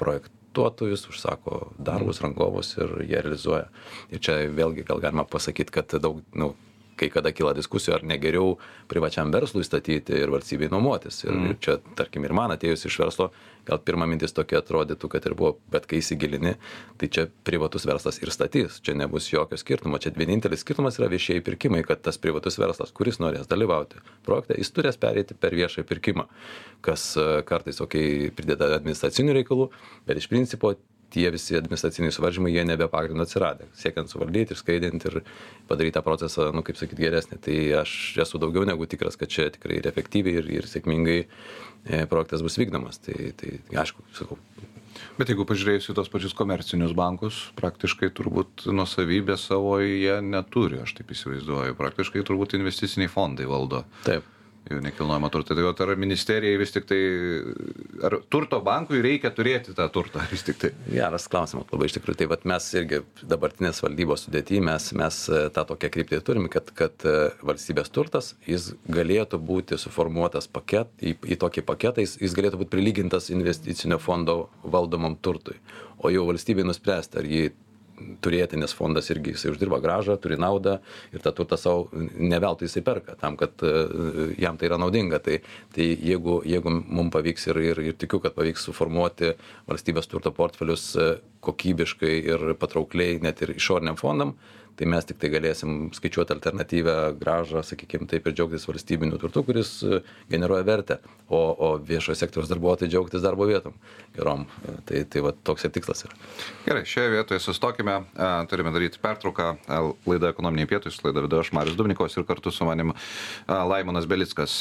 projektuotojus, 0.00 1.04
užsako 1.12 1.60
darbus, 1.76 2.22
rangovus 2.24 2.72
ir 2.80 2.96
jie 3.04 3.20
realizuoja. 3.20 3.68
Ir 4.08 4.24
čia 4.24 4.40
vėlgi 4.48 4.88
gal 4.88 5.04
galima 5.04 5.28
pasakyti, 5.28 5.76
kad 5.76 6.00
daug, 6.00 6.24
nu, 6.32 6.54
kai 7.00 7.08
kada 7.12 7.32
kyla 7.34 7.54
diskusijų, 7.56 7.96
ar 7.96 8.04
negeriau 8.06 8.56
privačiam 8.90 9.32
verslui 9.32 9.64
statyti 9.66 10.18
ir 10.20 10.32
valstybei 10.32 10.70
nuomotis. 10.72 11.22
Ir, 11.24 11.32
mm. 11.32 11.54
ir 11.54 11.60
čia, 11.64 11.78
tarkim, 11.98 12.26
ir 12.26 12.34
man 12.36 12.54
atėjus 12.54 12.86
iš 12.90 12.98
verslo, 13.00 13.30
gal 13.68 13.80
pirma 13.84 14.06
mintis 14.10 14.34
tokia 14.36 14.60
atrodytų, 14.60 15.10
kad 15.12 15.26
ir 15.28 15.36
buvo, 15.38 15.54
bet 15.72 15.86
kai 15.90 16.00
įsigilini, 16.00 16.56
tai 17.00 17.10
čia 17.12 17.26
privatus 17.46 17.86
verslas 17.88 18.20
ir 18.20 18.32
statys, 18.34 18.80
čia 18.84 18.96
nebus 18.98 19.30
jokio 19.32 19.58
skirtumo. 19.60 20.00
Čia 20.02 20.12
vienintelis 20.16 20.64
skirtumas 20.64 20.98
yra 21.00 21.10
viešieji 21.12 21.44
pirkimai, 21.46 21.82
kad 21.86 22.02
tas 22.04 22.20
privatus 22.20 22.58
verslas, 22.60 22.92
kuris 22.96 23.20
norės 23.22 23.50
dalyvauti 23.50 24.00
projekte, 24.26 24.58
jis 24.60 24.72
turės 24.76 25.00
perėti 25.00 25.36
per 25.38 25.56
viešąjį 25.56 25.88
pirkimą, 25.88 26.26
kas 26.84 27.12
e, 27.20 27.28
kartais, 27.48 27.80
okei, 27.84 28.30
prideda 28.36 28.72
administracinių 28.78 29.36
reikalų, 29.40 29.70
bet 30.08 30.20
iš 30.20 30.30
principo 30.32 30.74
tie 31.12 31.26
visi 31.34 31.56
administraciniai 31.58 32.14
suvaržymai, 32.14 32.52
jie 32.54 32.64
nebe 32.68 32.88
pagrindo 32.90 33.26
atsiradę. 33.26 33.68
Siekiant 33.78 34.12
suvaldyti 34.12 34.54
ir 34.54 34.60
skaidinti 34.60 35.10
ir 35.10 35.20
padaryti 35.70 35.98
tą 35.98 36.04
procesą, 36.06 36.50
nu, 36.54 36.64
kaip 36.66 36.78
sakyti, 36.80 37.04
geresnį. 37.06 37.40
Tai 37.46 37.56
aš 37.82 37.94
esu 38.26 38.40
daugiau 38.42 38.66
negu 38.68 38.88
tikras, 38.90 39.18
kad 39.20 39.32
čia 39.32 39.50
tikrai 39.54 39.80
ir 39.80 39.90
efektyviai 39.90 40.42
ir, 40.42 40.50
ir 40.60 40.70
sėkmingai 40.70 41.20
e, 41.22 42.04
projektas 42.10 42.44
bus 42.46 42.58
vykdomas. 42.60 43.02
Tai, 43.04 43.32
tai 43.40 43.58
aišku, 43.84 44.06
sakau, 44.16 44.38
Bet 45.18 45.30
jeigu 45.30 45.44
pažiūrėjus 45.48 45.90
į 45.92 45.94
tos 45.96 46.10
pačius 46.12 46.34
komercinius 46.36 46.92
bankus, 46.96 47.38
praktiškai 47.58 48.10
turbūt 48.16 48.66
nusavybę 48.74 49.36
savo 49.40 49.76
jie 49.82 50.18
neturi, 50.24 50.80
aš 50.84 50.96
taip 50.98 51.12
įsivaizduoju. 51.14 51.76
Praktiškai 51.78 52.24
turbūt 52.26 52.56
investiciniai 52.58 53.10
fondai 53.12 53.48
valdo. 53.50 53.84
Taip. 54.06 54.26
Į 54.68 54.80
nekilnojamą 54.84 55.30
turtą. 55.32 55.56
Tai 55.56 55.86
ar 55.86 55.98
ministerijai 55.98 56.58
vis 56.60 56.72
tik 56.74 56.86
tai, 56.88 56.98
ar 58.06 58.18
turto 58.32 58.60
bankui 58.64 59.00
reikia 59.02 59.32
turėti 59.34 59.74
tą 59.76 59.86
turtą 59.92 60.22
vis 60.30 60.44
tik 60.46 60.60
tai? 60.60 60.70
Geras 60.90 61.26
klausimas, 61.30 61.68
labai 61.72 61.88
iš 61.88 61.96
tikrųjų. 61.96 62.20
Tai 62.20 62.28
vat 62.34 62.44
mes 62.48 62.68
irgi 62.78 63.00
dabartinės 63.22 63.80
valdybos 63.84 64.26
sudėti, 64.26 64.60
mes, 64.64 64.90
mes 64.98 65.22
e, 65.30 65.42
tą 65.54 65.64
tokią 65.72 65.90
kryptį 65.96 66.20
turime, 66.26 66.52
kad, 66.52 66.70
kad 66.76 67.06
e, 67.08 67.16
valstybės 67.46 67.90
turtas, 67.94 68.34
jis 68.48 68.72
galėtų 68.90 69.40
būti 69.50 69.80
suformuotas 69.80 70.50
paket, 70.50 70.92
į, 71.00 71.16
į 71.24 71.40
tokį 71.40 71.66
paketą, 71.66 72.04
jis, 72.04 72.18
jis 72.20 72.36
galėtų 72.36 72.62
būti 72.62 72.74
prilygintas 72.76 73.30
investicinio 73.32 73.98
fondo 74.02 74.44
valdomam 74.62 75.16
turtui. 75.16 75.58
O 76.00 76.12
jau 76.12 76.28
valstybė 76.28 76.64
nuspręsti, 76.68 77.20
ar 77.20 77.28
jį 77.28 77.50
turėti, 78.24 78.58
nes 78.60 78.74
fondas 78.76 79.10
irgi 79.12 79.34
jisai 79.34 79.52
uždirba 79.54 79.80
gražą, 79.82 80.16
turi 80.20 80.38
naudą 80.40 80.78
ir 81.14 81.24
tą 81.24 81.32
turtą 81.36 81.58
savo 81.60 81.88
neveltui 81.92 82.68
jisai 82.68 82.82
perka, 82.86 83.16
tam, 83.20 83.38
kad 83.40 83.62
e, 83.66 83.72
jam 84.40 84.58
tai 84.60 84.70
yra 84.70 84.78
naudinga. 84.80 85.20
Tai, 85.24 85.40
tai 85.74 85.88
jeigu, 85.94 86.40
jeigu 86.48 86.74
mums 86.80 87.14
pavyks 87.14 87.50
ir, 87.52 87.62
ir, 87.72 87.82
ir 87.90 87.98
tikiu, 88.00 88.22
kad 88.22 88.36
pavyks 88.36 88.68
suformuoti 88.68 89.34
valstybės 89.70 90.10
turto 90.10 90.32
portfelius 90.36 90.90
e, 90.96 91.10
kokybiškai 91.44 92.14
ir 92.34 92.48
patraukliai 92.60 93.20
net 93.24 93.42
ir 93.44 93.54
išoriniam 93.56 93.98
fondam, 94.00 94.36
tai 94.78 94.88
mes 94.88 95.06
tik 95.06 95.18
tai 95.20 95.30
galėsim 95.32 95.90
skaičiuoti 95.96 96.34
alternatyvę 96.34 96.94
gražą, 97.20 97.62
sakykime, 97.66 98.08
taip 98.10 98.26
ir 98.28 98.34
džiaugtis 98.36 98.66
valstybiniu 98.68 99.18
turtu, 99.20 99.42
kuris 99.46 99.72
e, 99.84 100.00
generuoja 100.32 100.66
vertę, 100.66 100.98
o, 101.28 101.40
o 101.52 101.70
viešojo 101.90 102.18
sektoriaus 102.18 102.50
darbuotojai 102.52 102.90
džiaugtis 102.92 103.24
darbo 103.24 103.48
vietom 103.50 103.76
gerom. 104.16 104.46
E, 104.64 104.76
tai, 104.88 105.02
tai 105.12 105.24
va, 105.26 105.34
toks 105.46 105.66
ir 105.66 105.74
tikslas 105.74 106.04
yra. 106.06 106.20
Gerai, 106.66 106.84
šioje 106.88 107.14
vietoje 107.16 107.42
sustokime, 107.44 107.98
turime 108.52 108.74
daryti 108.74 109.02
pertrauką. 109.02 109.50
Laida 110.08 110.30
ekonominiai 110.34 110.70
pietus, 110.70 111.00
laida 111.04 111.24
vidu 111.24 111.40
aš 111.40 111.52
Marius 111.56 111.78
Dubnikovas 111.78 112.16
ir 112.16 112.28
kartu 112.28 112.52
su 112.54 112.68
manim 112.68 112.94
Laimonas 113.48 114.08
Belickas, 114.10 114.60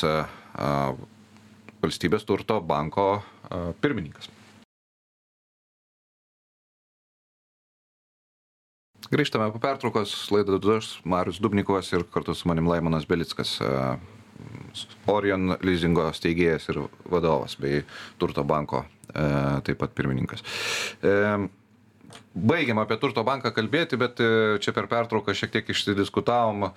valstybės 1.80 2.28
turto 2.28 2.60
banko 2.66 3.12
pirmininkas. 3.82 4.32
Grįžtame 9.10 9.48
po 9.50 9.58
pertraukos, 9.58 10.12
laidą 10.30 10.60
du 10.62 10.76
aš, 10.76 11.00
Marius 11.02 11.40
Dubnikovas 11.42 11.88
ir 11.98 12.04
kartu 12.14 12.36
su 12.38 12.46
manim 12.46 12.68
Laimonas 12.70 13.08
Belickas, 13.10 13.56
e, 13.58 13.70
Orion 15.10 15.56
leasingo 15.66 16.06
steigėjas 16.14 16.70
ir 16.70 16.78
vadovas 17.10 17.58
bei 17.58 17.82
Turto 18.22 18.44
banko 18.46 18.84
e, 18.86 19.24
taip 19.66 19.82
pat 19.82 19.96
pirmininkas. 19.98 20.46
E, 21.02 21.16
baigiam 22.38 22.84
apie 22.84 23.00
Turto 23.02 23.26
banką 23.26 23.50
kalbėti, 23.56 23.98
bet 23.98 24.22
čia 24.62 24.76
per 24.78 24.86
pertrauką 24.94 25.34
šiek 25.34 25.58
tiek 25.58 25.74
išsidiskutavom 25.74 26.70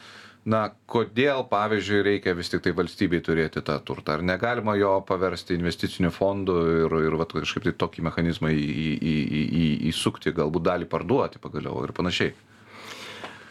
na 0.45 0.63
kodėl 0.91 1.45
pavyzdžiui 1.51 2.03
reikia 2.07 2.35
vis 2.35 2.51
tiktai 2.51 2.73
valstybei 2.75 3.23
turėti 3.23 3.63
tą 3.63 3.77
turtą? 3.87 4.17
Ar 4.17 4.25
negalima 4.27 4.75
jo 4.79 4.97
paversti 5.07 5.55
investiciniu 5.59 6.11
fondu 6.15 6.57
ir 6.85 6.97
ir 7.07 7.19
vat 7.21 7.35
kažkaip 7.37 7.69
tai 7.69 7.75
tokį 7.85 8.07
mechanizmą 8.09 8.51
į 8.51 8.63
į 8.63 8.95
į 9.13 9.45
į 9.63 9.67
įsukti 9.93 10.35
galbūt 10.35 10.67
dalį 10.67 10.91
parduoti 10.91 11.43
pagaliau 11.43 11.85
ir 11.87 11.95
panašiai 11.95 12.35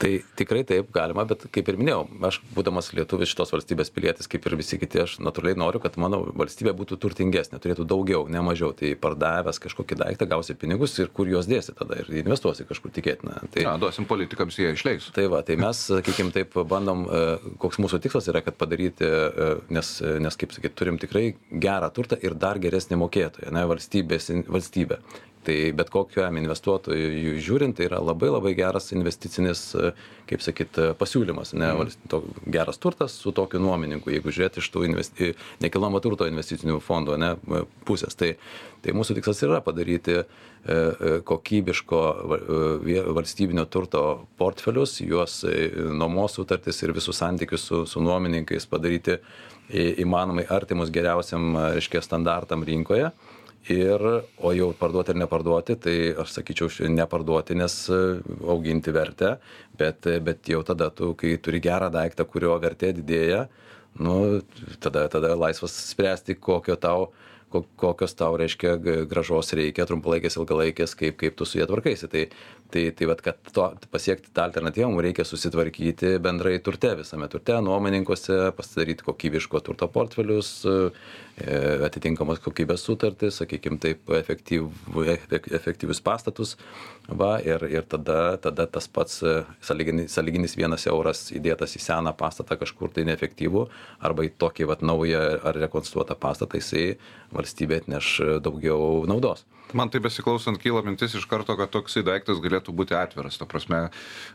tai 0.02 0.12
tikrai 0.40 0.64
taip 0.68 0.90
galima 0.94 1.26
bet 1.30 1.46
kaip 1.54 1.70
ir 1.70 1.78
minėjau 1.80 2.06
aš 2.28 2.40
būdamas 2.56 2.90
lietuvis 2.98 3.32
šitos 3.32 3.54
valstybės 3.54 3.92
pilietis 3.94 4.30
kaip 4.32 4.46
ir 4.48 4.56
visi 4.60 4.80
kiti 4.82 5.02
aš 5.04 5.18
natūraliai 5.22 5.60
noriu 5.62 5.82
kad 5.84 5.98
mano 6.02 6.24
valstybė 6.38 6.74
būtų 6.78 6.98
turtingesnė 7.04 7.60
turėtų 7.62 7.86
daugiau 7.90 8.26
ne 8.32 8.42
mažiau. 8.46 8.72
Tai 8.78 8.94
pardavęs 9.02 9.60
kažkokį 9.62 10.00
daiktą 10.02 10.28
gausi 10.32 10.56
pinigus 10.58 10.98
ir 11.02 11.12
kur 11.14 11.30
juos 11.30 11.50
dėsi 11.50 11.76
tada 11.78 12.00
ir 12.02 12.10
investuosi 12.24 12.66
kažkur 12.70 12.94
tikėtina. 12.96 13.42
Tai 13.54 13.66
na 13.68 13.76
duosim 13.82 14.08
politikams 14.10 14.58
jie 14.60 14.72
išleis. 14.76 15.10
Tai 15.16 15.28
va 15.34 15.44
tai 15.46 15.58
mes 15.62 15.84
sakykim 15.92 16.32
taip 16.36 16.56
bandom 16.72 17.06
e, 17.06 17.24
koks 17.62 17.82
mūsų 17.84 18.02
tikslas 18.06 18.30
yra 18.32 18.44
kad 18.46 18.58
padaryti 18.60 19.08
e, 19.08 19.52
nes 19.74 19.94
nes 20.24 20.40
kaip 20.40 20.56
sakyt 20.56 20.78
turim 20.80 21.02
tikrai 21.02 21.34
gerą 21.52 21.92
turtą 21.94 22.18
ir 22.22 22.38
dar 22.40 22.62
geresnį 22.64 23.02
mokėtoją 23.04 23.52
ane 23.52 23.68
valstybės 23.70 24.32
valstybę 24.48 25.02
tai 25.46 25.58
bet 25.76 25.90
kokiam 25.94 26.38
investuotojui 26.38 27.38
žiūrint 27.42 27.78
tai 27.78 27.90
yra 27.90 28.02
labai 28.04 28.30
labai 28.32 28.56
geras 28.58 28.92
investicinis 28.96 29.72
kaip 30.30 30.44
sakyt 30.46 30.78
pasiūlymas 31.00 31.56
ne 31.58 31.72
Mhm. 31.74 31.90
to 32.08 32.24
geras 32.46 32.78
turtas 32.78 33.12
su 33.12 33.32
tokiu 33.32 33.60
nuomininku 33.60 34.12
jeigu 34.12 34.32
žiūrėt 34.32 34.58
iš 34.58 34.70
tų 34.72 34.86
investi 34.90 35.34
nekilnojamo 35.62 36.02
turto 36.04 36.28
investicinių 36.28 36.80
fondų 36.80 37.16
ane 37.18 37.32
pusės 37.86 38.16
tai 38.16 38.38
tai 38.82 38.96
mūsų 38.98 39.16
tikslas 39.18 39.42
ir 39.44 39.52
yra 39.52 39.62
padaryti 39.62 40.16
e, 40.18 40.24
e, 40.66 41.22
kokybiško 41.22 42.00
vie 42.82 43.02
valstybinio 43.02 43.66
turto 43.70 44.28
portfelius 44.38 45.00
juos 45.02 45.44
e, 45.46 45.70
nuomos 45.94 46.34
sutartis 46.38 46.82
ir 46.82 46.94
visus 46.94 47.18
santykius 47.22 47.68
su 47.70 47.86
su 47.86 48.02
nuomininkais 48.02 48.66
padaryti 48.66 49.20
įmanomai 49.72 50.48
artimus 50.50 50.90
geriausiam 50.92 51.56
reiškia 51.76 52.02
standartam 52.02 52.64
rinkoje 52.64 53.12
ir 53.70 54.02
o 54.42 54.54
jau 54.58 54.72
parduoti 54.78 55.14
ar 55.14 55.20
neparduoti 55.22 55.76
tai 55.78 55.96
aš 56.24 56.38
sakyčiau 56.38 56.90
neparduoti 56.90 57.56
nes 57.56 57.76
auginti 58.48 58.94
vertę 58.94 59.36
bet 59.78 60.08
bet 60.24 60.50
jau 60.50 60.64
tada 60.64 60.90
tu 60.90 61.14
kai 61.14 61.38
turi 61.38 61.62
gerą 61.62 61.92
daiktą 61.94 62.26
kurio 62.26 62.58
vertė 62.60 62.94
didėja 62.98 63.48
nu 64.00 64.42
tada 64.80 65.08
tada 65.08 65.36
laisvas 65.36 65.76
spręsti 65.92 66.40
kokio 66.40 66.76
tau 66.76 67.12
ko 67.52 67.66
kokios 67.76 68.14
tau 68.16 68.38
reiškia 68.40 68.78
grąžos 69.12 69.52
reikia 69.58 69.86
trumpalaikės 69.88 70.38
ilgalaikės 70.40 70.96
kaip 70.96 71.18
kaip 71.20 71.36
tu 71.36 71.48
su 71.48 71.60
ja 71.60 71.68
tvarkaisi. 71.68 72.08
Tai 72.12 72.24
tai 72.72 72.84
tai 72.96 73.10
vat 73.10 73.22
kad 73.26 73.52
to 73.52 73.66
pasiekti 73.92 74.32
tą 74.32 74.46
alternatyvą 74.48 74.88
mum 74.92 75.04
reikia 75.04 75.26
susitvarkyti 75.28 76.16
bendrai 76.24 76.58
turte 76.64 76.94
visame 77.02 77.28
turte 77.32 77.60
nuomininkuose 77.66 78.54
pasidaryt 78.56 79.04
kokybiško 79.08 79.60
turto 79.68 79.90
portfelius 79.92 80.54
e 81.40 81.60
atitinkamos 81.88 82.42
kokybės 82.44 82.84
sutartis 82.86 83.40
sakykim 83.42 83.78
taip 83.82 84.10
efektyvu 84.18 85.06
efektyvius 85.58 86.02
pastatus. 86.04 86.56
Va 87.08 87.38
ir 87.46 87.64
ir 87.70 87.88
tada 87.90 88.38
tada 88.42 88.68
tas 88.68 88.88
pats 88.88 89.22
sąlygini 89.68 90.08
sąlyginis 90.12 90.58
vienas 90.58 90.88
euras 90.88 91.30
įdėtas 91.32 91.78
į 91.78 91.84
seną 91.86 92.14
pastatą 92.18 92.60
kažkur 92.62 92.92
tai 92.94 93.06
neefektyvų 93.10 93.66
arba 94.00 94.28
į 94.28 94.36
tokį 94.42 94.70
vat 94.74 94.86
naują 94.86 95.24
ar 95.44 95.58
rekonstruotą 95.66 96.20
pastatą 96.20 96.62
jisai 96.62 96.98
valstybei 97.32 97.82
atneš 97.82 98.20
daugiau 98.44 99.06
naudos 99.10 99.46
man 99.78 99.92
taip 99.92 100.06
besiklausant 100.06 100.60
kyla 100.62 100.82
mintis 100.86 101.16
iš 101.18 101.26
karto 101.30 101.56
kad 101.60 101.72
toksai 101.74 102.04
daiktas 102.08 102.42
galėtų 102.44 102.74
būti 102.76 102.96
atviras. 102.98 103.38
Ta 103.40 103.48
prasme 103.50 103.82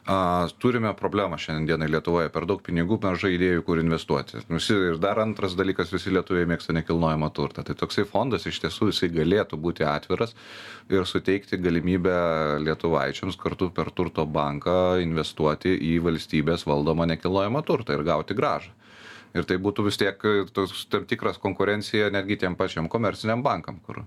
a 0.06 0.18
turime 0.62 0.92
problemą 0.98 1.38
šiandien 1.40 1.68
dienai 1.72 1.90
lietuvoje. 1.92 2.30
Per 2.34 2.46
daug 2.48 2.62
pinigų 2.66 2.98
mažai 3.02 3.34
idėjų 3.36 3.64
kur 3.66 3.82
investuoti. 3.82 4.44
Visi 4.50 4.76
ir 4.92 5.00
dar 5.02 5.20
antras 5.22 5.56
dalykas 5.58 5.92
visi 5.94 6.14
lietuviai 6.14 6.48
mėgsta 6.50 6.76
nekilnojamą 6.76 7.32
turtą. 7.36 7.66
Tai 7.66 7.76
toksai 7.78 8.06
fondas 8.08 8.46
iš 8.46 8.60
tiesų 8.64 8.92
jisai 8.92 9.10
galėtų 9.14 9.60
būti 9.60 9.86
atviras 9.88 10.36
ir 10.92 11.06
suteikti 11.08 11.58
galimybę 11.58 12.16
lietuvaičiams 12.62 13.38
kartu 13.40 13.70
per 13.74 13.90
turto 13.96 14.26
banką 14.26 14.96
investuoti 15.02 15.74
į 15.92 15.98
valstybės 16.06 16.66
valdomą 16.68 17.08
nekilnojamą 17.14 17.64
turtą 17.66 17.96
ir 17.96 18.06
gauti 18.06 18.36
grąžą 18.38 18.75
ir 19.34 19.48
tai 19.48 19.58
būtų 19.62 19.86
vis 19.88 19.98
tiek 20.00 20.20
toks 20.54 20.86
tam 20.92 21.06
tikras 21.08 21.40
konkurencija 21.42 22.10
netgi 22.14 22.38
tiem 22.44 22.58
pačiem 22.58 22.90
komerciniam 22.92 23.42
bankam 23.46 23.80
kur 23.86 24.04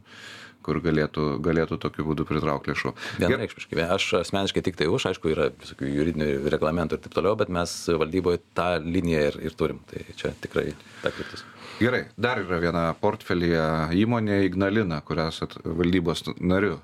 kur 0.66 0.80
galėtų 0.84 1.26
galėtų 1.44 1.78
tokiu 1.82 2.06
būdu 2.08 2.26
pritraukt 2.28 2.68
lėšų. 2.70 2.92
Vienareikšmiškai. 3.22 3.86
Aš 3.96 4.10
asmeniškai 4.20 4.64
tiktai 4.68 4.90
už 4.92 5.08
aišku 5.12 5.32
yra 5.32 5.50
visokių 5.56 5.88
juridinių 5.94 6.52
reglamentų 6.52 6.98
ir 6.98 7.06
taip 7.06 7.16
toliau 7.16 7.38
bet 7.40 7.52
mes 7.54 7.76
valdyboj 8.02 8.42
tą 8.58 8.68
liniją 8.84 9.24
ir 9.30 9.40
ir 9.50 9.56
turim. 9.60 9.80
Tai 9.90 10.04
čia 10.20 10.34
tikrai 10.44 10.74
ta 11.04 11.14
kryptis. 11.16 11.46
Gerai. 11.80 12.04
Dar 12.20 12.42
yra 12.44 12.60
viena 12.60 12.84
portfelyje 13.00 13.64
įmonė 14.02 14.42
ignalina 14.50 15.00
kur 15.08 15.24
esat 15.24 15.56
valdybos 15.64 16.26
nariu 16.40 16.78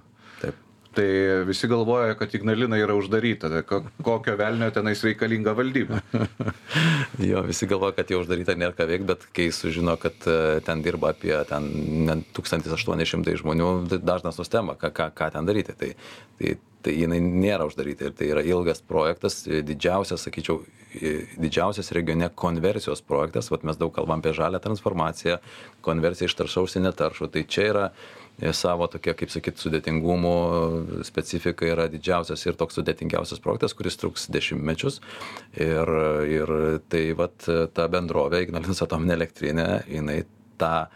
tai 0.96 1.08
visi 1.48 1.70
galvoja 1.72 2.16
kad 2.20 2.34
ignalina 2.36 2.80
yra 2.82 2.96
uždaryta. 2.98 3.50
Tai 3.52 3.64
ko 3.68 3.82
kokio 4.06 4.36
velnio 4.40 4.70
tenais 4.76 5.04
reikalinga 5.06 5.56
valdyba? 5.58 6.02
Jo 7.30 7.42
visi 7.48 7.68
galvoja 7.70 7.96
kad 7.96 8.10
jau 8.12 8.20
uždaryta 8.24 8.58
nėr 8.60 8.74
ką 8.76 8.88
veikt 8.90 9.08
bet 9.08 9.26
kai 9.36 9.48
sužino 9.56 9.96
kad 10.02 10.18
ten 10.68 10.82
dirba 10.84 11.14
apie 11.14 11.36
ten 11.50 11.68
ne 12.08 12.18
tūkstantis 12.36 12.74
aštuoni 12.76 13.08
šimtai 13.08 13.38
žmonių 13.40 13.70
tai 13.92 14.00
dažnas 14.04 14.40
nustemba 14.42 14.76
ką 14.80 14.92
ką 14.96 15.12
ką 15.16 15.30
ten 15.36 15.48
daryti. 15.48 15.76
Tai 15.80 15.92
tai 16.40 16.58
tai 16.86 16.94
jinai 17.00 17.18
nėra 17.24 17.66
uždaryta 17.66 18.10
ir 18.10 18.18
tai 18.18 18.28
yra 18.30 18.44
ilgas 18.46 18.84
projektas 18.86 19.40
didžiausias 19.46 20.28
sakyčiau 20.28 20.62
didžiausias 21.42 21.92
regione 21.92 22.30
konversijos 22.36 23.02
projektas. 23.02 23.50
Vat 23.52 23.66
mes 23.68 23.80
daug 23.80 23.94
kalbam 23.96 24.22
apie 24.22 24.36
žalią 24.36 24.62
transformaciją 24.64 25.40
konversiją 25.86 26.30
iš 26.30 26.38
taršaus 26.40 26.78
į 26.80 26.86
netaršų. 26.88 27.32
Tai 27.34 27.44
čia 27.52 27.66
yra 27.72 27.86
savo 28.56 28.88
tokia 28.92 29.16
kaip 29.18 29.32
sakyt 29.32 29.62
sudėtingumo 29.62 30.36
specifika 31.08 31.68
yra 31.70 31.88
didžiausias 31.92 32.46
ir 32.46 32.58
toks 32.60 32.80
sudėtingiausias 32.80 33.42
projektas 33.44 33.76
kuris 33.78 34.00
truks 34.02 34.28
dešimtmečius. 34.34 35.02
Ir 35.56 35.92
ir 36.30 36.56
tai 36.92 37.06
vat 37.18 37.50
ta 37.74 37.90
bendrovė 37.92 38.46
ignalinos 38.46 38.84
atominė 38.86 39.16
elektrinė 39.20 39.68
jinai 39.92 40.22
tą 40.60 40.88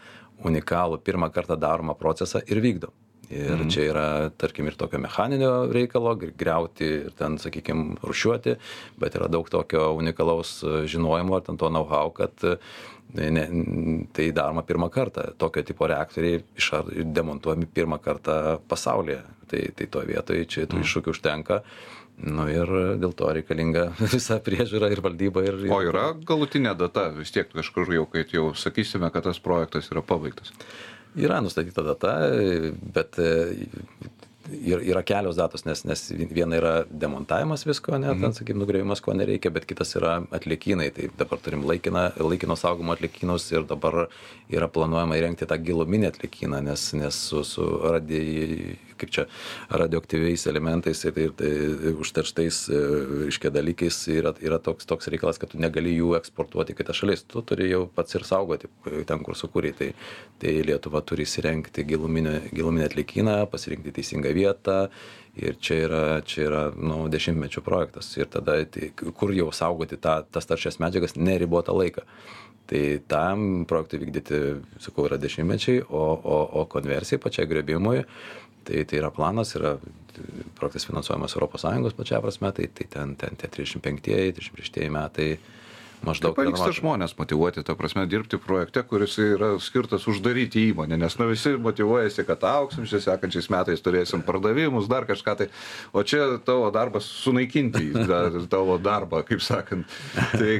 unikalų 0.44 1.00
pirmą 1.04 1.30
kartą 1.32 1.56
daromą 1.60 1.96
procesą 1.98 2.40
ir 2.48 2.60
vykdo 2.64 2.92
ir 3.30 3.56
mhm. 3.56 3.68
čia 3.70 3.88
yra 3.92 4.06
tarkim 4.36 4.66
ir 4.66 4.78
tokio 4.78 5.00
mechaninio 5.02 5.52
reikalo 5.72 6.16
griauti 6.18 6.88
ir 7.06 7.12
ten 7.18 7.38
sakykim 7.38 7.94
rūšiuoti 8.02 8.56
bet 9.00 9.18
yra 9.18 9.30
daug 9.32 9.48
tokio 9.50 9.92
unikalaus 9.98 10.60
žinojimo 10.90 11.38
ar 11.38 11.46
ten 11.46 11.60
to 11.60 11.70
know 11.70 11.86
how 11.88 12.10
kad 12.14 12.50
ne, 13.14 13.46
tai 14.12 14.30
daroma 14.32 14.62
pirmą 14.62 14.90
kartą. 14.90 15.30
Tokio 15.38 15.62
tipo 15.66 15.86
reaktoriai 15.86 16.42
išar, 16.58 16.90
demontuojami 17.04 17.66
pirmą 17.66 17.98
kartą 18.02 18.58
pasaulyje. 18.68 19.22
Tai, 19.50 19.62
tai 19.76 19.86
to 19.90 20.02
vietoje 20.06 20.46
čia 20.46 20.66
tų 20.70 20.78
mm. 20.78 20.84
iššūkių 20.86 21.14
užtenka. 21.14 21.62
Nu 22.20 22.44
ir 22.52 22.70
dėl 23.00 23.14
to 23.16 23.30
reikalinga 23.34 23.88
visa 24.14 24.38
priežiūra 24.44 24.90
ir 24.92 25.02
valdyba. 25.04 25.44
Ir, 25.48 25.58
o 25.72 25.80
yra 25.82 26.10
galutinė 26.14 26.76
data, 26.78 27.08
vis 27.16 27.32
tiek 27.34 27.50
kažkur 27.50 27.90
jau, 27.96 28.06
kai 28.10 28.26
jau 28.30 28.50
sakysime, 28.54 29.10
kad 29.14 29.26
tas 29.26 29.40
projektas 29.42 29.90
yra 29.90 30.04
pabaigtas. 30.06 30.52
Yra 31.18 31.40
nustatyta 31.42 31.82
data, 31.82 32.14
bet 32.94 33.18
ir 34.50 34.82
yra 34.82 35.02
kelios 35.06 35.38
datos 35.38 35.64
nes 35.66 35.82
nes 35.86 36.02
viena 36.32 36.58
yra 36.58 36.72
demontavimas 36.90 37.64
visko 37.66 37.94
ane 37.94 38.08
ten 38.08 38.18
mhm. 38.18 38.34
sakykim 38.36 38.58
nugriovimas 38.60 39.02
ko 39.04 39.14
nereikia 39.14 39.52
bet 39.54 39.66
kitas 39.68 39.94
yra 39.98 40.20
atliekynai 40.36 40.90
tai 40.96 41.08
dabar 41.18 41.40
turim 41.44 41.64
laikiną 41.68 42.04
laikino 42.18 42.56
saugomo 42.58 42.94
atliekynus 42.96 43.50
ir 43.52 43.66
dabar 43.70 44.06
yra 44.50 44.68
planuojama 44.68 45.18
įrengti 45.20 45.48
tą 45.50 45.58
giluminį 45.70 46.10
atliekyną 46.12 46.62
nes 46.70 46.86
nes 46.98 47.20
su 47.30 47.44
su 47.44 47.66
radij 47.84 48.78
kaip 49.00 49.12
čia 49.14 49.26
radioaktyviais 49.82 50.46
elementais 50.50 51.04
ir, 51.08 51.18
ir, 51.24 51.34
ir 51.40 52.00
užterštais, 52.00 52.62
e, 52.68 52.82
reiškia, 53.26 53.52
dalykais 53.54 54.02
yra, 54.14 54.34
yra 54.44 54.60
toks, 54.62 54.88
toks 54.90 55.10
reikalas, 55.12 55.40
kad 55.40 55.52
tu 55.52 55.60
negali 55.62 55.94
jų 55.96 56.14
eksportuoti 56.20 56.74
į 56.74 56.80
kitas 56.80 57.00
šalis, 57.00 57.24
tu 57.28 57.42
turi 57.46 57.70
jau 57.70 57.86
pats 57.94 58.18
ir 58.18 58.26
saugoti 58.28 58.70
ten, 59.08 59.24
kur 59.24 59.38
sukūrė. 59.38 59.72
Tai, 59.80 59.90
tai 60.42 60.54
Lietuva 60.66 61.02
turi 61.06 61.26
įsirengti 61.28 61.84
giluminį, 61.88 62.36
giluminį 62.56 62.86
atlikyną, 62.88 63.40
pasirinkti 63.52 63.94
teisingą 64.00 64.34
vietą. 64.36 64.84
Ir 65.40 65.54
čia 65.62 65.76
yra, 65.86 66.04
čia 66.26 66.42
yra 66.48 66.62
nu, 66.74 67.04
dešimtmečių 67.12 67.62
projektas. 67.62 68.08
Ir 68.18 68.26
tada, 68.32 68.58
tai, 68.66 68.90
kur 68.98 69.30
jau 69.34 69.48
saugoti 69.54 69.98
tą, 70.02 70.20
tas 70.26 70.48
taršias 70.50 70.80
medžiagas 70.82 71.14
neribotą 71.16 71.76
laiką. 71.76 72.02
Tai 72.70 72.82
tam 73.10 73.64
projektui 73.66 73.98
vykdyti, 74.04 74.40
sakau, 74.82 75.06
yra 75.08 75.18
dešimtmečiai, 75.22 75.84
o, 75.86 76.02
o, 76.18 76.36
o 76.60 76.66
konversijai 76.70 77.22
pačiai 77.22 77.48
grebimui 77.50 78.04
tai 78.64 78.84
tai 78.84 78.98
yra 79.00 79.10
planas 79.10 79.54
yra 79.58 79.76
projektas 80.58 80.86
finansuojamas 80.86 81.36
europos 81.36 81.64
sąjungos 81.64 81.96
plačiąja 81.96 82.22
prasme 82.24 82.52
tai 82.52 82.68
tai 82.68 82.86
ten 82.94 83.16
ten 83.16 83.36
tie 83.36 83.48
trisdešim 83.48 83.80
penktieji 83.80 84.32
trisdešim 84.32 84.60
šeštieji 84.62 84.90
metai 84.96 85.30
maždaug. 86.06 86.34
Kaip 86.34 86.48
pavyksta 86.48 86.72
žmonės 86.76 87.14
motivuoti, 87.18 87.64
ta 87.66 87.76
prasme, 87.78 88.06
dirbti 88.10 88.38
projekte, 88.40 88.82
kuris 88.86 89.16
yra 89.22 89.52
skirtas 89.62 90.06
uždaryti 90.10 90.66
įmonę, 90.70 90.98
nes 91.00 91.16
nu, 91.20 91.28
visi 91.30 91.54
motivuojasi, 91.60 92.24
kad 92.28 92.44
auksim, 92.48 92.86
šis 92.88 93.06
sekančiais 93.08 93.50
metais 93.52 93.84
turėsim 93.84 94.24
pardavimus, 94.26 94.88
dar 94.90 95.06
kažką 95.08 95.36
tai, 95.42 95.50
o 95.92 96.04
čia 96.06 96.40
tavo 96.46 96.70
darbas 96.74 97.08
sunaikinti 97.20 97.92
tavo 98.52 98.78
darbą, 98.82 99.22
kaip 99.28 99.44
sakant. 99.44 99.88
Tai 100.32 100.56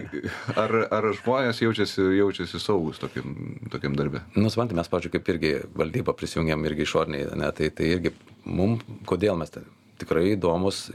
ar, 0.60 0.76
ar 1.00 1.10
žmonės 1.22 1.62
jaučiasi, 1.64 2.04
jaučiasi 2.20 2.62
saugus 2.62 3.00
tokiam, 3.02 3.34
tokiam 3.72 3.98
darbė? 3.98 4.24
Nusvanti, 4.38 4.76
mes, 4.78 4.90
pažiūrėjau, 4.90 5.18
kaip 5.18 5.34
irgi 5.34 5.56
valdybą 5.76 6.16
prisijungiam 6.18 6.64
irgi 6.68 6.86
išorniai, 6.88 7.28
ne, 7.40 7.52
tai, 7.56 7.72
tai 7.74 7.92
irgi 7.96 8.14
mums, 8.44 8.84
kodėl 9.08 9.38
mes 9.40 9.52
ten 9.54 9.68
tikrai 10.00 10.32
įdomus, 10.34 10.86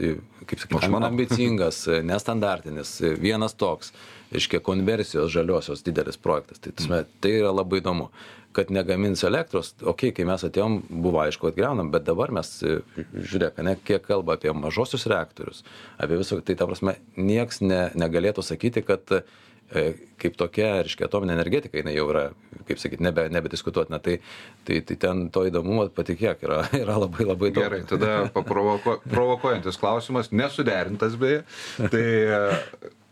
kaip 0.46 0.62
sakyti, 0.62 0.90
ambicingas, 1.08 1.84
nestandartinis, 2.06 2.98
vienas 3.22 3.56
toks 3.58 3.92
reiškia 4.32 4.60
konversijos 4.60 5.30
žaliosios 5.32 5.84
didelis 5.86 6.18
projektas. 6.18 6.58
Tai, 6.62 6.72
tasme, 6.76 7.04
tai 7.22 7.36
yra 7.40 7.52
labai 7.54 7.80
įdomu, 7.80 8.08
kad 8.56 8.70
negamins 8.72 9.22
elektros, 9.28 9.74
okei, 9.82 10.10
okay, 10.10 10.14
kai 10.16 10.26
mes 10.28 10.44
atėjom, 10.46 10.78
buvo 11.04 11.20
aišku, 11.20 11.50
kad 11.50 11.58
greunam, 11.58 11.90
bet 11.92 12.06
dabar 12.06 12.32
mes, 12.34 12.52
žiūrėk, 12.96 13.60
ne, 13.66 13.76
kiek 13.84 14.04
kalba 14.06 14.38
apie 14.38 14.54
mažosius 14.56 15.04
reaktorius, 15.12 15.60
apie 16.00 16.16
visą, 16.22 16.40
tai 16.40 16.56
ta 16.56 16.68
prasme, 16.68 16.96
nieks 17.20 17.60
ne, 17.64 17.82
negalėtų 18.00 18.44
sakyti, 18.46 18.82
kad 18.86 19.12
e, 19.12 19.22
kaip 19.70 20.36
tokia, 20.38 20.68
reiškia, 20.86 21.08
atominė 21.08 21.34
energetika, 21.36 21.78
jinai 21.80 21.96
jau 21.96 22.06
yra, 22.12 22.24
kaip 22.68 22.80
sakyti, 22.80 23.04
nebe, 23.04 23.26
nebediskutuotina. 23.34 23.98
Tai, 24.02 24.18
tai, 24.68 24.80
tai 24.86 24.96
ten 25.02 25.26
to 25.34 25.44
įdomumo, 25.48 25.88
patikėk, 25.96 26.44
yra, 26.46 26.62
yra 26.84 26.98
labai 27.02 27.28
labai 27.28 27.52
daug. 27.52 27.64
Gerai, 27.66 27.82
tada 27.88 28.12
paprovokuojantis 28.34 29.12
provokuojantis 29.12 29.80
klausimas, 29.82 30.32
nesuderintas 30.34 31.18
beje. 31.20 31.42
Tai 31.76 32.06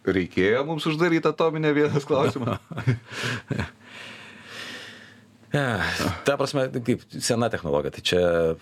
reikėjo 0.04 0.64
mums 0.68 0.86
uždaryt 0.90 1.26
atominę 1.28 1.72
vienas 1.76 2.04
klausimas 5.54 6.22
Ta 6.24 6.36
prasme, 6.40 6.66
kaip 6.84 7.02
sena 7.22 7.48
technologija, 7.52 7.92
tai 7.94 8.02
čia, 8.04 8.20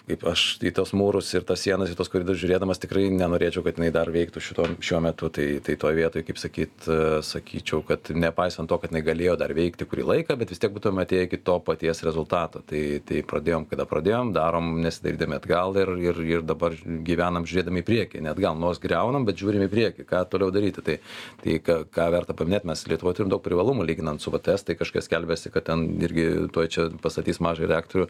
kaip 0.09 0.25
aš 0.29 0.43
į 0.67 0.73
tos 0.77 0.93
mūrus 0.97 1.31
ir 1.37 1.45
tas 1.47 1.63
sienas, 1.63 1.93
į 1.93 1.97
tos 1.99 2.11
koridorius 2.13 2.43
žiūrėdamas, 2.43 2.81
tikrai 2.83 3.07
nenorėčiau, 3.15 3.63
kad 3.65 3.79
jinai 3.79 3.93
dar 3.95 4.11
veiktų 4.13 4.43
šito, 4.43 4.67
šiuo 4.83 4.99
metu. 5.05 5.31
Tai, 5.33 5.47
tai 5.65 5.77
toje 5.81 5.97
vietoje, 5.97 6.27
kaip 6.27 6.41
sakyt, 6.41 6.89
sakyčiau, 7.27 7.83
kad 7.87 8.11
nepaisant 8.13 8.69
to, 8.69 8.79
kad 8.83 8.93
jinai 8.93 9.05
galėjo 9.07 9.37
dar 9.41 9.55
veikti 9.57 9.87
kurį 9.89 10.07
laiką, 10.09 10.37
bet 10.41 10.53
vis 10.53 10.61
tiek 10.63 10.75
būtume 10.75 11.05
atėję 11.07 11.29
iki 11.29 11.41
to 11.47 11.59
paties 11.65 12.03
rezultato. 12.07 12.65
Tai, 12.69 12.83
tai 13.09 13.23
pradėjom, 13.31 13.67
kada 13.71 13.87
pradėjom, 13.89 14.35
darom 14.37 14.75
nesidarydami 14.85 15.39
atgal 15.39 15.79
ir, 15.81 15.95
ir, 16.03 16.23
ir 16.37 16.47
dabar 16.47 16.77
gyvenam 17.07 17.47
žiūrėdami 17.49 17.83
į 17.85 17.89
priekį. 17.89 18.25
Net 18.29 18.43
gal 18.43 18.59
nors 18.59 18.83
greunam, 18.83 19.27
bet 19.29 19.41
žiūrim 19.41 19.65
į 19.69 19.71
priekį, 19.73 20.09
ką 20.09 20.25
toliau 20.35 20.53
daryti. 20.55 20.85
Tai, 20.85 20.99
tai 21.45 21.59
ką, 21.65 21.79
ką 21.95 22.11
verta 22.17 22.37
paminėti, 22.37 22.69
mes 22.73 22.85
Lietuvoje 22.91 23.21
turim 23.21 23.33
daug 23.33 23.45
privalumų 23.45 23.87
lyginant 23.89 24.21
su 24.21 24.33
VTS, 24.35 24.67
tai 24.69 24.79
kažkas 24.81 25.09
kelbėsi, 25.09 25.53
kad 25.55 25.71
ten 25.71 25.87
irgi 26.03 26.29
tuo 26.53 26.67
čia 26.67 26.82
čia 26.83 27.03
pastatys 27.03 27.41
mažą 27.43 27.69
reaktorių, 27.71 28.07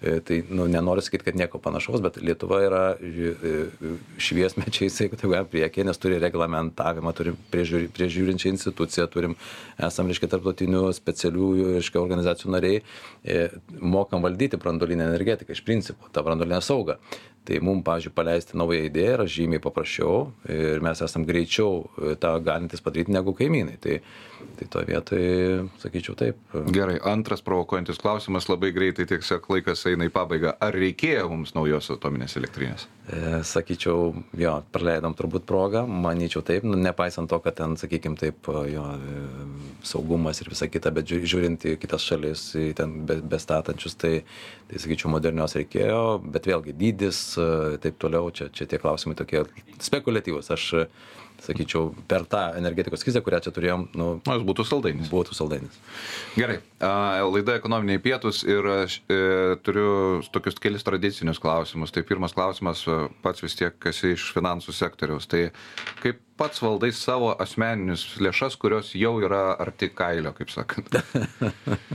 e, 0.00 0.20
tai 0.24 0.40
nu, 0.48 0.66
nenoriu 0.70 1.02
sakyti, 1.04 1.24
kad 1.28 1.38
nieko 1.38 1.58
panašaus, 1.62 2.02
bet 2.04 2.18
Lietuva 2.22 2.60
yra 2.64 2.82
e, 2.98 3.34
šviesmečiais, 4.18 5.00
jeigu 5.04 5.18
tai 5.20 5.30
galima 5.30 5.50
priekį, 5.50 5.86
nes 5.88 6.00
turi 6.00 6.20
reglamentavimą, 6.22 7.14
turim 7.16 7.38
priežiūri, 7.52 7.90
priežiūrinčią 7.94 8.54
instituciją, 8.54 9.06
turim, 9.12 9.36
esam, 9.78 10.10
reiškia, 10.10 10.30
tarptautinių 10.34 10.86
specialiųjų, 10.96 11.68
reiškia, 11.78 12.02
organizacijų 12.02 12.54
nariai, 12.56 12.82
e, 13.24 13.46
mokam 13.80 14.24
valdyti 14.24 14.60
brandolinę 14.60 15.08
energetiką 15.10 15.54
iš 15.54 15.64
principo, 15.66 16.10
tą 16.12 16.24
brandolinę 16.26 16.62
saugą. 16.64 16.98
Tai 17.44 17.58
mum 17.60 17.82
pavyzdžiui 17.84 18.14
paleisti 18.16 18.56
naują 18.56 18.86
idėją 18.86 19.16
yra 19.18 19.24
žymiai 19.28 19.60
paprasčiau 19.60 20.30
ir 20.48 20.80
mes 20.84 21.02
esam 21.04 21.26
greičiau 21.28 21.82
e, 21.84 22.14
tą 22.16 22.38
galintys 22.40 22.80
padaryt 22.80 23.10
negu 23.12 23.34
kaimynai. 23.36 23.76
Tai 23.84 23.98
tai 24.58 24.68
toj 24.70 24.88
vietoj 24.88 25.22
sakyčiau 25.82 26.16
taip. 26.18 26.40
Gerai 26.74 26.98
antras 27.10 27.44
provokuojantis 27.44 28.00
klausimas 28.02 28.48
labai 28.50 28.72
greitai 28.76 29.06
tiesiog 29.10 29.48
laikas 29.52 29.86
eina 29.90 30.08
į 30.08 30.12
pabaigą. 30.14 30.56
Ar 30.62 30.76
reikėjo 30.76 31.28
mums 31.32 31.54
naujos 31.56 31.90
atominės 31.94 32.36
elektrinės? 32.40 32.86
E, 33.04 33.42
sakyčiau 33.44 34.14
jo 34.40 34.54
praleidom 34.72 35.16
turbūt 35.16 35.44
progą 35.48 35.84
manyčiau 35.84 36.40
taip 36.46 36.64
nu 36.64 36.78
nepaisant 36.80 37.28
to 37.28 37.36
kad 37.44 37.58
ten 37.58 37.76
sakykim 37.76 38.16
taip 38.16 38.48
jo 38.48 38.84
e, 38.96 39.24
saugumas 39.84 40.40
ir 40.40 40.48
visa 40.48 40.70
kita 40.72 40.92
bet 40.94 41.12
žiūrint 41.12 41.66
į 41.68 41.74
kitas 41.82 42.06
šalis 42.08 42.46
į 42.56 42.70
ten 42.78 43.02
be 43.04 43.18
bestatančius 43.34 43.98
tai 44.00 44.14
tai 44.70 44.80
sakyčiau 44.80 45.12
modernios 45.12 45.56
reikėjo 45.58 46.00
bet 46.24 46.48
vėlgi 46.48 46.72
dydis 46.80 47.20
taip 47.84 47.98
toliau, 48.00 48.30
čia, 48.34 48.48
čia 48.52 48.66
tie 48.68 48.80
klausimai 48.80 49.16
tokie 49.18 49.44
spekuliatyvus. 49.82 50.50
Aš 50.54 50.66
sakyčiau, 51.44 51.92
per 52.10 52.26
tą 52.30 52.42
energetikos 52.58 53.04
krizę, 53.06 53.22
kurią 53.24 53.40
čia 53.44 53.52
turėjom, 53.54 53.86
nu, 53.98 54.08
Na, 54.24 54.36
jis 54.38 54.46
būtų 54.48 54.66
saldainis. 54.68 55.10
Būtų 55.12 55.36
saldainis. 55.36 55.78
Gerai, 56.36 56.58
laida 56.80 57.56
ekonominiai 57.58 58.02
pietus 58.02 58.42
ir 58.46 58.66
aš 58.72 58.98
e, 59.08 59.18
turiu 59.66 60.22
tokius 60.34 60.58
kelis 60.62 60.86
tradicinius 60.86 61.40
klausimus. 61.42 61.92
Tai 61.94 62.04
pirmas 62.08 62.34
klausimas, 62.36 62.84
pats 63.24 63.44
vis 63.44 63.56
tiek 63.58 63.90
esi 63.90 64.14
iš 64.16 64.30
finansų 64.36 64.74
sektoriaus. 64.76 65.28
Tai 65.30 65.46
kaip 66.02 66.22
pats 66.40 66.62
valdai 66.64 66.90
savo 66.96 67.32
asmeninius 67.42 68.06
lėšas, 68.22 68.58
kurios 68.60 68.94
jau 68.98 69.16
yra 69.22 69.46
arti 69.60 69.90
kailio, 69.94 70.34
kaip 70.36 70.52
sakant? 70.54 70.98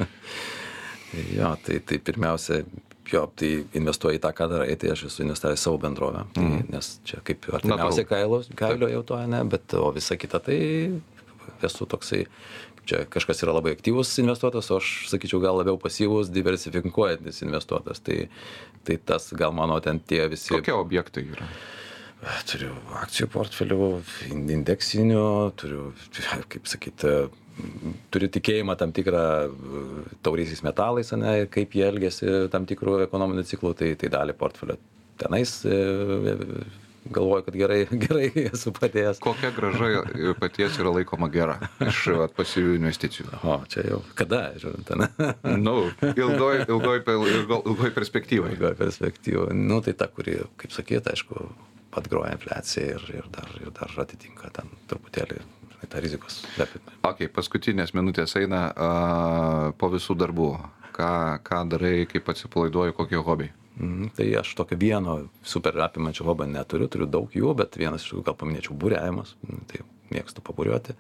jo, 1.37 1.55
tai, 1.65 1.81
tai 1.83 1.99
pirmiausia, 2.05 2.63
jo 3.13 3.25
tai 3.39 3.51
investuoji 3.77 4.19
į 4.19 4.23
tą 4.23 4.31
ką 4.37 4.49
darai 4.51 4.75
tai 4.79 4.93
aš 4.93 5.05
esu 5.09 5.23
investavęs 5.25 5.61
į 5.61 5.63
savo 5.63 5.81
bendrovę. 5.81 6.25
Tai 6.35 6.45
mm. 6.45 6.65
nes 6.73 6.91
čia 7.07 7.21
kaip 7.25 7.47
artimiausia 7.59 8.05
kailo 8.09 8.41
kailio 8.59 8.89
jau 8.91 9.03
to 9.11 9.19
ane 9.19 9.43
bet 9.49 9.75
o 9.79 9.89
visa 9.95 10.17
kita 10.19 10.41
tai 10.45 10.59
esu 11.65 11.87
toksai 11.89 12.25
čia 12.89 13.03
kažkas 13.09 13.43
yra 13.45 13.53
labai 13.57 13.75
aktyvus 13.77 14.15
investuotojas 14.21 14.71
o 14.71 14.79
aš 14.81 14.93
sakyčiau 15.11 15.41
gal 15.43 15.59
labiau 15.59 15.77
pasyvus 15.81 16.31
diversifikuojantis 16.33 17.43
investuotojas 17.45 18.01
tai 18.05 18.21
tai 18.87 18.97
tas 18.97 19.29
gal 19.37 19.53
mano 19.53 19.79
ten 19.83 19.99
tie 19.99 20.25
visi 20.31 20.55
kokie 20.55 20.73
objektai 20.75 21.27
yra? 21.27 21.49
Turiu 22.49 22.73
akcijų 22.99 23.29
portfelių 23.31 23.85
indeksinių 24.35 25.27
turiu 25.59 25.91
kaip 26.51 26.67
sakyt 26.67 27.05
turiu 28.13 28.29
tikėjimą 28.33 28.75
tam 28.79 28.93
tikrą 28.95 29.23
e, 29.47 29.85
tauriaisiais 30.25 30.63
metalais, 30.65 31.13
ane, 31.15 31.33
kaip 31.53 31.75
jie 31.77 31.87
elgesi 31.87 32.35
tam 32.53 32.67
tikrų 32.69 32.99
ekonominių 33.07 33.45
ciklų, 33.49 33.73
tai, 33.79 33.93
tai 33.99 34.11
dalį 34.13 34.35
portfelio 34.39 34.77
tenais 35.19 35.59
e, 35.67 35.79
galvoju, 37.09 37.43
kad 37.43 37.55
gerai, 37.55 37.79
gerai 38.05 38.29
esu 38.49 38.73
padėjęs. 38.75 39.21
Kokia 39.23 39.51
graža 39.55 39.89
e, 40.13 40.33
paties 40.39 40.77
yra 40.81 40.93
laikoma 40.99 41.29
gera 41.33 41.57
iš 41.85 42.05
pasyvių 42.37 42.75
investicijų? 42.79 43.29
O, 43.43 43.59
čia 43.71 43.85
jau 43.87 44.01
kada, 44.19 44.43
žiūrint, 44.61 44.93
ne? 44.99 45.09
Nu, 45.65 45.77
ilgoj, 46.09 46.65
ilgoj, 46.67 47.03
ilgoj, 47.15 47.93
perspektyvai. 47.95 48.53
Ilgoj 48.55 48.77
perspektyvai. 48.79 49.55
Nu, 49.57 49.81
tai 49.85 49.95
ta, 49.99 50.09
kuri, 50.13 50.39
kaip 50.61 50.75
sakyt, 50.75 51.09
aišku, 51.13 51.49
atgroja 51.99 52.35
infliaciją 52.37 52.97
ir, 52.97 53.07
ir, 53.21 53.31
dar, 53.33 53.55
ir 53.61 53.73
dar 53.75 53.95
atitinka 54.05 54.51
ten 54.53 54.69
truputėlį 54.91 55.41
žinai, 55.79 55.91
tą 55.91 55.99
rizikos 56.03 56.41
vertinimą. 56.57 56.97
Ok, 57.07 57.27
paskutinės 57.33 57.93
minutės 57.93 58.35
eina 58.35 58.67
uh, 58.71 59.71
po 59.77 59.89
visų 59.89 60.15
darbų. 60.19 60.51
Ką, 60.99 61.39
ką 61.43 61.63
darai, 61.71 62.05
kaip 62.11 62.27
atsipalaiduoji, 62.27 62.93
kokie 62.97 63.17
hobiai? 63.23 63.53
Mm, 63.79 64.09
tai 64.15 64.25
aš 64.35 64.51
tokio 64.59 64.75
vieno 64.77 65.29
super 65.43 65.77
apimančio 65.79 66.25
hobio 66.27 66.45
neturiu, 66.45 66.89
turiu 66.91 67.07
daug 67.07 67.31
jų, 67.31 67.53
bet 67.55 67.77
vienas 67.79 68.03
iš 68.03 68.17
jų 68.17 68.23
gal 68.27 68.35
paminėčiau 68.35 68.75
būriavimas. 68.75 69.37
Mm, 69.47 69.61
tai 69.69 69.79
mėgstu 70.13 70.43
paburiuoti. 70.45 70.95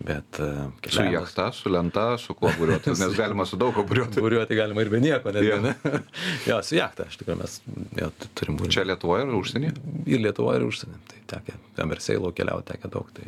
Bet, 0.00 0.40
uh, 0.40 0.70
su 0.88 1.04
jachta, 1.12 1.50
su 1.56 1.72
lenta, 1.72 2.06
su 2.18 2.34
kuo 2.38 2.52
buriuoti, 2.58 2.94
nes 3.02 3.16
galima 3.18 3.46
su 3.48 3.58
daug 3.60 3.74
ko 3.76 3.84
buriuoti. 3.88 4.22
Buriuoti 4.24 4.58
galima 4.58 4.84
ir 4.84 4.92
be 4.92 5.00
nieko, 5.02 5.32
net 5.36 5.46
yeah. 5.46 5.62
ne. 5.64 6.00
jo, 6.48 6.60
su 6.66 6.78
jachta, 6.78 7.08
iš 7.10 7.20
tikrųjų 7.20 7.40
mes 7.42 7.56
jo, 8.00 8.10
turim 8.38 8.58
buriuoti. 8.60 8.76
Čia 8.78 8.86
Lietuvoje 8.88 9.26
ir 9.26 9.38
užsienyje? 9.38 9.74
Ir 10.06 10.24
Lietuvoje 10.26 10.62
ir 10.62 10.68
užsienyje. 10.68 11.00
Tai 11.12 11.24
tekė, 11.34 11.56
Emerseilo 11.86 12.34
keliauti 12.36 12.72
tekė 12.72 12.92
daug. 12.92 13.10
Tai... 13.16 13.26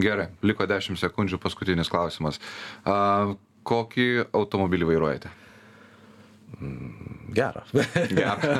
Gerai, 0.00 0.30
liko 0.46 0.68
10 0.70 1.00
sekundžių, 1.00 1.40
paskutinis 1.42 1.92
klausimas. 1.92 2.40
Uh, 2.84 3.36
kokį 3.68 4.10
automobilį 4.36 4.92
vairuojate? 4.94 5.32
Gerą. 7.32 7.62
Gerą. 8.10 8.56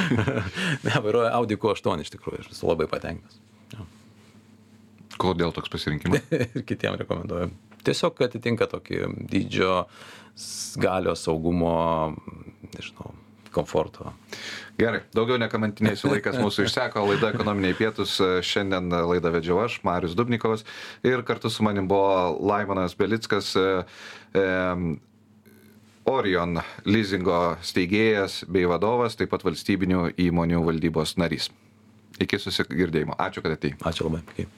ne, 0.86 0.94
vairuoju 1.06 1.30
Audi 1.30 1.56
Q8 1.60 2.02
iš 2.02 2.12
tikrųjų, 2.16 2.42
aš 2.42 2.52
esu 2.52 2.68
labai 2.68 2.88
patenkintas. 2.90 3.38
Kodėl 5.20 5.54
toks 5.54 5.72
pasirinkimas? 5.72 6.24
ir 6.56 6.64
kitiems 6.66 7.00
rekomenduoju. 7.04 7.50
Tiesiog 7.84 8.22
atitinka 8.24 8.68
tokį 8.70 9.02
dydžio, 9.30 9.84
galios, 10.80 11.24
saugumo, 11.26 11.74
nežinau, 12.72 13.12
komforto. 13.54 14.10
Gerai, 14.80 15.04
daugiau 15.14 15.38
nekamantinėsiu, 15.38 16.10
laikas 16.10 16.38
mūsų 16.40 16.64
išseko, 16.68 17.04
laida 17.10 17.30
ekonominiai 17.34 17.76
pietus, 17.78 18.16
šiandien 18.46 18.90
laidą 18.90 19.32
vedžiau 19.36 19.62
aš, 19.66 19.78
Marius 19.86 20.16
Dubnikovas 20.18 20.66
ir 21.06 21.22
kartu 21.28 21.52
su 21.52 21.66
manim 21.66 21.88
buvo 21.90 22.34
Laimonas 22.40 22.96
Belickas. 22.98 23.54
E, 23.58 24.44
Orion 26.04 26.58
leasingo 26.84 27.56
steigėjas 27.64 28.42
bei 28.52 28.66
vadovas, 28.68 29.16
taip 29.16 29.30
pat 29.32 29.44
valstybinių 29.46 30.10
įmonių 30.20 30.60
valdybos 30.66 31.16
narys. 31.16 31.48
Iki 32.20 32.42
susigirdėjimo. 32.44 33.16
Ačiū, 33.18 33.40
kad 33.42 33.56
atėjai. 33.56 33.78
Ačiū 33.88 34.10
labai. 34.10 34.46